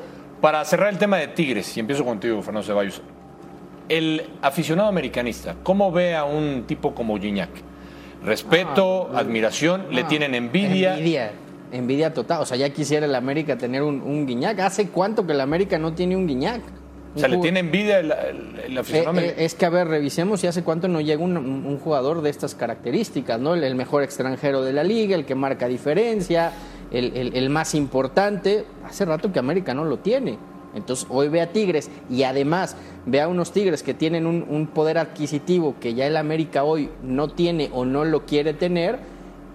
para 0.44 0.62
cerrar 0.66 0.90
el 0.92 0.98
tema 0.98 1.16
de 1.16 1.28
Tigres, 1.28 1.74
y 1.74 1.80
empiezo 1.80 2.04
contigo, 2.04 2.42
Fernando 2.42 2.66
Ceballos, 2.66 3.00
el 3.88 4.26
aficionado 4.42 4.90
americanista, 4.90 5.56
¿cómo 5.62 5.90
ve 5.90 6.14
a 6.14 6.24
un 6.24 6.64
tipo 6.66 6.94
como 6.94 7.18
Gignac? 7.18 7.48
Respeto, 8.22 9.08
admiración, 9.16 9.86
le 9.90 10.02
No, 10.02 10.08
tienen 10.08 10.34
envidia. 10.34 10.98
Envidia. 10.98 11.30
Envidia 11.72 12.12
total. 12.12 12.42
O 12.42 12.44
sea, 12.46 12.58
ya 12.58 12.68
quisiera 12.68 13.06
el 13.06 13.14
América 13.14 13.56
tener 13.56 13.82
un, 13.82 14.02
un 14.02 14.26
Guiñac. 14.26 14.60
¿Hace 14.60 14.88
cuánto 14.88 15.26
que 15.26 15.32
el 15.32 15.40
América 15.40 15.78
no 15.78 15.94
tiene 15.94 16.14
un 16.14 16.26
Guiñac? 16.26 16.60
O 17.16 17.18
sea, 17.18 17.28
le 17.28 17.38
tiene 17.38 17.60
envidia 17.60 18.00
el, 18.00 18.12
el- 18.12 18.60
el 18.66 18.76
Eh, 18.76 18.80
aficionado 18.80 19.06
eh, 19.16 19.20
americano. 19.20 19.46
es 19.46 19.54
que, 19.54 19.64
a 19.64 19.70
ver, 19.70 19.88
revisemos 19.88 20.44
y 20.44 20.46
hace 20.46 20.62
cuánto 20.62 20.88
no 20.88 21.00
llega 21.00 21.22
un, 21.22 21.36
un- 21.38 21.64
un 21.66 21.78
jugador 21.78 22.20
de 22.20 22.28
estas 22.30 22.54
características, 22.54 23.40
¿no? 23.40 23.54
El, 23.54 23.64
el 23.64 23.76
mejor 23.76 24.02
extranjero 24.02 24.62
de 24.62 24.72
la 24.74 24.84
liga, 24.84 25.14
el 25.16 25.24
que 25.24 25.34
marca 25.34 25.68
diferencia, 25.68 26.52
el, 26.94 27.50
más 27.50 27.74
importante. 27.74 28.64
Hace 28.84 29.04
rato 29.04 29.32
que 29.32 29.38
América 29.38 29.74
no 29.74 29.84
lo 29.84 29.98
tiene. 29.98 30.38
Entonces, 30.74 31.06
hoy 31.08 31.28
ve 31.28 31.40
a 31.40 31.52
Tigres 31.52 31.90
y 32.10 32.24
además 32.24 32.76
ve 33.06 33.20
a 33.20 33.28
unos 33.28 33.52
Tigres 33.52 33.82
que 33.82 33.94
tienen 33.94 34.26
un, 34.26 34.44
un 34.48 34.66
poder 34.66 34.98
adquisitivo 34.98 35.76
que 35.80 35.94
ya 35.94 36.06
el 36.06 36.16
América 36.16 36.64
hoy 36.64 36.90
no 37.02 37.28
tiene 37.28 37.70
o 37.72 37.84
no 37.84 38.04
lo 38.04 38.26
quiere 38.26 38.54
tener. 38.54 38.98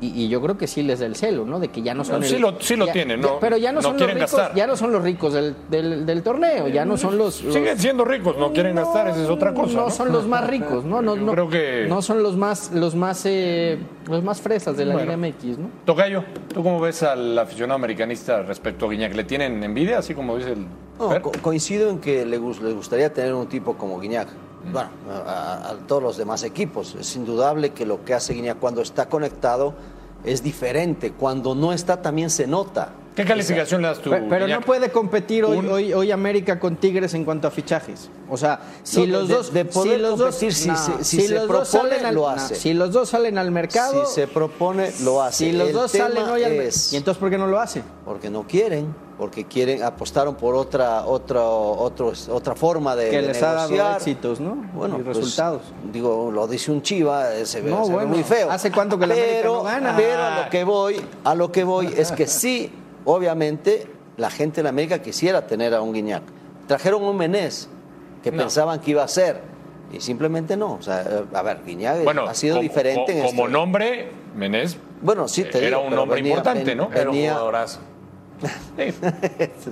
Y, 0.01 0.07
y 0.23 0.29
yo 0.29 0.41
creo 0.41 0.57
que 0.57 0.65
sí 0.67 0.81
les 0.81 0.99
da 0.99 1.05
el 1.05 1.15
celo, 1.15 1.45
¿no? 1.45 1.59
De 1.59 1.67
que 1.69 1.81
ya 1.81 1.93
no 1.93 2.03
son 2.03 2.19
No, 2.19 2.25
el- 2.25 2.31
sí 2.31 2.39
lo- 2.39 2.59
sí 2.61 2.75
lo 2.75 2.85
ya- 2.85 2.93
tienen, 2.93 3.21
ya- 3.21 3.27
no- 3.27 3.39
pero 3.39 3.57
ya 3.57 3.71
no, 3.71 3.77
no 3.77 3.81
son 3.81 3.93
los 3.93 3.97
quieren 3.99 4.15
ricos, 4.17 4.31
gastar. 4.33 4.55
ya 4.55 4.67
no 4.67 4.75
son 4.77 4.91
los 4.91 5.03
ricos 5.03 5.33
del, 5.33 5.55
del- 5.69 6.05
del 6.05 6.23
torneo, 6.23 6.67
ya 6.69 6.85
no 6.85 6.97
son 6.97 7.17
los, 7.17 7.43
los- 7.43 7.53
Siguen 7.53 7.77
siendo 7.77 8.05
ricos, 8.05 8.37
no 8.37 8.51
quieren 8.53 8.75
gastar, 8.75 9.09
esa 9.09 9.23
es 9.23 9.29
otra 9.29 9.53
cosa. 9.53 9.73
no 9.77 9.85
¿no? 9.85 9.89
son 9.91 10.11
los 10.11 10.25
más 10.27 10.47
ricos, 10.47 10.85
no, 10.85 11.01
no, 11.01 11.15
no, 11.15 11.31
creo 11.33 11.49
que- 11.49 11.85
no 11.89 12.01
son 12.01 12.23
los 12.23 12.37
más, 12.37 12.71
los 12.73 12.95
más, 12.95 13.23
eh, 13.25 13.77
los 14.07 14.23
más 14.23 14.39
fresas 14.41 14.77
de 14.77 14.85
la 14.85 14.93
Bueno. 14.93 15.15
Liga 15.15 15.17
MX, 15.27 15.57
¿no? 15.57 15.69
Tocayo, 15.85 16.23
¿tú 16.53 16.63
cómo 16.63 16.79
ves 16.79 17.03
al 17.03 17.37
aficionado 17.37 17.75
americanista 17.75 18.41
respecto 18.43 18.85
a 18.85 18.89
Guiñac? 18.89 19.13
¿Le 19.15 19.23
tienen 19.25 19.63
envidia, 19.63 19.97
así 19.99 20.13
como 20.13 20.37
dice 20.37 20.53
el... 20.53 20.65
No, 20.99 21.21
co- 21.21 21.31
coincido 21.41 21.89
en 21.89 21.99
que 21.99 22.25
le 22.25 22.37
les 22.39 22.73
gustaría 22.75 23.11
tener 23.13 23.33
un 23.33 23.47
tipo 23.47 23.77
como 23.77 23.99
Guiñac. 23.99 24.27
Mm. 24.65 24.71
Bueno, 24.73 24.89
a, 25.25 25.73
todos 25.87 26.03
los 26.03 26.17
demás 26.17 26.43
equipos. 26.43 26.95
Es 26.99 27.15
indudable 27.15 27.71
que 27.71 27.85
lo 27.85 28.03
que 28.03 28.13
hace 28.13 28.33
Guiñac 28.33 28.59
cuando 28.59 28.81
está 28.81 29.07
conectado 29.07 29.73
es 30.23 30.43
diferente. 30.43 31.11
Cuando 31.13 31.55
no 31.55 31.71
está 31.73 32.01
también 32.01 32.29
se 32.29 32.45
nota. 32.47 32.89
¿Qué 33.15 33.25
calificación 33.25 33.81
le 33.81 33.87
das 33.89 33.99
tú, 33.99 34.11
Pe- 34.11 34.23
Pero, 34.29 34.47
no 34.47 34.61
puede 34.61 34.91
competir 34.91 35.43
hoy, 35.43 35.57
Un- 35.57 35.69
hoy, 35.69 35.93
hoy 35.93 36.09
América 36.11 36.57
con 36.57 36.77
Tigres 36.77 37.13
en 37.15 37.25
cuanto 37.25 37.49
a 37.49 37.51
fichajes. 37.51 38.09
O 38.29 38.37
sea, 38.37 38.61
si 38.83 39.05
No, 39.07 39.19
los 39.19 39.27
de- 39.27 39.33
dos, 39.33 39.53
de 39.53 39.65
poder 39.65 39.95
si 39.97 40.01
los 40.01 40.17
dos, 40.19 40.35
si 40.35 40.51
si 40.51 41.21
se 41.21 41.33
los 41.35 41.45
propone, 41.47 41.65
salen 41.65 42.05
al, 42.05 42.15
lo 42.15 42.21
no, 42.21 42.27
hace. 42.29 42.55
si 42.55 42.73
los 42.73 42.93
dos 42.93 43.09
salen 43.09 43.37
al 43.37 43.51
mercado, 43.51 44.05
Si 44.05 44.13
se 44.15 44.27
propone, 44.27 44.91
lo 45.03 45.21
hace. 45.21 45.45
si 45.47 45.51
los 45.51 45.67
El 45.69 45.73
dos 45.73 45.91
salen 45.91 46.23
hoy 46.29 46.43
al 46.43 46.51
mercado, 46.53 46.79
y 46.91 46.95
entonces 46.95 47.19
¿por 47.19 47.29
qué 47.29 47.37
no 47.37 47.47
lo 47.47 47.59
hace? 47.59 47.83
Porque 48.05 48.29
no 48.29 48.43
quieren, 48.47 48.93
porque 49.19 49.43
quieren, 49.45 49.83
apostaron 49.83 50.35
por 50.35 50.55
otra, 50.55 51.05
otra, 51.05 51.43
otro- 51.43 52.13
otra 52.31 52.55
forma 52.55 52.95
de, 52.95 53.09
Que 53.09 53.17
de 53.21 53.27
les 53.27 53.43
ha 53.43 53.51
dado 53.53 53.95
éxitos, 53.97 54.39
¿no? 54.39 54.55
Bueno, 54.73 54.97
Y 54.97 55.03
pues, 55.03 55.17
resultados. 55.17 55.61
Digo, 55.91 56.31
lo 56.31 56.47
dice 56.47 56.71
un 56.71 56.81
Chiva, 56.81 57.35
eh, 57.35 57.45
se 57.45 57.59
ve, 57.59 57.69
No, 57.69 57.83
se 57.83 57.89
ve 57.89 57.95
bueno, 57.97 58.09
muy 58.11 58.23
feo. 58.23 58.49
¿hace 58.49 58.71
cuánto 58.71 58.97
que 58.97 59.05
la 59.05 59.13
América 59.13 59.33
pero, 59.41 59.53
no 59.55 59.63
gana? 59.63 59.93
Pero 59.97 60.23
a 60.23 60.43
lo 60.45 60.49
que 60.49 60.63
voy, 60.63 61.01
a 61.25 61.35
lo 61.35 61.51
que 61.51 61.63
voy 61.65 61.93
es 61.97 62.13
que 62.13 62.27
sí, 62.27 62.71
obviamente, 63.03 63.87
la 64.15 64.29
gente 64.29 64.61
en 64.61 64.67
América 64.67 65.01
quisiera 65.01 65.45
tener 65.45 65.73
a 65.75 65.81
un 65.81 65.91
Guiñac. 65.93 66.23
Trajeron 66.67 67.03
un 67.03 67.17
Menés 67.17 67.67
que 68.23 68.31
No. 68.31 68.37
pensaban 68.37 68.79
que 68.79 68.91
iba 68.91 69.03
a 69.03 69.07
ser. 69.09 69.41
Y 69.91 69.99
simplemente 69.99 70.55
no. 70.55 70.75
O 70.75 70.81
sea, 70.81 71.01
eh, 71.01 71.25
a 71.33 71.41
ver, 71.41 71.59
Guiñac 71.65 72.03
Bueno, 72.05 72.23
ha 72.25 72.33
sido 72.33 72.55
como, 72.55 72.61
diferente 72.63 73.11
en 73.17 73.21
co- 73.23 73.27
como 73.31 73.47
esto. 73.47 73.57
nombre, 73.59 74.11
Menés 74.35 74.77
Bueno, 75.01 75.27
sí, 75.27 75.43
te 75.43 75.57
era 75.67 75.79
digo, 75.79 76.01
un 76.03 76.09
venía- 76.09 76.29
importante, 76.29 76.63
ven- 76.63 76.77
¿no? 76.77 76.87
venía- 76.89 77.31
jugadorazo. 77.33 77.79
Sí. 78.77 78.93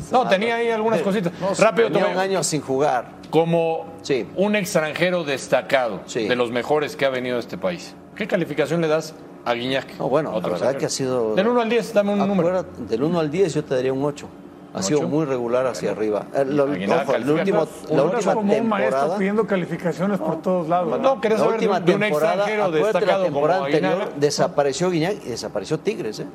No, 0.12 0.28
tenía 0.28 0.56
ahí 0.56 0.70
algunas 0.70 1.02
cositas. 1.02 1.32
No, 1.40 1.54
Rápido, 1.58 1.92
tenía 1.92 2.08
un 2.08 2.18
año 2.18 2.44
sin 2.44 2.62
jugar. 2.62 3.12
como 3.30 3.86
Sí. 4.02 4.26
un 4.36 4.56
extranjero 4.56 5.24
destacado 5.24 6.02
Sí. 6.06 6.28
de 6.28 6.36
los 6.36 6.52
mejores 6.52 6.96
que 6.96 7.06
ha 7.06 7.10
venido 7.10 7.38
a 7.38 7.40
este 7.40 7.58
país. 7.58 7.96
¿Qué 8.16 8.28
calificación 8.28 8.82
le 8.82 8.88
das 8.88 9.14
a 9.46 9.54
Guiñac? 9.54 9.98
No, 10.00 10.10
bueno, 10.10 10.34
Otro 10.34 10.52
la 10.54 10.58
verdad 10.60 10.76
que 10.78 10.86
ha 10.86 10.90
sido... 10.90 11.36
Del 11.36 11.48
1 11.48 11.62
al 11.62 11.70
10, 11.70 11.94
dame 11.94 12.14
un 12.14 12.20
número. 12.28 12.64
Del 12.64 13.04
1 13.04 13.20
al 13.20 13.30
10 13.32 13.54
yo 13.54 13.64
te 13.64 13.76
daría 13.76 13.94
un 13.94 14.04
8. 14.04 14.28
Ha 14.74 14.78
¿Un 14.78 14.84
sido 14.84 15.02
muy 15.08 15.26
regular 15.26 15.66
hacia 15.66 15.92
arriba. 15.92 16.26
Eh, 16.36 16.46
lo- 16.46 16.66
ojo, 16.66 17.16
el 17.16 17.30
último, 17.30 17.68
la 17.90 18.04
última 18.04 18.34
como 18.34 18.54
un 18.54 18.68
maestro 18.70 18.98
temporada... 19.00 19.18
pidiendo 19.18 19.48
calificaciones 19.48 20.20
por 20.20 20.42
todos 20.42 20.68
lados. 20.68 20.92
¿verdad? 20.92 21.04
No, 21.04 21.22
quería 21.22 21.38
La 21.38 21.44
saber 21.46 21.60
de, 21.60 21.66
última 21.68 21.78
un- 21.80 21.86
de 21.86 21.94
un 21.96 22.00
temporada, 22.02 22.34
extranjero 22.34 22.72
destacado 22.72 23.18
la 23.20 23.24
temporada 23.26 23.60
como 23.60 23.66
anterior 23.66 24.10
desapareció 24.18 24.90
Guiñac 24.92 25.26
y 25.26 25.30
desapareció 25.30 25.80
Tigres. 25.80 26.20
¿eh? 26.20 26.26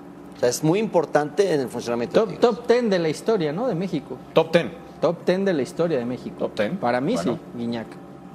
Sea, 0.43 0.51
es 0.51 0.65
muy 0.65 0.81
importante 0.81 1.55
en 1.55 1.61
el 1.61 1.69
funcionamiento 1.69 2.21
Top, 2.21 2.31
de 2.31 2.37
top 2.37 2.67
10 2.67 2.91
de 2.91 2.99
la 2.99 3.09
historia, 3.09 3.53
¿no? 3.53 3.69
De 3.69 3.77
México. 3.77 4.19
Top 4.33 4.53
10. 4.53 4.67
Top 5.01 5.25
10 5.25 5.45
de 5.45 5.53
la 5.53 5.63
historia 5.63 5.99
de 5.99 6.05
México. 6.05 6.35
Top 6.37 6.59
10. 6.59 6.79
Para 6.81 7.01
mí 7.01 7.15
Bueno. 7.15 7.35
sí, 7.35 7.59
Guiñac. 7.59 7.87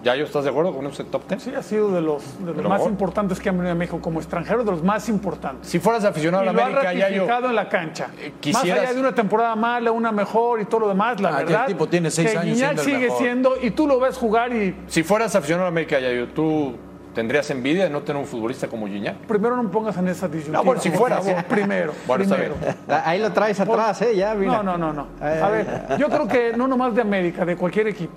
¿Ya 0.06 0.15
yo 0.15 0.24
estás 0.24 0.46
de 0.46 0.52
acuerdo 0.52 0.74
con 0.74 0.86
ese 0.86 1.04
top 1.04 1.28
10? 1.28 1.43
Sí, 1.43 1.52
ha 1.54 1.62
sido 1.62 1.91
de 1.91 2.00
los, 2.02 2.24
de 2.39 2.54
los 2.54 2.63
lo 2.63 2.70
más 2.70 2.86
importantes 2.86 3.41
que 3.41 3.50
han 3.50 3.58
venido 3.58 3.74
a 3.74 3.76
México 3.76 4.00
como 4.00 4.20
extranjero, 4.22 4.63
de 4.63 4.72
los 4.72 4.84
más 4.84 5.10
importantes. 5.10 5.67
Si 5.67 5.80
fueras 5.80 6.06
aficionado 6.06 6.46
y 6.46 6.48
a 6.48 6.52
lo 6.54 6.58
la 6.60 6.65
América, 6.67 6.93
ya 6.93 7.10
yo. 7.10 7.24
ratificado 7.26 7.50
en 7.50 7.56
la 7.56 7.67
cancha. 7.67 8.08
Eh, 8.22 8.32
Más 8.54 8.63
allá 8.63 8.93
de 8.93 9.00
una 9.02 9.13
temporada 9.13 9.54
mala, 9.58 9.91
una 9.91 10.13
mejor 10.13 10.62
y 10.62 10.65
todo 10.65 10.82
lo 10.82 10.88
demás, 10.88 11.20
la 11.20 11.36
Ah, 11.36 11.39
el 11.41 11.46
verdad. 11.48 11.65
tipo 11.65 11.88
tiene 11.89 12.10
seis 12.10 12.32
que 12.32 12.38
años 12.38 12.56
Guiñac 12.56 12.72
el 12.74 12.80
sigue 12.80 13.00
mejor. 13.00 13.17
siendo, 13.17 13.54
y 13.62 13.72
tú 13.72 13.86
lo 13.86 14.00
ves 14.00 14.17
jugar 14.17 14.54
y 14.56 14.76
Si 14.88 15.04
fueras 15.04 15.36
aficionado 15.36 15.63
a 15.65 15.70
la 15.72 15.74
América, 15.74 16.00
ya 16.00 16.13
yo, 16.13 16.28
¿tú 16.30 16.76
tendrías 17.17 17.49
envidia 17.49 17.86
de 17.86 17.89
no 17.89 18.01
tener 18.03 18.21
un 18.21 18.27
futbolista 18.27 18.67
como 18.67 18.86
Guiñac? 18.86 19.15
primero 19.25 19.56
no 19.56 19.63
me 19.63 19.69
pongas 19.69 19.97
en 19.97 20.08
esa 20.08 20.27
disyuntiva. 20.27 20.60
No, 20.60 20.63
bueno, 20.63 20.80
si 20.80 20.89
por 20.91 20.99
fueras. 20.99 21.25
favor, 21.25 21.43
primero. 21.45 21.91
Bueno, 22.06 22.23
está 22.23 22.36
primero. 22.36 22.56
bien. 22.62 22.75
Ahí 23.06 23.19
lo 23.19 23.32
traes 23.34 23.60
atrás, 23.60 23.99
¿eh? 24.03 24.15
Ya, 24.15 24.36
mira. 24.36 24.51
No, 24.51 24.62
no, 24.62 24.77
no, 24.77 24.93
no. 24.93 25.08
Ay, 25.19 25.39
A 25.41 25.49
ver, 25.49 25.67
yo 25.97 26.10
creo 26.10 26.27
que 26.27 26.53
no 26.56 26.67
nomás 26.67 26.93
de 26.93 27.01
América, 27.01 27.43
de 27.43 27.56
cualquier 27.56 27.88
equipo. 27.88 28.13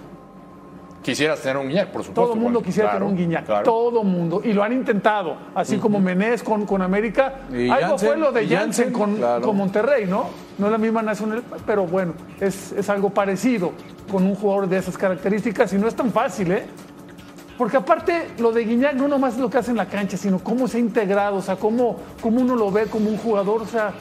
Quisieras 1.02 1.40
tener 1.40 1.56
un 1.56 1.66
Guiñac, 1.66 1.88
por 1.88 2.02
supuesto. 2.04 2.20
Todo 2.20 2.34
el 2.34 2.40
mundo 2.40 2.60
quisiera 2.60 2.90
Claro, 2.90 3.06
tener 3.06 3.10
un 3.10 3.18
Guiñac. 3.26 3.46
claro. 3.46 3.64
Todo 3.64 4.04
mundo. 4.04 4.42
Y 4.44 4.52
lo 4.52 4.62
han 4.62 4.74
intentado. 4.74 5.34
Así 5.54 5.78
como 5.78 5.98
Menés 5.98 6.42
con, 6.42 6.66
con 6.66 6.82
América. 6.82 7.36
Y 7.50 7.70
Algo 7.70 7.88
Jansen, 7.92 8.08
fue 8.10 8.18
lo 8.18 8.32
de 8.32 8.46
Jansen, 8.46 8.92
con, 8.92 9.16
claro. 9.16 9.40
con 9.40 9.56
Monterrey, 9.56 10.04
¿no? 10.06 10.26
No 10.58 10.66
es 10.66 10.72
la 10.72 10.76
misma 10.78 11.00
nacionalidad, 11.00 11.46
pero 11.64 11.86
bueno, 11.86 12.12
es, 12.38 12.72
es 12.72 12.90
algo 12.90 13.08
parecido 13.08 13.72
con 14.12 14.24
un 14.24 14.34
jugador 14.34 14.68
de 14.68 14.76
esas 14.76 14.98
características 14.98 15.72
y 15.72 15.78
no 15.78 15.88
es 15.88 15.94
tan 15.96 16.12
fácil, 16.12 16.52
¿eh? 16.52 16.64
Porque 17.60 17.76
aparte, 17.76 18.26
lo 18.38 18.52
de 18.52 18.64
Guiñac 18.64 18.94
no 18.94 19.06
nomás 19.06 19.34
es 19.34 19.38
lo 19.38 19.50
que 19.50 19.58
hace 19.58 19.70
en 19.70 19.76
la 19.76 19.84
cancha, 19.84 20.16
sino 20.16 20.38
cómo 20.38 20.66
se 20.66 20.78
ha 20.78 20.80
integrado, 20.80 21.36
o 21.36 21.42
sea, 21.42 21.56
cómo, 21.56 21.98
cómo 22.22 22.40
uno 22.40 22.56
lo 22.56 22.70
ve 22.70 22.86
como 22.86 23.10
un 23.10 23.18
jugador, 23.18 23.60
o 23.60 23.66
sea, 23.66 23.92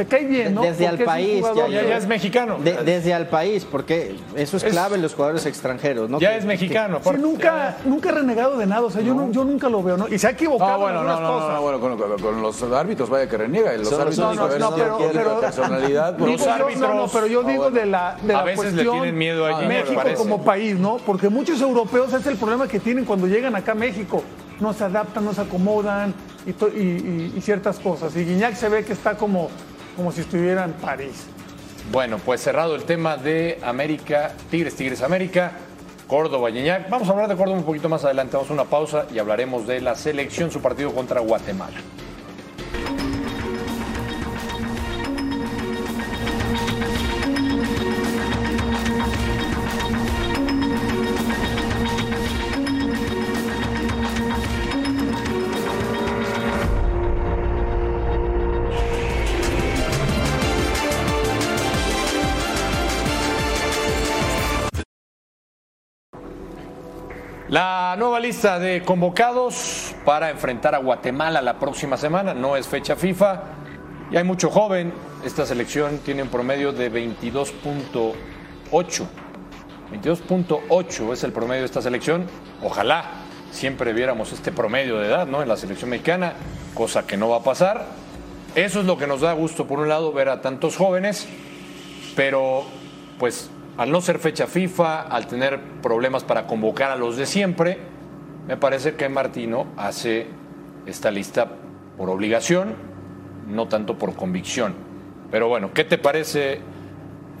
te 0.00 0.06
cae 0.06 0.24
bien, 0.24 0.54
¿no? 0.54 0.62
Desde 0.62 0.86
al 0.86 0.92
Porque 0.96 1.04
país, 1.04 1.44
Ya, 1.54 1.68
ya 1.68 1.96
es 1.98 2.06
mexicano. 2.06 2.56
De- 2.58 2.72
desde 2.84 3.12
al 3.12 3.28
país, 3.28 3.66
porque 3.70 4.16
eso 4.34 4.56
es 4.56 4.64
clave 4.64 4.96
en 4.96 5.02
los 5.02 5.14
jugadores 5.14 5.44
extranjeros, 5.44 6.08
¿no? 6.08 6.18
ya 6.18 6.30
Que- 6.30 6.38
es 6.38 6.44
mexicano. 6.46 6.96
Sí, 6.96 7.02
aparte. 7.02 7.20
nunca, 7.20 7.76
nunca 7.84 8.08
ha 8.08 8.12
renegado 8.12 8.56
de 8.56 8.64
nada, 8.66 8.82
o 8.82 8.90
sea, 8.90 9.02
yo, 9.02 9.12
no- 9.14 9.30
yo 9.30 9.44
nunca 9.44 9.68
lo 9.68 9.82
veo, 9.82 9.98
¿no? 9.98 10.08
Y 10.08 10.18
se 10.18 10.26
ha 10.26 10.30
equivocado 10.30 10.70
No, 10.70 10.76
en 10.76 10.80
bueno, 10.82 11.02
no, 11.04 11.20
no, 11.20 11.20
no, 11.20 11.34
cosas. 11.34 11.50
no, 11.54 11.60
bueno, 11.62 11.80
con, 11.80 11.98
con- 11.98 12.18
con 12.18 12.42
los 12.42 12.62
árbitros 12.62 13.10
vaya 13.10 13.28
que 13.28 13.36
reniega. 13.36 13.74
y 13.74 13.78
Los 13.78 13.88
Son 13.90 14.00
árbitros 14.00 14.18
a 14.26 14.34
no, 14.34 14.48
si 14.74 14.80
pero- 14.80 14.96
tienen 14.96 15.16
pero- 15.16 15.34
la 15.34 15.40
personalidad. 15.40 16.14
Digo 16.14 16.26
Los 16.28 16.40
yo- 16.44 16.50
árbitros- 16.50 16.78
no, 16.80 16.94
no, 16.94 17.08
pero 17.08 17.26
yo 17.26 17.40
Ah, 17.44 17.50
digo 17.50 17.62
bueno. 17.64 17.78
de 17.78 17.86
la, 17.86 18.16
de 18.22 18.34
A 18.34 18.36
la 18.38 18.42
veces 18.44 18.64
le 18.64 18.70
cuestión 18.72 18.94
tienen 18.94 19.18
miedo 19.18 19.46
a 19.46 19.60
México 19.62 20.00
como 20.16 20.42
país, 20.42 20.76
¿no? 20.78 20.96
Porque 21.04 21.28
muchos 21.28 21.60
europeos 21.60 22.12
es 22.14 22.26
el 22.26 22.36
problema 22.36 22.66
que 22.66 22.80
tienen 22.80 23.04
cuando 23.04 23.26
llegan 23.26 23.54
acá 23.54 23.72
a 23.72 23.74
México. 23.74 24.22
No 24.60 24.72
se 24.74 24.84
adaptan, 24.84 25.24
no 25.24 25.32
se 25.32 25.40
acomodan 25.40 26.12
y, 26.46 26.52
to- 26.52 26.68
y- 26.68 26.80
y- 26.80 27.32
y 27.36 27.40
ciertas 27.40 27.78
cosas. 27.78 28.14
Y 28.14 28.24
Guiñac 28.24 28.54
se 28.54 28.68
ve 28.68 28.84
que 28.84 28.92
está 28.92 29.16
como, 29.16 29.48
como 30.00 30.12
si 30.12 30.22
estuviera 30.22 30.64
en 30.64 30.72
París. 30.72 31.26
Bueno, 31.92 32.16
pues 32.24 32.40
cerrado 32.40 32.74
el 32.74 32.84
tema 32.84 33.18
de 33.18 33.58
América, 33.62 34.32
Tigres, 34.50 34.74
Tigres 34.74 35.02
América, 35.02 35.52
Córdoba, 36.06 36.48
Guiñac. 36.48 36.88
Vamos 36.88 37.06
a 37.06 37.12
hablar 37.12 37.28
de 37.28 37.36
Córdoba 37.36 37.58
un 37.58 37.64
poquito 37.64 37.90
más 37.90 38.02
adelante. 38.02 38.34
Vamos 38.34 38.48
a 38.48 38.54
una 38.54 38.64
pausa 38.64 39.04
y 39.12 39.18
hablaremos 39.18 39.66
de 39.66 39.82
la 39.82 39.94
selección, 39.94 40.50
su 40.50 40.62
partido 40.62 40.94
contra 40.94 41.20
Guatemala. 41.20 41.76
La 67.50 67.94
nueva 67.98 68.18
lista 68.20 68.58
de 68.60 68.84
convocados 68.84 69.92
para 70.04 70.30
enfrentar 70.30 70.76
a 70.76 70.78
Guatemala 70.78 71.42
la 71.42 71.58
próxima 71.58 71.96
semana 71.96 72.32
no 72.32 72.56
es 72.56 72.68
fecha 72.68 72.94
FIFA 72.94 73.42
y 74.12 74.16
hay 74.16 74.22
mucho 74.22 74.50
joven. 74.50 74.92
Esta 75.24 75.44
selección 75.44 75.98
tiene 75.98 76.22
un 76.22 76.28
promedio 76.28 76.72
de 76.72 76.92
22.8. 76.92 79.04
22.8 79.90 81.12
es 81.12 81.24
el 81.24 81.32
promedio 81.32 81.62
de 81.62 81.66
esta 81.66 81.82
selección. 81.82 82.26
Ojalá 82.62 83.10
siempre 83.50 83.92
viéramos 83.94 84.32
este 84.32 84.52
promedio 84.52 85.00
de 85.00 85.08
edad 85.08 85.28
en 85.28 85.48
la 85.48 85.56
selección 85.56 85.90
mexicana, 85.90 86.34
cosa 86.72 87.04
que 87.04 87.16
no 87.16 87.30
va 87.30 87.38
a 87.38 87.42
pasar. 87.42 87.84
Eso 88.54 88.78
es 88.78 88.86
lo 88.86 88.96
que 88.96 89.08
nos 89.08 89.22
da 89.22 89.32
gusto, 89.32 89.66
por 89.66 89.80
un 89.80 89.88
lado, 89.88 90.12
ver 90.12 90.28
a 90.28 90.40
tantos 90.40 90.76
jóvenes, 90.76 91.26
pero 92.14 92.62
pues 93.18 93.50
al 93.80 93.90
no 93.90 94.02
ser 94.02 94.18
fecha 94.18 94.46
FIFA, 94.46 95.04
al 95.04 95.26
tener 95.26 95.58
problemas 95.80 96.22
para 96.22 96.46
convocar 96.46 96.90
a 96.90 96.96
los 96.96 97.16
de 97.16 97.24
siempre, 97.24 97.78
me 98.46 98.58
parece 98.58 98.94
que 98.94 99.08
Martino 99.08 99.68
hace 99.78 100.26
esta 100.84 101.10
lista 101.10 101.48
por 101.96 102.10
obligación, 102.10 102.74
no 103.48 103.68
tanto 103.68 103.96
por 103.96 104.14
convicción. 104.14 104.74
Pero 105.30 105.48
bueno, 105.48 105.70
¿qué 105.72 105.84
te 105.84 105.96
parece, 105.96 106.60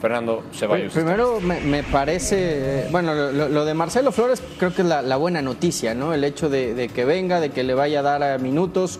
Fernando 0.00 0.44
Ceballos? 0.54 0.94
Primero 0.94 1.40
me, 1.42 1.82
parece, 1.82 2.86
bueno, 2.90 3.14
lo, 3.14 3.64
de 3.66 3.74
Marcelo 3.74 4.10
Flores 4.10 4.42
creo 4.58 4.74
que 4.74 4.80
es 4.80 4.88
la, 4.88 5.16
buena 5.16 5.42
noticia, 5.42 5.94
¿no? 5.94 6.14
El 6.14 6.24
hecho 6.24 6.48
de, 6.48 6.72
de 6.72 6.88
que 6.88 7.04
venga, 7.04 7.40
de 7.40 7.50
que 7.50 7.64
le 7.64 7.74
vaya 7.74 8.00
a 8.00 8.02
dar 8.02 8.22
eh, 8.22 8.42
minutos, 8.42 8.98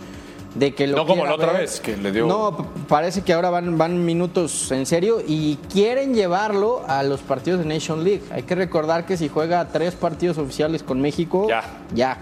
de 0.55 0.75
que 0.75 0.87
lo 0.87 0.97
No 0.97 1.07
como 1.07 1.25
la 1.25 1.35
otra 1.35 1.53
ver. 1.53 1.63
vez, 1.63 1.81
que 1.81 1.97
le 1.97 2.11
dio- 2.11 2.27
No, 2.27 2.57
parece 2.89 3.23
que 3.23 3.33
ahora 3.33 3.51
van, 3.51 3.79
van 3.79 4.05
minutos 4.05 4.71
en 4.73 4.85
serio 4.87 5.19
y 5.27 5.57
quieren 5.73 6.15
llevarlo 6.15 6.83
a 6.89 7.03
los 7.05 7.21
partidos 7.21 7.61
de 7.61 7.67
Nation 7.67 8.03
League. 8.03 8.23
Hay 8.33 8.43
que 8.43 8.55
recordar 8.57 9.07
que 9.07 9.17
si 9.17 9.29
juega 9.29 9.69
tres 9.69 9.95
partidos 9.95 10.39
oficiales 10.39 10.83
con 10.83 11.01
México, 11.01 11.47
Ya. 11.49 11.63
ya. 11.95 12.19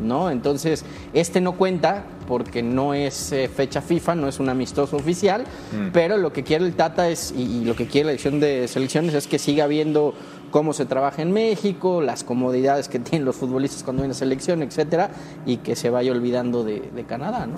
¿no? 0.00 0.30
Entonces, 0.30 0.84
este 1.12 1.40
no 1.40 1.52
cuenta 1.52 2.04
porque 2.26 2.62
no 2.62 2.94
es 2.94 3.30
eh, 3.32 3.48
fecha 3.54 3.82
FIFA, 3.82 4.14
no 4.14 4.26
es 4.28 4.40
un 4.40 4.48
amistoso 4.48 4.96
oficial, 4.96 5.42
Mm. 5.72 5.88
pero 5.92 6.16
lo 6.16 6.32
que 6.32 6.42
quiere 6.44 6.64
el 6.64 6.74
Tata 6.74 7.08
es, 7.10 7.32
y, 7.36 7.42
y 7.42 7.64
lo 7.64 7.76
que 7.76 7.86
quiere 7.86 8.06
la 8.06 8.12
elección 8.12 8.40
de 8.40 8.68
selecciones 8.68 9.14
es 9.14 9.26
que 9.26 9.38
siga 9.38 9.66
viendo 9.66 10.14
cómo 10.52 10.72
se 10.72 10.86
trabaja 10.86 11.20
en 11.22 11.32
México, 11.32 12.00
las 12.00 12.22
comodidades 12.22 12.86
que 12.88 12.98
tienen 13.00 13.24
los 13.26 13.34
futbolistas 13.34 13.82
cuando 13.82 14.02
viene 14.02 14.12
a 14.12 14.14
selección, 14.14 14.62
etcétera, 14.62 15.10
y 15.44 15.56
que 15.56 15.74
se 15.74 15.90
vaya 15.90 16.12
olvidando 16.12 16.62
de, 16.62 16.80
de 16.94 17.02
Canadá, 17.04 17.46
¿no? 17.46 17.56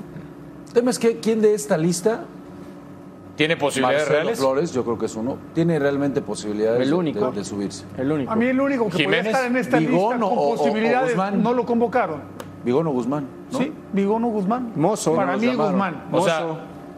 El 0.68 0.72
tema 0.72 0.90
es 0.90 0.98
que 0.98 1.18
quién 1.18 1.42
de 1.42 1.52
esta 1.52 1.76
lista, 1.76 2.24
¿Tiene 3.36 3.56
posibilidades 3.56 4.02
Marcelo 4.02 4.16
reales? 4.20 4.38
Flores, 4.38 4.72
yo 4.72 4.84
creo 4.84 4.96
que 4.98 5.06
es 5.06 5.16
uno, 5.16 5.36
tiene 5.54 5.78
realmente 5.80 6.22
posibilidades 6.22 6.82
El 6.82 6.90
de- 6.90 6.94
único. 6.94 7.30
De, 7.32 7.38
de 7.38 7.44
subirse. 7.44 7.84
El 7.98 8.12
único. 8.12 8.30
A 8.30 8.36
mí 8.36 8.46
el 8.46 8.60
único 8.60 8.86
que 8.88 8.96
Jiménez, 8.98 9.24
podría 9.24 9.30
estar 9.32 9.50
en 9.50 9.56
esta 9.56 9.78
Vigón 9.78 9.92
lista 9.92 10.06
o- 10.26 10.28
con 10.30 10.38
o- 10.38 10.40
o 10.52 10.56
posibilidades 10.56 11.10
Guzmán. 11.10 11.42
no 11.42 11.52
lo 11.52 11.66
convocaron. 11.66 12.20
Vigón 12.64 12.86
o 12.86 12.90
Guzmán. 12.92 13.26
¿no? 13.50 13.58
Sí, 13.58 13.72
Vigón 13.92 14.24
o 14.24 14.28
Guzmán. 14.28 14.72
Mozo. 14.76 15.16
Para 15.16 15.36
mí 15.36 15.46
llamaron. 15.46 15.72
Guzmán. 15.72 16.02
O 16.12 16.22
sea, 16.24 16.46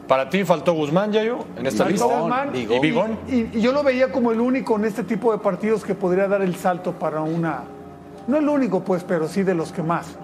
para 0.09 0.29
ti 0.31 0.45
faltó 0.45 0.73
Guzmán, 0.73 1.13
Yayo, 1.13 1.39
en 1.57 1.67
esta 1.67 1.85
Faltó 1.85 1.91
lista. 2.07 2.21
Guzmán. 2.21 2.55
¿Y 2.55 2.67
Bigón? 2.79 3.19
Y, 3.29 3.59
y 3.59 3.61
yo 3.61 3.73
lo 3.73 3.83
veía 3.83 4.13
como 4.13 4.31
el 4.33 4.41
único 4.41 4.77
en 4.77 4.85
este 4.85 5.03
tipo 5.03 5.33
de 5.33 5.39
partidos 5.39 5.85
que 5.85 5.95
podría 5.95 6.29
dar 6.29 6.43
el 6.43 6.55
salto 6.57 6.93
para 6.93 7.21
una. 7.23 7.63
No 8.27 8.37
el 8.37 8.49
único, 8.49 8.81
pues, 8.85 9.05
pero 9.05 9.29
sí 9.29 9.43
de 9.43 9.55
los 9.55 9.73
que 9.73 9.83
más. 9.83 10.17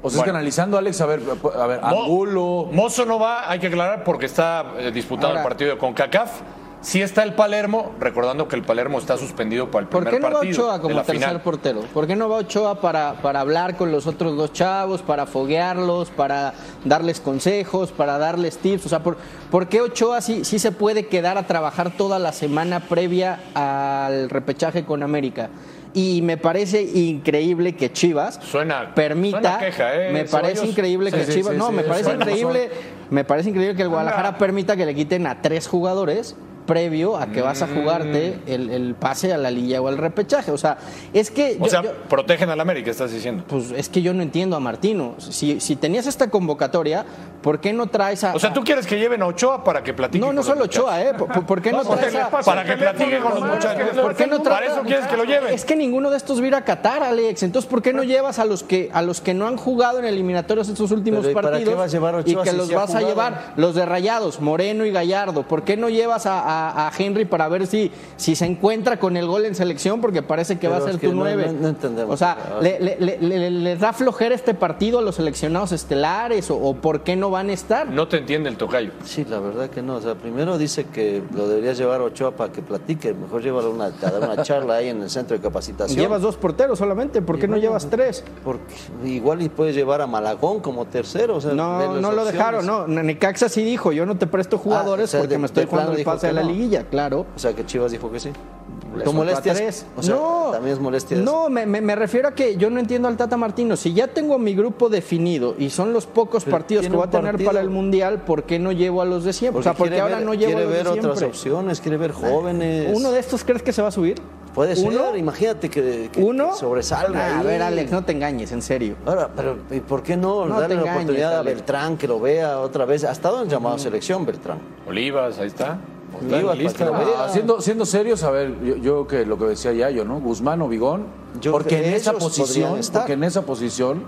O 0.00 0.10
sea, 0.10 0.18
es 0.20 0.24
que 0.24 0.30
Bueno. 0.30 0.38
analizando, 0.38 0.78
Alex, 0.78 1.00
a 1.00 1.06
ver, 1.06 1.20
a 1.58 1.66
ver, 1.66 1.80
Mo- 1.80 1.86
Angulo. 2.04 2.68
Mozo 2.72 3.04
no 3.04 3.18
va, 3.18 3.50
hay 3.50 3.58
que 3.58 3.66
aclarar, 3.66 4.04
porque 4.04 4.26
está 4.26 4.64
eh, 4.78 4.90
disputando 4.92 5.28
Ahora- 5.28 5.40
el 5.40 5.48
partido 5.48 5.70
de 5.72 5.78
CONCACAF. 5.78 6.40
Sí 6.80 7.02
está 7.02 7.24
el 7.24 7.34
Palermo, 7.34 7.92
recordando 7.98 8.46
que 8.46 8.54
el 8.54 8.62
Palermo 8.62 8.98
está 8.98 9.16
suspendido 9.18 9.68
para 9.70 9.82
el 9.82 9.88
¿Por 9.88 10.04
primer 10.04 10.14
qué 10.14 10.20
no 10.20 10.26
va 10.32 10.40
partido 10.40 10.62
Ochoa 10.64 10.80
como 10.80 10.94
tercer 10.96 11.14
final. 11.16 11.40
portero? 11.42 11.80
¿Por 11.92 12.06
qué 12.06 12.14
no 12.14 12.28
va 12.28 12.36
Ochoa 12.36 12.80
para, 12.80 13.14
para 13.20 13.40
hablar 13.40 13.76
con 13.76 13.90
los 13.90 14.06
otros 14.06 14.36
dos 14.36 14.52
chavos, 14.52 15.02
para 15.02 15.26
foguearlos, 15.26 16.10
para 16.10 16.54
darles 16.84 17.20
consejos, 17.20 17.90
para 17.90 18.16
darles 18.18 18.58
tips? 18.58 18.86
O 18.86 18.88
sea, 18.88 19.02
¿por, 19.02 19.16
por 19.50 19.68
qué 19.68 19.80
Ochoa 19.80 20.20
sí, 20.20 20.44
sí 20.44 20.60
se 20.60 20.70
puede 20.70 21.06
quedar 21.08 21.36
a 21.36 21.46
trabajar 21.48 21.90
toda 21.96 22.20
la 22.20 22.32
semana 22.32 22.80
previa 22.80 23.40
al 23.54 24.30
repechaje 24.30 24.84
con 24.84 25.02
América? 25.02 25.50
Y 25.94 26.22
me 26.22 26.36
parece 26.36 26.82
increíble 26.82 27.74
que 27.74 27.90
Chivas 27.92 28.38
Suena, 28.42 28.94
permita. 28.94 29.40
suena 29.40 29.58
queja, 29.58 29.94
¿eh? 29.96 30.12
me 30.12 30.24
parece 30.26 30.64
increíble 30.66 31.10
que 31.10 31.24
Sí, 31.24 31.32
Chivas. 31.32 31.52
sí, 31.54 31.58
no, 31.58 31.68
sí, 31.70 31.74
me 31.74 31.82
parece 31.82 32.04
suena, 32.04 32.24
increíble. 32.24 32.70
Me 33.10 33.24
parece 33.24 33.48
increíble 33.48 33.74
que 33.74 33.82
el 33.82 33.88
Guadalajara 33.88 34.28
Anda. 34.28 34.38
permita 34.38 34.76
que 34.76 34.86
le 34.86 34.94
quiten 34.94 35.26
a 35.26 35.40
tres 35.42 35.66
jugadores 35.66 36.36
previo 36.68 37.16
a 37.16 37.26
que 37.32 37.42
vas 37.42 37.62
a 37.62 37.66
Mm. 37.66 37.74
jugarte 37.74 38.38
el, 38.46 38.70
el 38.70 38.94
pase 38.94 39.32
a 39.32 39.38
la 39.38 39.50
liga 39.50 39.80
o 39.80 39.88
al 39.88 39.98
repechaje. 39.98 40.52
O 40.52 40.58
sea, 40.58 40.78
es 41.12 41.32
que. 41.32 41.56
O 41.58 41.64
yo- 41.64 41.70
sea, 41.70 41.82
yo- 41.82 41.92
protegen 42.08 42.48
al 42.50 42.60
América, 42.60 42.92
estás 42.92 43.10
diciendo. 43.12 43.42
pues 43.48 43.72
es 43.72 43.88
que 43.88 44.02
yo 44.02 44.14
no 44.14 44.22
entiendo 44.22 44.54
a 44.54 44.60
Martino. 44.60 45.14
Si, 45.18 45.58
si 45.58 45.74
tenías 45.74 46.06
esta 46.06 46.30
convocatoria, 46.30 47.04
¿por 47.42 47.60
qué 47.60 47.72
no 47.72 47.86
traes 47.86 48.24
a.? 48.24 48.34
O 48.34 48.38
sea, 48.38 48.52
tú 48.52 48.62
quieres 48.64 48.86
que 48.86 48.98
lleven 48.98 49.22
a 49.22 49.26
Ochoa 49.26 49.64
para 49.64 49.82
que 49.82 49.94
platique 49.94 50.24
No, 50.24 50.32
no 50.32 50.42
solo? 50.42 50.64
Ochoa, 50.64 51.02
¿eh? 51.02 51.14
¿Por, 51.14 51.46
por 51.46 51.62
qué 51.62 51.72
no, 51.72 51.82
No, 51.82 51.90
traes 51.96 52.14
a.? 52.14 52.30
Para 52.30 52.64
que 52.64 52.76
platique 52.76 53.18
con 53.18 53.34
los 53.34 53.44
muchachos. 53.44 53.88
¿Por 54.00 54.14
qué 54.14 54.26
no 54.26 54.42
Para 54.42 54.56
traes- 54.58 54.72
eso 54.72 54.82
quieres 54.82 55.06
que 55.06 55.16
lo 55.16 55.24
lleven. 55.24 55.52
Es 55.54 55.64
que 55.64 55.76
ninguno 55.76 56.10
de 56.10 56.16
estos 56.16 56.40
va 56.40 56.44
a 56.44 56.48
ir 56.48 56.54
a 56.54 56.64
Qatar, 56.64 57.02
Alex. 57.02 57.42
Entonces, 57.42 57.68
¿por 57.70 57.82
qué 57.82 57.92
no 57.92 58.02
llevas 58.02 58.38
a 58.38 58.44
los 58.44 58.62
que 58.62 58.90
a 58.92 59.02
los 59.02 59.20
que 59.20 59.34
no 59.34 59.46
han 59.46 59.56
jugado 59.56 59.98
en 59.98 60.04
eliminatorios 60.04 60.68
estos 60.68 60.90
últimos 60.90 61.20
Pero, 61.20 61.30
¿y 61.32 61.34
para 61.34 61.50
partidos 61.50 61.72
qué 61.74 61.78
vas 61.78 61.88
a 61.90 61.92
llevar 61.92 62.14
a 62.14 62.18
y 62.18 62.20
Ochoa 62.32 62.44
que 62.44 62.50
si 62.50 62.56
los 62.56 62.72
vas 62.72 62.94
a 62.94 63.00
llevar 63.00 63.52
los 63.56 63.74
de 63.74 63.86
Rayados, 63.86 64.40
Moreno 64.40 64.84
y 64.84 64.90
Gallardo? 64.90 65.42
¿Por 65.44 65.62
qué 65.62 65.76
no 65.76 65.88
llevas 65.88 66.26
a, 66.26 66.40
a- 66.40 66.88
a 66.88 66.92
Henry 66.98 67.24
para 67.24 67.48
ver 67.48 67.66
si, 67.66 67.90
si 68.16 68.34
se 68.36 68.44
encuentra 68.46 68.98
con 68.98 69.16
el 69.16 69.26
gol 69.26 69.44
en 69.46 69.54
selección? 69.54 70.00
Porque 70.00 70.22
parece 70.22 70.58
que 70.58 70.68
va 70.68 70.78
a 70.78 70.80
ser 70.80 70.98
tu 70.98 71.08
no- 71.08 71.14
nueve. 71.22 71.46
no- 71.46 71.52
no 71.52 71.68
entendemos. 71.68 72.12
O 72.14 72.16
sea, 72.16 72.36
Ah. 72.38 72.58
le, 72.62 72.78
le- 72.80 72.96
le- 72.98 73.18
le- 73.20 73.50
les 73.50 73.80
da 73.80 73.92
flojera 73.92 74.34
este 74.34 74.54
partido 74.54 74.98
a 74.98 75.02
los 75.02 75.16
seleccionados 75.16 75.72
estelares 75.72 76.50
o, 76.50 76.56
o 76.56 76.74
por 76.74 77.02
qué 77.02 77.16
no 77.16 77.27
van 77.30 77.50
a 77.50 77.52
estar. 77.52 77.88
No 77.88 78.08
te 78.08 78.18
entiende 78.18 78.48
el 78.48 78.56
tocayo. 78.56 78.90
Sí, 79.04 79.24
la 79.28 79.38
verdad 79.40 79.70
que 79.70 79.82
no. 79.82 79.96
O 79.96 80.00
sea, 80.00 80.14
primero 80.14 80.58
dice 80.58 80.84
que 80.86 81.22
lo 81.34 81.48
deberías 81.48 81.78
llevar 81.78 82.00
a 82.00 82.04
Ochoa 82.04 82.32
para 82.32 82.52
que 82.52 82.62
platique. 82.62 83.12
Mejor 83.14 83.42
llévalo 83.42 83.70
una, 83.70 83.86
a 83.86 83.90
dar 83.90 84.20
una 84.30 84.42
charla 84.42 84.76
ahí 84.76 84.88
en 84.88 85.02
el 85.02 85.10
centro 85.10 85.36
de 85.36 85.42
capacitación. 85.42 85.98
Llevas 85.98 86.22
dos 86.22 86.36
porteros 86.36 86.78
solamente, 86.78 87.22
¿por 87.22 87.38
qué 87.38 87.48
no 87.48 87.56
llevas 87.56 87.88
tres? 87.90 88.24
Porque 88.44 88.74
igual 89.04 89.42
y 89.42 89.48
puedes 89.48 89.74
llevar 89.74 90.00
a 90.00 90.06
Malagón 90.06 90.60
como 90.60 90.84
tercero. 90.86 91.36
O 91.36 91.40
sea, 91.40 91.52
No, 91.54 92.00
no 92.00 92.12
lo 92.12 92.24
dejaron, 92.24 92.66
no. 92.66 92.86
Necaxa 92.86 93.48
sí 93.48 93.62
dijo, 93.64 93.92
yo 93.92 94.04
no 94.06 94.16
te 94.16 94.26
presto 94.26 94.58
jugadores 94.58 94.88
Ah, 94.88 95.04
o 95.04 95.06
sea, 95.08 95.20
porque 95.20 95.34
de- 95.34 95.38
me 95.38 95.46
estoy 95.46 95.66
jugando 95.66 95.92
el 95.92 96.04
pase 96.04 96.26
de 96.28 96.32
la 96.32 96.42
no. 96.42 96.48
liguilla, 96.50 96.84
claro. 96.84 97.26
O 97.34 97.38
sea, 97.38 97.52
que 97.54 97.64
Chivas 97.66 97.92
dijo 97.92 98.10
que 98.10 98.20
sí. 98.20 98.30
¿Tu 98.30 98.94
soltó 99.04 99.10
a 99.10 99.12
molestia 99.12 99.52
es- 99.52 99.58
tres. 99.58 99.86
O 99.96 100.02
sea, 100.02 100.14
no, 100.14 100.48
también 100.52 100.74
es 100.74 100.80
molestia. 100.80 101.16
no 101.18 101.48
me, 101.50 101.66
me- 101.66 101.80
me 101.80 101.94
refiero 101.94 102.28
a 102.28 102.34
que 102.34 102.56
yo 102.56 102.68
no 102.70 102.80
entiendo 102.80 103.06
al 103.06 103.16
Tata 103.16 103.36
Martino. 103.36 103.76
Si 103.76 103.92
ya 103.92 104.08
tengo 104.08 104.38
mi 104.38 104.54
grupo 104.54 104.88
definido 104.88 105.54
y 105.58 105.70
son 105.70 105.92
los 105.92 106.06
pocos 106.06 106.44
Pero 106.44 106.56
partidos 106.56 106.82
que 106.86 106.88
voy 106.90 107.02
a 107.02 107.04
un 107.04 107.10
tener 107.20 107.32
partido. 107.32 107.50
para 107.50 107.60
el 107.62 107.70
Mundial, 107.70 108.22
¿por 108.22 108.44
qué 108.44 108.58
no 108.58 108.72
llevo 108.72 109.02
a 109.02 109.04
los 109.04 109.24
de 109.24 109.32
siempre? 109.32 109.60
o 109.60 109.62
sea, 109.62 109.74
porque 109.74 109.90
quiere 109.90 110.02
ahora 110.02 110.16
ver- 110.16 110.24
no 110.26 110.34
llevo 110.34 110.52
a 110.52 110.54
Quiere 110.54 110.64
los 110.64 110.70
de 110.72 110.76
ver 110.78 110.86
otras 110.88 111.02
siempre. 111.18 111.26
opciones, 111.26 111.80
quiere 111.80 111.96
ver 111.96 112.12
jóvenes. 112.12 112.96
¿Uno 112.96 113.10
de 113.12 113.20
estos 113.20 113.44
crees 113.44 113.62
que 113.62 113.72
se 113.72 113.82
va 113.82 113.88
a 113.88 113.92
subir? 113.92 114.20
Puede 114.54 114.74
ser, 114.74 114.88
¿Uno? 114.88 115.16
imagínate 115.16 115.68
que, 115.68 116.08
que- 116.10 116.20
¿Uno? 116.22 116.50
que 116.50 116.56
sobresalga. 116.56 117.36
Ah, 117.36 117.40
a 117.40 117.42
ver, 117.44 117.62
Alex, 117.62 117.92
no 117.92 118.02
te 118.04 118.12
engañes, 118.12 118.50
en 118.50 118.62
serio. 118.62 118.96
Ahora, 119.06 119.28
pero 119.36 119.56
¿y 119.70 119.80
por 119.80 120.02
qué 120.02 120.16
no, 120.16 120.46
No 120.46 120.58
darle 120.60 120.74
la 120.76 120.80
engañes, 120.80 120.96
oportunidad 121.02 121.38
a. 121.38 121.42
Beltrán 121.42 121.96
que 121.96 122.08
lo 122.08 122.18
vea 122.18 122.58
otra 122.60 122.84
vez? 122.84 123.04
¿Ha 123.04 123.12
estado 123.12 123.42
en 123.42 123.48
llamado 123.48 123.76
a 123.76 123.78
selección, 123.78 124.24
Beltrán? 124.26 124.58
Olivas, 124.88 125.38
ahí 125.38 125.46
está. 125.48 125.78
Olivas, 126.20 126.56
lista. 126.58 126.90
Ah, 127.18 127.28
siendo, 127.30 127.60
siendo 127.60 127.84
serios, 127.84 128.22
a 128.24 128.30
ver, 128.30 128.54
yo, 128.64 128.76
yo 128.76 129.06
que 129.06 129.26
lo 129.26 129.38
que 129.38 129.44
decía 129.44 129.72
Yayo, 129.72 130.04
¿no? 130.04 130.18
Guzmán 130.20 130.60
o 130.62 130.66
Bigón. 130.68 131.04
Yo 131.40 131.52
porque 131.52 131.76
creo 131.76 131.88
en 131.90 131.94
esa 131.94 132.14
posición, 132.14 132.80
porque 132.92 133.12
en 133.12 133.24
esa 133.24 133.42
posición 133.42 134.02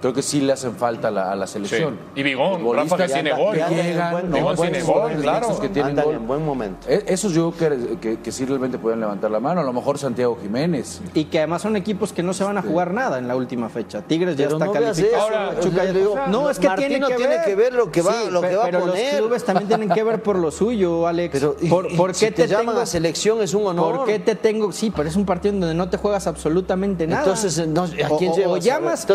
creo 0.00 0.12
que 0.12 0.22
sí 0.22 0.40
le 0.40 0.52
hacen 0.52 0.74
falta 0.76 1.08
a 1.08 1.10
la, 1.10 1.32
a 1.32 1.36
la 1.36 1.46
selección. 1.46 1.98
Sí. 2.14 2.20
Y 2.20 2.22
Bigón, 2.22 2.62
Rafa, 2.74 2.96
que 2.96 3.08
tiene 3.08 3.32
gol. 3.32 3.56
llegan. 3.56 4.30
Bigón 4.32 4.56
tiene 4.56 4.82
gol, 4.82 5.12
claro. 5.20 5.58
que 5.60 5.68
tienen 5.68 5.90
Andan 5.90 6.04
gol. 6.06 6.14
en 6.16 6.26
buen 6.26 6.44
momento. 6.44 6.86
E- 6.88 7.04
Esos 7.06 7.32
yo 7.32 7.52
creo 7.56 7.70
que, 7.78 7.98
que, 7.98 8.20
que 8.20 8.32
sí 8.32 8.44
realmente 8.44 8.78
pueden 8.78 9.00
levantar 9.00 9.30
la 9.30 9.40
mano. 9.40 9.60
A 9.60 9.64
lo 9.64 9.72
mejor 9.72 9.98
Santiago 9.98 10.38
Jiménez. 10.40 11.00
Y 11.14 11.24
que 11.24 11.38
además 11.38 11.62
son 11.62 11.76
equipos 11.76 12.12
que 12.12 12.22
no 12.22 12.32
se 12.34 12.44
van 12.44 12.58
a 12.58 12.62
jugar 12.62 12.92
nada 12.92 13.18
en 13.18 13.28
la 13.28 13.36
última 13.36 13.68
fecha. 13.68 14.02
Tigres 14.02 14.36
ya 14.36 14.44
Pero 14.46 14.56
está 14.56 14.66
no 14.66 14.72
calificado. 14.72 15.22
Ahora, 15.22 15.60
Chuca 15.60 15.84
digo, 15.86 16.14
no, 16.28 16.50
es 16.50 16.58
que 16.58 16.68
tiene 16.76 17.00
que, 17.00 17.14
tiene 17.14 17.28
ver. 17.36 17.44
que 17.44 17.54
ver 17.54 17.72
lo 17.74 17.90
que 17.90 18.02
va- 18.02 18.24
lo 18.30 18.40
pe- 18.40 18.48
que 18.50 18.56
va 18.56 18.62
a 18.62 18.66
pero 18.66 18.80
poner. 18.80 19.12
los 19.12 19.20
clubes 19.20 19.44
también 19.44 19.68
tienen 19.68 19.88
que 19.90 20.02
ver 20.02 20.22
por 20.22 20.36
lo 20.36 20.50
suyo, 20.50 21.06
Alex. 21.06 21.32
Pero 21.32 21.56
y- 21.60 21.68
¿Por, 21.68 21.90
y 21.90 21.96
por 21.96 22.14
si 22.14 22.26
qué 22.26 22.32
te, 22.32 22.42
te, 22.42 22.48
llaman 22.48 22.66
tengo- 22.66 22.80
a 22.80 22.86
selección 22.86 23.40
es 23.42 23.54
un 23.54 23.66
honor. 23.66 23.96
¿Por 23.96 24.06
qué 24.06 24.18
te 24.18 24.34
tengo? 24.34 24.72
Sí, 24.72 24.92
pero 24.94 25.08
es 25.08 25.16
un 25.16 25.24
partido 25.24 25.54
donde 25.58 25.74
no 25.74 25.88
te 25.88 25.96
juegas 25.96 26.26
absolutamente 26.26 27.06
nada. 27.06 27.22
Entonces, 27.22 27.58
eh, 27.58 28.04
¿a 28.04 28.08
quién 28.18 28.32
llevas? 28.34 28.52
O 28.52 28.56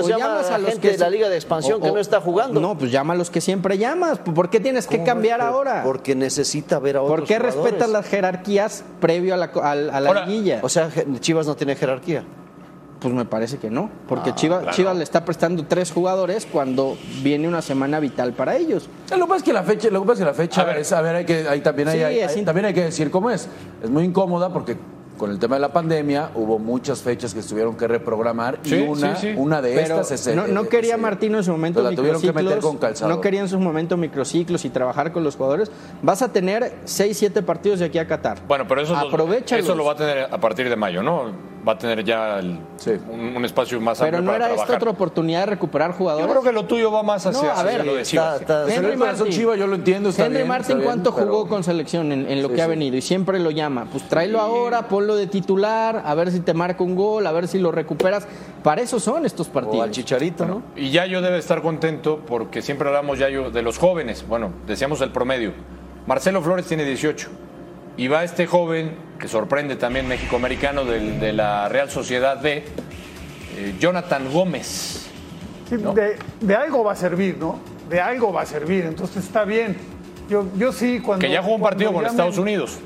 llamas, 0.07 0.49
a 0.51 0.57
los 0.57 0.70
gente 0.71 0.87
que 0.89 0.93
de 0.93 0.99
la 0.99 1.09
Liga 1.09 1.29
de 1.29 1.35
Expansión 1.35 1.81
que 1.81 1.91
no 1.91 1.97
está 1.99 2.21
jugando. 2.21 2.59
No, 2.59 2.77
pues 2.77 2.91
llama 2.91 3.13
a 3.13 3.15
los 3.17 3.29
que 3.29 3.41
siempre 3.41 3.77
llamas. 3.77 4.19
¿Por 4.19 4.49
qué 4.49 4.59
tienes 4.59 4.87
que 4.87 4.97
¿Cómo 4.97 5.05
cambiar 5.05 5.39
es? 5.39 5.45
ahora? 5.45 5.83
Porque 5.83 6.15
necesita 6.15 6.79
ver 6.79 6.97
a 6.97 7.01
otros 7.01 7.19
¿Por 7.19 7.27
qué 7.27 7.35
jugadores. 7.37 7.63
respetas 7.63 7.89
las 7.89 8.05
jerarquías 8.07 8.83
previo 8.99 9.33
a 9.33 9.37
la, 9.37 9.51
a, 9.55 9.71
a 9.71 9.75
la 9.75 10.07
Ahora, 10.09 10.25
liguilla? 10.25 10.59
O 10.63 10.69
sea, 10.69 10.89
Chivas 11.19 11.47
no 11.47 11.55
tiene 11.55 11.75
jerarquía. 11.75 12.23
Pues 12.99 13.11
me 13.15 13.25
parece 13.25 13.57
que 13.57 13.71
no, 13.71 13.89
porque 14.07 14.29
Ah, 14.29 14.35
Chivas, 14.35 14.59
claro. 14.61 14.75
Chivas 14.77 14.95
le 14.95 15.03
está 15.03 15.25
prestando 15.25 15.65
tres 15.65 15.91
jugadores 15.91 16.45
cuando 16.45 16.95
viene 17.23 17.47
una 17.47 17.63
semana 17.63 17.99
vital 17.99 18.33
para 18.33 18.55
ellos. 18.57 18.87
Eh, 19.11 19.17
Lo 19.17 19.25
que 19.25 19.29
pasa 19.29 19.37
es 19.37 19.43
que 19.43 19.53
la 19.53 19.63
fecha, 19.63 19.89
lo 19.89 20.01
que 20.01 20.07
pasa 20.07 20.13
es 20.13 20.19
que 20.19 20.25
la 20.25 20.33
fecha 20.35 20.61
A 20.61 20.65
ver. 20.65 20.77
es, 20.77 20.91
a 20.93 21.01
ver, 21.01 21.15
hay 21.15 21.25
que, 21.25 21.47
ahí 21.49 21.61
también 21.61 21.87
hay, 21.87 21.97
Sí, 21.97 22.03
hay- 22.03 22.19
es 22.19 22.31
hay- 22.33 22.39
in- 22.39 22.45
también 22.45 22.65
hay 22.67 22.75
que 22.75 22.83
decir 22.83 23.09
cómo 23.09 23.31
es. 23.31 23.47
Es 23.83 23.89
muy 23.89 24.03
incómoda 24.03 24.53
porque 24.53 24.77
con 25.21 25.29
el 25.29 25.37
tema 25.37 25.55
de 25.55 25.61
la 25.61 25.71
pandemia 25.71 26.31
hubo 26.33 26.57
muchas 26.57 27.01
fechas 27.03 27.31
que 27.35 27.43
se 27.43 27.49
tuvieron 27.49 27.77
que 27.77 27.87
reprogramar 27.87 28.57
Sí, 28.63 28.75
y 28.75 28.81
una, 28.81 29.15
sí, 29.15 29.27
sí. 29.29 29.33
una 29.37 29.61
de 29.61 29.73
Pero 29.75 30.01
estas 30.01 30.27
es 30.27 30.35
no, 30.35 30.47
no 30.47 30.67
quería 30.67 30.97
Martino 30.97 31.37
en 31.37 31.43
su 31.43 31.51
momento 31.51 31.83
la 31.83 31.91
tuvieron 31.95 32.19
que 32.19 32.33
meter 32.33 32.57
con 32.59 32.77
calzado. 32.77 33.07
no 33.09 33.21
quería 33.21 33.41
en 33.41 33.47
su 33.47 33.59
momento 33.59 33.97
microciclos 33.97 34.65
y 34.65 34.71
trabajar 34.71 35.11
con 35.11 35.23
los 35.23 35.35
jugadores. 35.35 35.71
Vas 36.01 36.23
a 36.23 36.33
tener 36.33 36.73
6, 36.85 37.15
7 37.15 37.43
partidos 37.43 37.77
de 37.79 37.85
aquí 37.85 37.99
a 37.99 38.07
Qatar. 38.07 38.39
Bueno, 38.47 38.65
pero 38.67 38.81
eso, 38.81 38.95
Aprovéchalos. 38.97 39.63
eso 39.63 39.75
lo 39.75 39.85
va 39.85 39.91
a 39.93 39.95
tener 39.95 40.27
a 40.31 40.37
partir 40.39 40.67
de 40.67 40.75
mayo, 40.75 41.03
¿no? 41.03 41.51
Va 41.67 41.73
a 41.73 41.77
tener 41.77 42.03
ya 42.03 42.39
el- 42.39 42.57
Sí. 42.77 42.93
un, 43.11 43.35
un 43.37 43.45
espacio 43.45 43.79
más 43.79 43.99
Pero 43.99 44.17
amplio 44.17 44.21
no 44.25 44.31
para 44.31 44.51
era 44.51 44.55
esta 44.59 44.75
otra 44.77 44.89
oportunidad 44.89 45.41
de 45.41 45.45
recuperar 45.45 45.91
Yo 45.91 45.97
jugadores. 45.97 46.27
creo 46.31 46.41
que 46.41 46.51
lo 46.51 46.65
tuyo 46.65 46.91
va 46.91 47.03
más 47.03 47.23
hacia, 47.27 47.43
No, 47.43 47.49
a 47.49 47.53
hacia 47.53 47.63
ver, 47.65 47.85
lo 47.85 47.93
de 47.93 48.01
está- 48.01 48.09
Chivas. 48.09 48.41
está- 48.41 48.61
Henry 48.63 48.73
Henry 48.73 48.97
Martin. 48.97 49.27
Chiva, 49.29 49.55
yo 49.55 49.67
lo 49.67 49.75
entiendo, 49.75 50.09
está 50.09 50.25
Henry 50.25 50.37
bien, 50.37 50.47
Martin, 50.47 50.77
está 50.77 50.83
¿cuánto 50.85 51.11
bien, 51.11 51.27
jugó 51.27 51.43
pero- 51.43 51.49
con 51.53 51.63
selección 51.63 52.11
en, 52.11 52.27
en 52.31 52.41
lo 52.41 52.47
Sí, 52.49 52.55
que 52.55 52.61
ha 52.63 52.67
venido? 52.67 52.97
Y 52.97 53.01
siempre 53.03 53.37
lo 53.37 53.51
llama. 53.51 53.85
Pues 53.91 54.09
tráelo 54.09 54.39
ahora, 54.41 54.87
ponlo 54.87 55.10
de 55.15 55.27
titular, 55.27 56.01
a 56.05 56.13
ver 56.15 56.31
si 56.31 56.39
te 56.39 56.53
marca 56.53 56.83
un 56.83 56.95
gol, 56.95 57.25
a 57.27 57.31
ver 57.31 57.47
si 57.47 57.59
lo 57.59 57.71
recuperas. 57.71 58.27
Para 58.63 58.81
eso 58.81 58.99
son 58.99 59.25
estos 59.25 59.47
O 59.49 59.51
partidos. 59.51 59.83
al 59.83 59.91
Chicharito, 59.91 60.45
¿no? 60.45 60.61
Y 60.75 60.89
Yayo 60.91 61.21
debe 61.21 61.37
estar 61.37 61.61
contento 61.61 62.21
porque 62.27 62.61
siempre 62.61 62.87
hablamos, 62.87 63.19
Yayo, 63.19 63.51
de 63.51 63.61
los 63.61 63.77
jóvenes. 63.77 64.25
Bueno, 64.27 64.51
decíamos 64.67 65.01
el 65.01 65.11
promedio. 65.11 65.53
Marcelo 66.07 66.41
Flores 66.41 66.65
tiene 66.65 66.83
18. 66.85 67.29
Y 67.97 68.07
va 68.07 68.23
este 68.23 68.47
joven, 68.47 68.95
que 69.19 69.27
sorprende 69.27 69.75
también 69.75 70.07
México-Americano, 70.07 70.85
del- 70.85 71.19
de, 71.19 71.33
la 71.33 71.67
Real 71.69 71.89
Sociedad 71.89 72.41
B, 72.41 72.63
eh, 73.57 73.75
Jonathan 73.79 74.31
Gómez. 74.31 75.07
Sí, 75.69 75.77
de, 75.77 76.17
de 76.39 76.55
algo 76.55 76.83
va 76.83 76.93
a 76.93 76.95
servir, 76.95 77.37
¿no? 77.37 77.59
De 77.89 77.99
algo 77.99 78.31
va 78.33 78.41
a 78.41 78.45
servir, 78.45 78.85
entonces 78.85 79.23
está 79.25 79.43
bien. 79.43 79.75
Yo, 80.29 80.45
yo 80.57 80.71
sí, 80.71 80.99
cuando. 81.01 81.25
Que 81.25 81.31
ya 81.31 81.43
jugó 81.43 81.55
un 81.55 81.61
partido 81.61 81.91
con 81.91 82.03
llamen- 82.03 82.11
Estados 82.11 82.37
Unidos. 82.37 82.79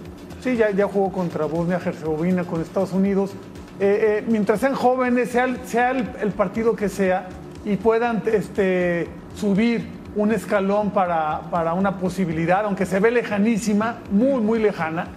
Sí, 0.46 0.58
ya, 0.58 0.70
ya 0.70 0.86
jugó 0.88 1.12
contra 1.12 1.46
Bosnia-Herzegovina, 1.46 2.43
con 2.43 2.62
Estados 2.62 2.93
Unidos. 2.93 3.32
eh, 3.80 4.20
eh, 4.20 4.26
mientras 4.28 4.60
sean 4.60 4.76
jóvenes, 4.76 5.32
sea, 5.32 5.46
el, 5.46 5.58
sea 5.66 5.89
el, 5.89 6.08
el 6.22 6.32
partido 6.34 6.76
que 6.76 6.88
sea, 6.88 7.28
y 7.66 7.78
puedan 7.78 8.22
este, 8.28 9.08
subir 9.36 9.88
un 10.16 10.32
escalón 10.32 10.91
para, 10.91 11.41
para 11.50 11.74
una 11.74 11.98
posibilidad, 11.98 12.64
aunque 12.66 12.86
se 12.86 13.00
ve 13.00 13.10
lejanísima, 13.10 13.98
muy, 14.12 14.39
muy 14.39 14.60
lejana, 14.60 15.08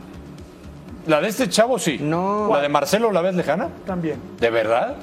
La 1.07 1.21
de 1.21 1.29
este 1.29 1.47
chavo 1.51 1.79
sí. 1.79 1.99
No. 2.01 2.49
¿La 2.51 2.63
de 2.63 2.71
Marcelo 2.71 3.13
la 3.13 3.21
ves 3.21 3.35
lejana? 3.35 3.69
también. 3.85 4.17
¿De 4.41 4.49
verdad? 4.49 4.97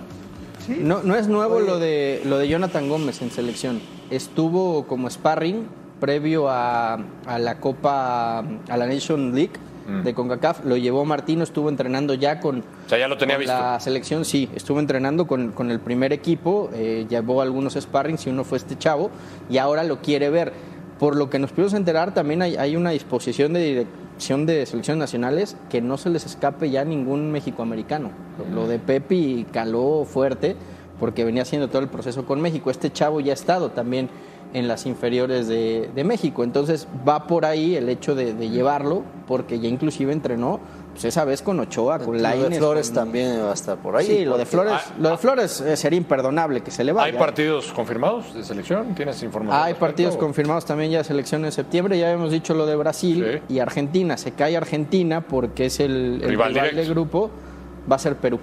No, 0.67 1.03
no 1.03 1.15
es 1.15 1.27
nuevo 1.27 1.59
lo 1.59 1.77
de, 1.77 2.23
lo 2.25 2.39
de 2.39 2.47
Jonathan 2.47 2.89
Gómez 2.89 3.21
en 3.21 3.29
selección. 3.29 3.79
Estuvo 4.09 4.87
como 4.87 5.07
sparring 5.07 5.67
previo 5.99 6.49
a, 6.49 6.97
a 7.27 7.37
la 7.37 7.59
Copa, 7.59 8.39
a 8.39 8.77
la 8.77 8.87
Nation 8.87 9.35
League 9.35 9.53
de 10.03 10.13
CONCACAF. 10.13 10.65
Lo 10.65 10.77
llevó 10.77 11.05
Martino, 11.05 11.43
estuvo 11.43 11.69
entrenando 11.69 12.13
ya 12.13 12.39
con, 12.39 12.59
O 12.59 12.89
sea, 12.89 12.97
ya 12.97 13.07
lo 13.07 13.17
tenía 13.17 13.35
con 13.35 13.41
visto. 13.41 13.53
la 13.57 13.79
selección, 13.79 14.25
sí. 14.25 14.49
Estuvo 14.55 14.79
entrenando 14.79 15.27
con, 15.27 15.51
con 15.51 15.69
el 15.71 15.79
primer 15.79 16.11
equipo, 16.13 16.69
eh, 16.73 17.05
llevó 17.09 17.41
algunos 17.41 17.73
sparrings 17.73 18.25
y 18.27 18.29
uno 18.29 18.43
fue 18.43 18.57
este 18.57 18.77
chavo 18.77 19.11
y 19.49 19.57
ahora 19.57 19.83
lo 19.83 20.01
quiere 20.01 20.29
ver. 20.29 20.53
Por 20.99 21.17
lo 21.17 21.29
que 21.29 21.39
nos 21.39 21.51
pudimos 21.51 21.73
enterar, 21.73 22.13
también 22.13 22.41
hay, 22.41 22.55
hay 22.55 22.75
una 22.77 22.91
disposición 22.91 23.51
de 23.53 23.59
dirección 23.59 24.45
de 24.45 24.65
selecciones 24.65 24.99
nacionales 24.99 25.57
que 25.69 25.81
no 25.81 25.97
se 25.97 26.09
les 26.09 26.25
escape 26.25 26.69
ya 26.69 26.85
ningún 26.85 27.31
mexicoamericano. 27.33 28.11
Lo- 28.49 28.61
Lo 28.61 28.67
de 28.67 28.79
Pepi 28.79 29.45
caló 29.51 30.05
fuerte 30.05 30.55
porque 30.99 31.25
venía 31.25 31.41
haciendo 31.41 31.67
todo 31.67 31.81
el 31.81 31.89
proceso 31.89 32.25
con 32.25 32.39
México. 32.39 32.71
Este 32.71 32.89
chavo 32.93 33.19
ya 33.19 33.31
ha 33.31 33.33
estado 33.33 33.71
también 33.71 34.07
en 34.55 34.67
las 34.67 34.85
inferiores 34.85 35.47
de, 35.47 35.89
de 35.93 36.03
México. 36.03 36.43
Entonces 36.43 36.87
va 37.07 37.27
por 37.27 37.45
ahí 37.45 37.75
el 37.75 37.89
hecho 37.89 38.15
de, 38.15 38.33
de 38.33 38.49
llevarlo 38.49 39.03
porque 39.27 39.59
ya 39.59 39.67
inclusive 39.67 40.11
entrenó 40.13 40.59
pues 40.93 41.03
esa 41.05 41.25
vez 41.25 41.41
con 41.41 41.59
Ochoa, 41.59 41.99
con 41.99 42.07
Lo 42.07 42.13
de 42.13 42.21
Lainez, 42.23 42.57
Flores 42.57 42.87
con- 42.87 42.95
también 42.95 43.37
va 43.43 43.51
a 43.51 43.53
estar 43.53 43.77
por 43.77 43.97
ahí. 43.97 44.05
Sí, 44.05 44.23
lo 44.23 44.37
de 44.37 44.45
porque- 44.45 44.45
Flores, 44.45 44.73
Ah, 44.73 44.93
lo 44.97 45.09
de 45.09 45.17
Flores 45.17 45.59
eh, 45.59 45.75
sería 45.75 45.97
imperdonable 45.97 46.61
que 46.61 46.71
se 46.71 46.85
le 46.85 46.93
vaya. 46.93 47.07
¿Hay 47.11 47.19
partidos 47.19 47.71
confirmados 47.73 48.33
de 48.33 48.43
selección? 48.45 48.95
¿Tienes 48.95 49.21
información? 49.21 49.61
Hay 49.61 49.73
partidos 49.73 50.15
confirmados 50.15 50.63
también 50.63 50.91
ya 50.91 50.99
de 50.99 51.03
selección 51.03 51.43
en 51.43 51.51
septiembre. 51.51 51.99
Ya 51.99 52.05
habíamos 52.07 52.31
dicho 52.31 52.53
lo 52.53 52.65
de 52.65 52.77
Brasil 52.77 53.41
y 53.49 53.59
Argentina. 53.59 54.15
Se 54.15 54.31
cae 54.31 54.55
Argentina 54.55 55.19
porque 55.19 55.65
es 55.65 55.81
el, 55.81 56.21
el 56.23 56.29
Rival 56.29 56.53
rival, 56.53 56.75
del 56.75 56.89
grupo. 56.89 57.29
Va 57.91 57.97
a 57.97 57.99
ser 57.99 58.15
Perú. 58.15 58.39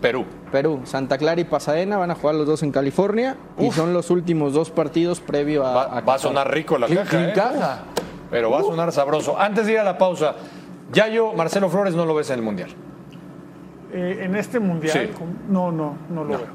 Perú. 0.00 0.24
Perú, 0.52 0.80
Santa 0.84 1.18
Clara 1.18 1.40
y 1.40 1.44
Pasadena 1.44 1.96
van 1.96 2.10
a 2.10 2.14
jugar 2.14 2.34
los 2.36 2.46
dos 2.46 2.62
en 2.62 2.70
California 2.70 3.36
y 3.58 3.70
son 3.70 3.92
los 3.92 4.10
últimos 4.10 4.52
dos 4.52 4.70
partidos 4.70 5.20
previo 5.20 5.64
a. 5.66 5.72
Va, 5.86 6.00
va 6.00 6.14
a 6.14 6.18
sonar 6.18 6.52
rico 6.52 6.78
la 6.78 6.86
¿Quién- 6.86 6.98
caja. 6.98 7.28
¿eh? 7.28 7.32
caja? 7.34 7.78
Pero 8.30 8.50
va 8.50 8.58
a 8.60 8.62
sonar 8.62 8.92
sabroso. 8.92 9.38
Antes 9.38 9.66
de 9.66 9.72
ir 9.72 9.78
a 9.78 9.84
la 9.84 9.96
pausa, 9.98 10.34
Yayo, 10.92 11.32
Marcelo 11.32 11.68
Flores 11.68 11.94
no 11.94 12.04
lo 12.04 12.14
ves 12.14 12.28
en 12.30 12.36
el 12.38 12.42
Mundial. 12.44 12.70
Eh, 13.92 14.20
en 14.24 14.34
este 14.36 14.58
mundial, 14.60 14.92
Sí. 15.16 15.24
no, 15.48 15.70
no, 15.72 15.94
no 16.10 16.24
lo 16.24 16.38
veo. 16.38 16.46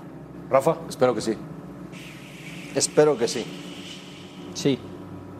Rafa. 0.50 0.76
Espero 0.90 1.16
que 1.16 1.22
sí. 1.22 1.36
Espero 2.76 3.18
que 3.18 3.28
sí. 3.28 3.46
Sí. 4.54 4.78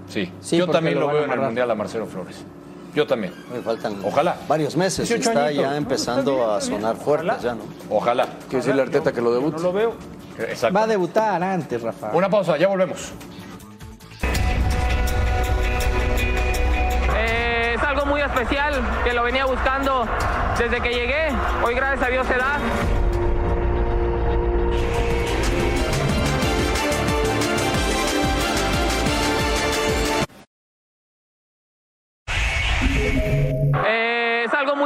Sí. 0.08 0.32
Sí, 0.40 0.58
Yo 0.58 0.68
también 0.68 1.00
lo 1.00 1.08
veo 1.08 1.26
en 1.26 1.32
el. 1.32 1.40
Mundial 1.40 1.70
a 1.70 1.76
Marcelo 1.76 2.06
Flores. 2.06 2.44
Yo 2.94 3.08
también. 3.08 3.34
Me 3.54 3.62
faltan 3.62 4.00
Ojalá. 4.04 4.36
varios 4.48 4.76
meses. 4.76 5.08
18 5.08 5.30
Está 5.30 5.46
añitos. 5.46 5.64
ya 5.66 5.78
empezando 5.78 6.52
a 6.52 6.60
sonar 6.62 6.96
fuerte 6.98 7.32
ya, 7.42 7.56
¿no? 7.56 7.64
Ojalá. 7.90 8.26
Quiere 8.50 8.58
decirle 8.58 8.82
a 8.82 8.86
Arteta 8.86 9.12
que 9.14 9.22
lo 9.22 9.32
debute. 9.34 9.58
No 9.58 9.64
lo 9.64 9.74
veo. 9.74 9.94
Exacto. 10.38 10.74
Va 10.78 10.84
a 10.84 10.88
debutar 10.88 11.42
antes, 11.44 11.82
Rafa. 11.82 12.12
Una 12.14 12.30
pausa, 12.30 12.58
ya 12.58 12.68
volvemos. 12.68 13.12
Eh, 17.16 17.76
es 17.78 17.84
algo 17.84 18.06
muy 18.06 18.22
especial 18.22 18.74
que 19.04 19.14
lo 19.14 19.24
venía 19.24 19.46
buscando 19.46 20.06
desde 20.58 20.82
que 20.82 20.90
llegué. 20.90 21.30
Hoy 21.64 21.76
gracias 21.76 22.08
a 22.08 22.12
Dios 22.12 22.28
se 22.28 22.36
da. 22.36 22.60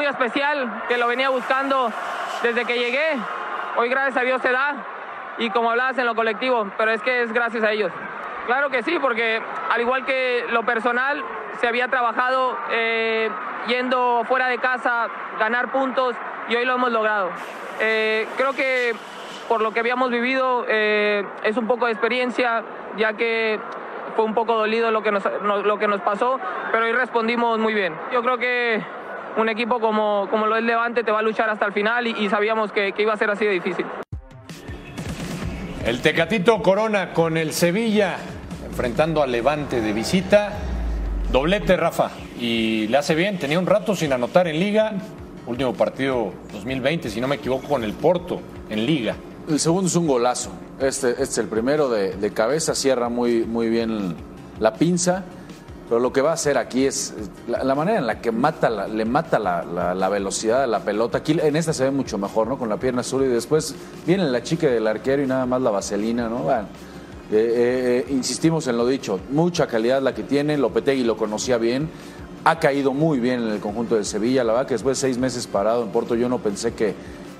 Especial 0.09 0.83
que 0.87 0.97
lo 0.97 1.07
venía 1.07 1.29
buscando 1.29 1.91
desde 2.43 2.65
que 2.65 2.77
llegué. 2.77 3.17
Hoy 3.77 3.89
gracias 3.89 4.17
a 4.17 4.21
Dios 4.21 4.41
se 4.41 4.51
da 4.51 4.75
y 5.37 5.49
como 5.49 5.69
hablabas 5.71 5.97
en 5.97 6.05
lo 6.05 6.15
colectivo, 6.15 6.67
pero 6.77 6.91
es 6.91 7.01
que 7.01 7.23
es 7.23 7.33
gracias 7.33 7.63
a 7.63 7.71
ellos. 7.71 7.91
Claro 8.45 8.69
que 8.69 8.83
sí, 8.83 8.97
porque 8.99 9.41
al 9.71 9.81
igual 9.81 10.05
que 10.05 10.45
lo 10.49 10.63
personal, 10.63 11.23
se 11.59 11.67
había 11.67 11.87
trabajado 11.87 12.57
eh, 12.69 13.29
yendo 13.67 14.23
fuera 14.27 14.47
de 14.47 14.59
casa, 14.59 15.07
ganar 15.39 15.69
puntos 15.71 16.15
y 16.47 16.55
hoy 16.55 16.65
lo 16.65 16.75
hemos 16.75 16.91
logrado. 16.91 17.29
Eh, 17.79 18.27
creo 18.37 18.53
que 18.53 18.93
por 19.49 19.61
lo 19.61 19.71
que 19.71 19.79
habíamos 19.79 20.09
vivido 20.11 20.65
eh, 20.67 21.25
es 21.43 21.57
un 21.57 21.65
poco 21.67 21.85
de 21.87 21.91
experiencia, 21.93 22.63
ya 22.97 23.13
que 23.13 23.59
fue 24.15 24.25
un 24.25 24.33
poco 24.33 24.53
dolido 24.55 24.91
lo 24.91 25.01
que 25.03 25.11
nos, 25.11 25.23
no- 25.41 25.57
lo 25.63 25.77
que 25.79 25.87
nos 25.87 26.01
pasó, 26.01 26.39
pero 26.71 26.85
hoy 26.85 26.93
respondimos 26.93 27.57
muy 27.59 27.73
bien. 27.73 27.95
Yo 28.13 28.21
creo 28.21 28.37
que 28.37 28.81
un 29.37 29.49
equipo 29.49 29.79
como, 29.79 30.27
como 30.29 30.47
lo 30.47 30.55
es 30.57 30.63
Levante 30.63 31.03
te 31.03 31.11
va 31.11 31.19
a 31.19 31.21
luchar 31.21 31.49
hasta 31.49 31.65
el 31.65 31.73
final 31.73 32.07
y, 32.07 32.11
y 32.11 32.29
sabíamos 32.29 32.71
que, 32.71 32.93
que 32.93 33.01
iba 33.01 33.13
a 33.13 33.17
ser 33.17 33.29
así 33.29 33.45
de 33.45 33.51
difícil. 33.51 33.85
El 35.85 36.01
Tecatito 36.01 36.61
Corona 36.63 37.13
con 37.13 37.37
el 37.37 37.53
Sevilla, 37.53 38.17
enfrentando 38.65 39.21
al 39.21 39.31
Levante 39.31 39.81
de 39.81 39.93
visita. 39.93 40.53
Doblete, 41.31 41.77
Rafa. 41.77 42.09
Y 42.39 42.87
le 42.87 42.97
hace 42.97 43.13
bien, 43.13 43.37
tenía 43.37 43.59
un 43.59 43.65
rato 43.65 43.95
sin 43.95 44.11
anotar 44.11 44.47
en 44.47 44.59
Liga. 44.59 44.93
Último 45.45 45.73
partido 45.73 46.33
2020, 46.53 47.09
si 47.09 47.21
no 47.21 47.27
me 47.27 47.35
equivoco, 47.35 47.67
con 47.67 47.83
el 47.83 47.93
Porto 47.93 48.41
en 48.69 48.85
Liga. 48.85 49.15
El 49.47 49.59
segundo 49.59 49.87
es 49.87 49.95
un 49.95 50.07
golazo. 50.07 50.51
Este, 50.79 51.11
este 51.11 51.23
es 51.23 51.37
el 51.37 51.47
primero 51.47 51.87
de, 51.89 52.15
de 52.15 52.31
cabeza, 52.31 52.73
cierra 52.73 53.09
muy, 53.09 53.43
muy 53.43 53.69
bien 53.69 54.15
la 54.59 54.73
pinza. 54.73 55.23
Pero 55.87 55.99
lo 55.99 56.11
que 56.11 56.21
va 56.21 56.31
a 56.31 56.33
hacer 56.33 56.57
aquí 56.57 56.85
es 56.85 57.13
la, 57.47 57.75
manera 57.75 57.99
en 57.99 58.07
la 58.07 58.19
que 58.19 58.31
mata 58.31 58.69
la- 58.71 58.87
le 58.87 59.05
mata 59.05 59.37
la, 59.37 60.09
velocidad 60.09 60.61
de 60.61 60.67
la 60.67 60.79
pelota. 60.79 61.19
Aquí 61.19 61.37
en 61.39 61.55
esta 61.55 61.73
se 61.73 61.83
ve 61.83 61.91
mucho 61.91 62.17
mejor, 62.17 62.47
¿no? 62.47 62.57
Con 62.57 62.69
la 62.69 62.77
pierna 62.77 63.01
azul 63.01 63.23
y 63.23 63.27
después 63.27 63.75
viene 64.05 64.23
la 64.23 64.41
chica 64.41 64.67
del 64.67 64.87
arquero 64.87 65.21
y 65.21 65.27
nada 65.27 65.45
más 65.45 65.61
la 65.61 65.69
vaselina, 65.69 66.27
¿no? 66.27 66.39
Bueno, 66.39 66.67
eh, 67.31 67.35
eh, 67.35 68.05
eh, 68.07 68.13
insistimos 68.13 68.67
en 68.67 68.77
lo 68.77 68.87
dicho, 68.87 69.19
mucha 69.29 69.67
calidad 69.67 70.01
la 70.01 70.15
que 70.15 70.23
tiene. 70.23 70.57
Lopetegui 70.57 71.03
lo 71.03 71.17
conocía 71.17 71.57
bien, 71.59 71.87
ha 72.45 72.59
caído 72.59 72.91
muy 72.91 73.19
bien 73.19 73.43
en 73.43 73.49
el 73.49 73.59
conjunto 73.59 73.93
del 73.93 74.05
Sevilla. 74.05 74.43
La 74.43 74.53
verdad 74.53 74.67
que 74.67 74.73
después 74.73 74.97
de 74.97 75.01
seis 75.01 75.19
meses 75.19 75.45
parado 75.45 75.83
en 75.83 75.89
Porto, 75.89 76.15
yo 76.15 76.29
no 76.29 76.39
pensé 76.39 76.73
que, 76.73 76.95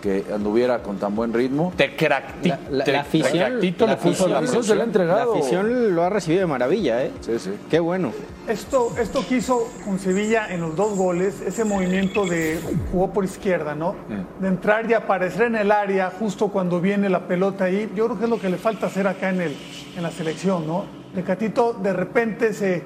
que 0.05 0.23
anduviera 0.31 0.83
con 0.83 0.97
tan 0.97 1.15
buen 1.15 1.33
ritmo. 1.33 1.73
Tecractito, 1.75 2.55
La, 2.69 2.85
la 2.85 2.99
afición, 3.01 3.31
Tecatito 3.31 3.87
la 3.87 3.91
le 3.93 3.97
puso 3.97 4.27
la 4.27 4.37
afición- 4.37 4.91
presión. 4.91 5.07
la 5.07 5.23
afición 5.23 5.95
lo 5.95 6.03
ha 6.03 6.09
recibido 6.11 6.41
de 6.41 6.45
maravilla, 6.47 7.03
¿eh? 7.03 7.11
Sí, 7.21 7.39
sí. 7.39 7.49
Qué 7.71 7.79
bueno. 7.79 8.11
Esto, 8.47 8.93
esto 8.99 9.25
que 9.27 9.37
hizo 9.37 9.67
con 9.83 9.97
Sevilla 9.97 10.45
en 10.53 10.61
los 10.61 10.75
dos 10.75 10.95
goles, 10.95 11.41
ese 11.41 11.65
movimiento 11.65 12.27
de 12.27 12.59
jugó 12.91 13.11
por 13.11 13.25
izquierda, 13.25 13.73
¿no? 13.73 13.95
De 14.39 14.47
entrar 14.47 14.87
y 14.87 14.93
aparecer 14.93 15.47
en 15.47 15.55
el 15.55 15.71
área 15.71 16.11
justo 16.11 16.49
cuando 16.49 16.79
viene 16.79 17.09
la 17.09 17.27
pelota 17.27 17.63
ahí. 17.63 17.91
Yo 17.95 18.05
creo 18.05 18.19
que 18.19 18.25
es 18.25 18.29
lo 18.29 18.39
que 18.39 18.49
le 18.49 18.57
falta 18.57 18.85
hacer 18.85 19.07
acá 19.07 19.29
en, 19.29 19.41
el, 19.41 19.57
en 19.97 20.03
la 20.03 20.11
selección, 20.11 20.67
¿no? 20.67 20.85
Tecatito 21.15 21.73
de 21.73 21.93
repente 21.93 22.53
se 22.53 22.83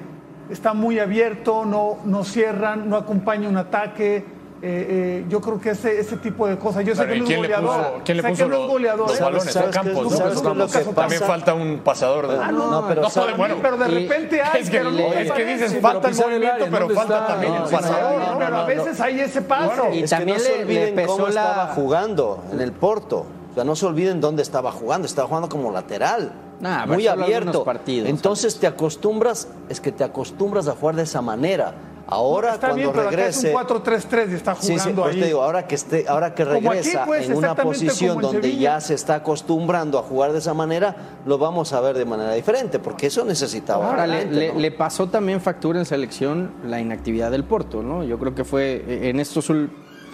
está 0.48 0.72
muy 0.72 0.98
abierto, 0.98 1.66
no, 1.66 1.98
no 2.06 2.24
cierran, 2.24 2.88
no 2.88 2.96
acompaña 2.96 3.46
un 3.46 3.58
ataque. 3.58 4.39
Eh, 4.62 4.86
eh, 5.22 5.26
yo 5.28 5.40
creo 5.40 5.58
que 5.60 5.70
ese, 5.70 5.98
ese 6.00 6.16
tipo 6.18 6.46
de 6.46 6.58
cosas. 6.58 6.84
Yo 6.84 6.94
sé 6.94 7.06
que 7.06 7.16
¿y 7.16 7.20
no 7.20 7.24
es 7.24 7.30
le 7.30 7.36
goleador. 7.38 8.02
quién 8.04 8.16
le 8.18 8.22
puso 8.22 8.46
los, 8.48 8.68
goleador. 8.68 9.08
los 9.08 9.18
¿eh? 9.18 9.22
balones? 9.22 9.52
¿Sabes 9.52 9.68
qué- 9.78 9.92
Campos, 9.92 10.94
También 10.94 11.22
falta 11.22 11.54
un 11.54 11.78
pasador 11.78 12.28
de. 12.28 12.36
Ah, 12.42 12.52
no, 12.52 12.70
No, 12.70 12.86
pero 12.88 13.02
bueno, 13.36 13.56
pero 13.62 13.76
de 13.78 13.88
repente 13.88 14.42
hay, 14.42 14.60
es 14.62 14.70
que, 14.70 14.78
pero 14.78 14.90
no 14.90 14.98
es 14.98 15.32
que 15.32 15.44
dices 15.44 15.70
pero 15.72 15.82
falta 15.82 16.08
el 16.08 16.14
movimiento, 16.16 16.64
pero 16.70 16.78
¿dónde 16.80 16.94
falta 16.94 17.14
está? 17.20 17.26
también 17.28 17.54
No, 17.54 17.64
el 17.64 17.70
pasador. 17.70 18.20
No, 18.20 18.32
¿no? 18.32 18.38
pero 18.38 18.56
a 18.56 18.64
veces 18.66 19.00
hay 19.00 19.20
ese 19.20 19.42
paso. 19.42 19.88
Y 19.92 20.02
Es 20.02 20.10
también 20.10 20.38
se 20.38 20.48
le- 20.50 20.56
le 20.58 20.62
olviden 20.64 20.94
pesó 20.94 21.12
cómo 21.12 21.28
la- 21.28 21.30
estaba 21.30 21.66
jugando 21.74 22.44
en 22.52 22.60
el 22.60 22.72
Porto. 22.72 23.26
O 23.50 23.54
sea, 23.54 23.64
no 23.64 23.74
se 23.74 23.86
olviden 23.86 24.20
dónde 24.20 24.42
estaba 24.42 24.70
jugando. 24.72 25.06
Estaba 25.06 25.26
jugando 25.26 25.48
como 25.48 25.72
lateral. 25.72 26.32
Nah, 26.60 26.84
muy 26.84 27.06
abierto. 27.06 27.64
partidos, 27.64 28.10
Entonces 28.10 28.58
te 28.60 28.66
acostumbras, 28.66 29.48
es 29.70 29.80
que 29.80 29.90
te 29.92 30.04
acostumbras 30.04 30.68
a 30.68 30.72
jugar 30.72 30.94
de 30.96 31.04
esa 31.04 31.22
manera. 31.22 31.72
Ahora 32.10 32.54
está 32.54 32.68
cuando 32.68 32.76
bien, 32.76 32.90
pero 32.92 33.02
acá 33.08 33.16
regrese. 33.16 33.48
es 33.50 33.54
un 33.54 33.60
4-3-3 33.62 34.30
y 34.30 34.34
está 34.34 34.54
Sí, 34.56 34.72
jugando 34.76 35.04
sí, 35.04 35.10
ahí. 35.10 35.20
te 35.20 35.26
digo, 35.26 35.42
ahora 35.42 35.66
que 35.66 35.74
esté, 35.76 36.04
ahora 36.08 36.34
que 36.34 36.42
aquí, 36.42 36.52
regresa 36.52 37.04
pues, 37.06 37.26
en 37.26 37.36
una 37.36 37.48
exactamente 37.52 37.62
posición 37.86 38.16
en 38.16 38.22
donde 38.22 38.42
Sevilla. 38.42 38.60
ya 38.74 38.80
se 38.80 38.94
está 38.94 39.14
acostumbrando 39.14 39.98
a 39.98 40.02
jugar 40.02 40.32
de 40.32 40.38
esa 40.38 40.52
manera, 40.52 40.96
lo 41.24 41.38
vamos 41.38 41.72
a 41.72 41.80
ver 41.80 41.96
de 41.96 42.04
manera 42.04 42.32
diferente, 42.32 42.78
porque 42.80 43.06
eso 43.06 43.24
necesitaba. 43.24 43.86
Ahora, 43.90 44.06
le, 44.08 44.12
realmente, 44.14 44.40
le- 44.40 44.52
¿no? 44.54 44.58
le 44.60 44.70
pasó 44.72 45.06
también 45.08 45.40
factura 45.40 45.78
en 45.78 45.86
selección 45.86 46.50
la 46.66 46.80
inactividad 46.80 47.30
del 47.30 47.44
Porto, 47.44 47.82
¿no? 47.82 48.02
Yo 48.02 48.18
creo 48.18 48.34
que 48.34 48.44
fue 48.44 48.84
eh, 48.88 49.08
en 49.10 49.20
estos 49.20 49.50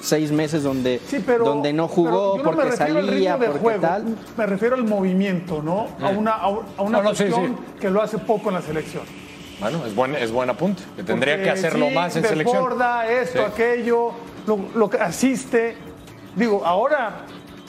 seis 0.03 0.31
meses 0.31 0.63
donde, 0.63 1.01
Sí, 1.07 1.23
pero, 1.25 1.47
donde 1.47 1.73
no 1.73 1.89
jugó 1.89 2.37
no 2.37 2.43
porque 2.43 2.73
salía, 2.73 3.39
porque 3.39 3.59
juego, 3.59 3.81
tal. 3.81 4.05
Me 4.37 4.45
refiero 4.45 4.75
al 4.75 4.85
movimiento, 4.85 5.63
¿no? 5.63 5.87
A 6.03 6.11
una, 6.11 6.33
a 6.33 6.45
a 6.77 6.83
una 6.83 6.99
No, 6.99 7.05
no, 7.05 7.15
sí, 7.15 7.25
cuestión 7.25 7.57
sí. 7.57 7.75
que 7.81 7.89
lo 7.89 8.03
hace 8.03 8.19
poco 8.19 8.51
en 8.51 8.57
la 8.57 8.63
selección. 8.63 9.03
Bueno, 9.61 9.85
es 9.87 9.95
buen, 9.95 10.15
es 10.17 10.31
buen 10.31 10.51
apunte. 10.51 10.83
Que 10.97 11.03
tendría 11.03 11.35
Porque 11.35 11.45
que 11.45 11.51
hacerlo 11.51 11.89
sí, 11.89 11.95
más 11.95 12.15
en 12.17 12.25
selección. 12.25 12.75
esto, 13.11 13.39
Sí. 13.39 13.45
aquello, 13.53 14.13
lo, 14.47 14.59
lo 14.75 14.91
que 14.91 14.99
asiste. 14.99 15.77
Digo, 16.35 16.63
ahora 16.65 17.23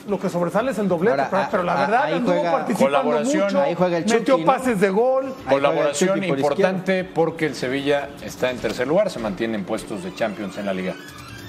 lo 0.08 0.20
que 0.20 0.30
sobresale 0.30 0.72
es 0.72 0.78
el 0.80 0.88
doblete, 0.88 1.12
Ahora, 1.22 1.30
pero, 1.30 1.42
a- 1.44 1.50
pero 1.50 1.64
la 1.64 1.74
a- 1.74 1.80
verdad 1.82 2.04
ahí 2.04 2.14
anduvo 2.16 2.36
juega- 2.36 2.52
participando 2.52 2.98
Colaboración. 3.00 3.44
mucho, 3.46 3.62
Ahí 3.62 3.76
juega 3.76 3.98
el 3.98 4.04
metió 4.06 4.20
Chucky, 4.20 4.42
¿no? 4.42 4.46
pases 4.46 4.80
de 4.82 4.90
gol. 4.90 5.34
Colaboración 5.50 6.16
Chucky 6.16 6.28
por 6.28 6.40
importante 6.40 7.04
porque 7.06 7.46
el 7.46 7.56
Sevilla 7.56 8.10
está 8.22 8.52
en 8.52 8.58
tercer 8.58 8.88
lugar, 8.88 9.10
se 9.10 9.20
mantiene 9.20 9.56
en 9.56 9.64
puestos 9.66 10.04
de 10.04 10.14
Champions 10.14 10.58
en 10.58 10.66
la 10.66 10.74
liga. 10.74 10.94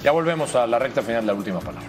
Ya 0.03 0.11
volvemos 0.11 0.55
a 0.55 0.65
la 0.67 0.79
recta 0.79 1.01
final, 1.01 1.25
la 1.27 1.33
última 1.33 1.59
palabra. 1.59 1.87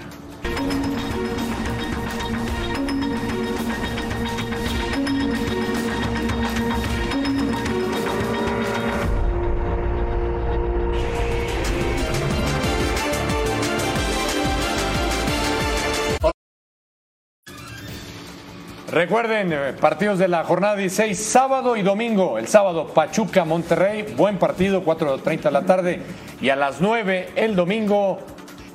Recuerden, 18.91 19.53
eh, 19.53 19.73
partidos 19.81 20.19
de 20.19 20.27
la 20.27 20.43
jornada 20.43 20.75
16, 20.75 21.17
sábado 21.17 21.77
y 21.77 21.83
domingo. 21.83 22.39
El 22.39 22.49
sábado, 22.49 22.89
Pachuca, 22.89 23.45
Monterrey, 23.45 24.15
buen 24.17 24.37
partido, 24.37 24.83
4.30 24.83 25.43
de 25.43 25.51
la 25.53 25.63
tarde. 25.63 26.03
Y 26.41 26.49
a 26.49 26.57
las 26.57 26.81
9, 26.81 27.31
el 27.37 27.55
domingo, 27.55 28.19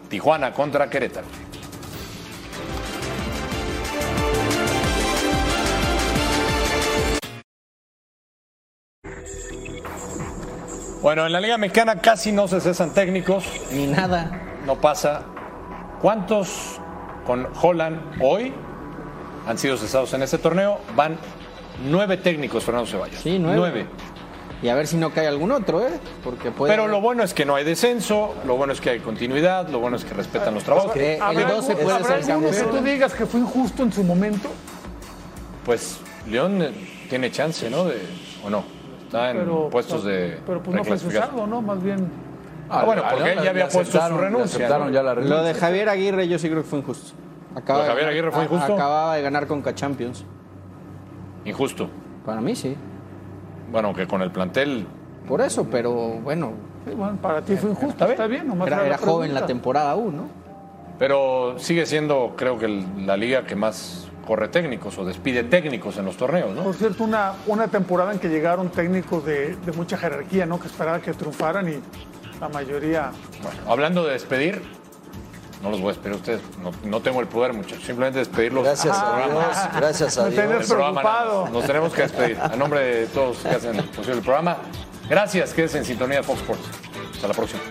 Tijuana 0.07 0.53
contra 0.53 0.89
Querétaro. 0.89 1.27
Bueno, 11.01 11.25
en 11.25 11.33
la 11.33 11.41
Liga 11.41 11.57
Mexicana 11.57 11.99
casi 11.99 12.31
no 12.31 12.47
se 12.47 12.61
cesan 12.61 12.93
técnicos. 12.93 13.43
Ni 13.73 13.87
nada. 13.87 14.31
No 14.65 14.79
pasa. 14.79 15.25
¿Cuántos 16.01 16.79
con 17.25 17.49
Holland 17.61 17.99
hoy 18.21 18.53
han 19.47 19.57
sido 19.57 19.77
cesados 19.77 20.13
en 20.13 20.23
este 20.23 20.37
torneo? 20.37 20.79
Van 20.95 21.17
nueve 21.89 22.17
técnicos, 22.17 22.63
Fernando 22.63 22.89
Ceballos. 22.89 23.19
Sí, 23.21 23.37
nueve. 23.39 23.85
Y 24.61 24.69
a 24.69 24.75
ver 24.75 24.87
si 24.87 24.95
no 24.97 25.11
cae 25.11 25.27
algún 25.27 25.51
otro, 25.51 25.85
¿eh? 25.85 25.99
Porque 26.23 26.49
puede. 26.49 26.71
Pero 26.73 26.87
lo 26.87 27.01
bueno 27.01 27.23
es 27.23 27.33
que 27.33 27.45
no 27.45 27.55
hay 27.55 27.63
descenso, 27.65 28.33
lo 28.47 28.55
bueno 28.55 28.73
es 28.73 28.81
que 28.81 28.89
hay 28.91 28.99
continuidad, 28.99 29.67
lo 29.69 29.79
bueno 29.79 29.97
es 29.97 30.05
que 30.05 30.13
respetan 30.13 30.53
los 30.55 30.63
trabajos. 30.63 30.91
¿Habrá 30.91 31.41
el 31.41 31.47
12 31.47 31.71
algún- 31.71 31.83
puede 31.83 31.97
¿habrá 31.97 32.21
ser 32.21 32.31
alguno 32.31 32.51
que 32.51 32.63
tú 32.63 32.83
digas 32.83 33.13
que 33.13 33.25
fue 33.25 33.41
injusto 33.41 33.83
en 33.83 33.91
su 33.91 34.03
momento? 34.03 34.49
Pues 35.65 35.99
León 36.27 36.61
eh, 36.61 36.71
tiene 37.09 37.31
chance, 37.31 37.69
¿no? 37.69 37.85
De, 37.85 38.01
¿O 38.45 38.49
no? 38.49 38.63
Está 39.05 39.31
en 39.31 39.37
Pero, 39.39 39.69
puestos 39.69 40.03
de 40.03 40.39
Pero 40.45 40.63
pues 40.63 40.75
no 40.77 40.83
fue 40.83 40.97
cesado, 40.97 41.45
¿no? 41.45 41.61
Más 41.61 41.83
bien. 41.83 42.07
Ah, 42.69 42.83
bueno, 42.83 43.03
porque 43.09 43.33
él 43.33 43.39
ya 43.43 43.49
había 43.51 43.67
puesto 43.67 43.99
su 44.07 44.17
renuncia. 44.17 44.55
aceptaron 44.57 44.87
¿no? 44.87 44.93
ya 44.93 45.03
la 45.03 45.13
Lo 45.13 45.21
renuncia. 45.21 45.41
de 45.43 45.53
Javier 45.53 45.89
Aguirre 45.89 46.27
yo 46.27 46.39
sí 46.39 46.49
creo 46.49 46.63
que 46.63 46.69
fue 46.69 46.79
injusto. 46.79 47.13
Acaba 47.55 47.79
¿Lo 47.79 47.83
de 47.85 47.89
Javier 47.89 48.05
ganar- 48.05 48.11
Aguirre 48.11 48.31
fue 48.31 48.41
a- 48.41 48.43
injusto? 48.45 48.73
Acababa 48.73 49.15
de 49.15 49.21
ganar 49.21 49.47
con 49.47 49.63
Champions. 49.75 50.25
Injusto. 51.45 51.89
Para 52.25 52.41
mí 52.41 52.55
sí. 52.55 52.75
Bueno, 53.71 53.93
que 53.93 54.07
con 54.07 54.21
el 54.21 54.31
plantel 54.31 54.85
Por 55.27 55.41
eso, 55.41 55.67
pero 55.69 55.91
bueno. 55.93 56.53
Sí, 56.87 56.91
bueno, 56.93 57.17
para 57.19 57.41
ti 57.41 57.55
fue 57.55 57.71
injusto, 57.71 58.05
está 58.05 58.27
bien, 58.27 58.47
nomás 58.47 58.67
Era, 58.67 58.77
la 58.77 58.85
era 58.85 58.97
joven 58.99 59.33
la 59.33 59.45
temporada 59.47 59.95
1. 59.95 60.27
Pero 60.99 61.55
sigue 61.57 61.85
siendo, 61.87 62.33
creo 62.37 62.59
que 62.59 62.65
el- 62.65 63.07
la 63.07 63.17
liga 63.17 63.43
que 63.45 63.55
más 63.55 64.07
corre 64.27 64.47
técnicos 64.49 64.97
o 64.99 65.05
despide 65.05 65.43
técnicos 65.43 65.97
en 65.97 66.05
los 66.05 66.15
torneos, 66.17 66.53
¿no? 66.55 66.63
Por 66.63 66.75
cierto, 66.75 67.03
una, 67.03 67.33
una 67.47 67.67
temporada 67.67 68.13
en 68.13 68.19
que 68.19 68.29
llegaron 68.29 68.69
técnicos 68.69 69.25
de, 69.25 69.55
de 69.55 69.71
mucha 69.73 69.97
jerarquía, 69.97 70.45
¿no? 70.45 70.59
Que 70.59 70.67
esperaba 70.67 70.99
que 70.99 71.13
triunfaran 71.13 71.67
y 71.69 71.79
la 72.39 72.49
mayoría. 72.49 73.11
Bueno, 73.43 73.59
hablando 73.71 74.03
de 74.05 74.13
despedir, 74.13 74.61
no 75.65 75.71
los 75.71 75.81
voy 75.81 75.89
a 75.89 75.93
despedir 75.93 76.13
a 76.13 76.17
ustedes, 76.17 76.41
no, 76.61 76.71
no 76.87 77.01
tengo 77.01 77.19
el 77.21 77.27
poder, 77.27 77.51
muchachos. 77.51 77.83
Simplemente 77.83 78.19
despedirlos. 78.19 78.63
Gracias 78.63 78.95
del 78.95 79.23
a. 79.23 79.27
Dios, 79.27 79.57
gracias 79.75 80.17
a 80.19 80.25
Me 80.25 80.29
Dios. 80.29 80.61
El 80.61 80.67
programa. 80.67 81.49
Nos 81.51 81.65
tenemos 81.65 81.91
que 81.91 82.03
despedir. 82.03 82.37
A 82.39 82.55
nombre 82.55 82.81
de 82.81 83.07
todos 83.07 83.37
que 83.39 83.49
hacen 83.49 83.77
posible 83.87 84.17
el 84.17 84.23
programa, 84.23 84.57
gracias, 85.09 85.53
quédense 85.53 85.79
en 85.79 85.85
sintonía 85.85 86.17
de 86.17 86.23
Fox 86.23 86.41
Sports. 86.41 86.63
Hasta 87.15 87.27
la 87.27 87.33
próxima. 87.33 87.61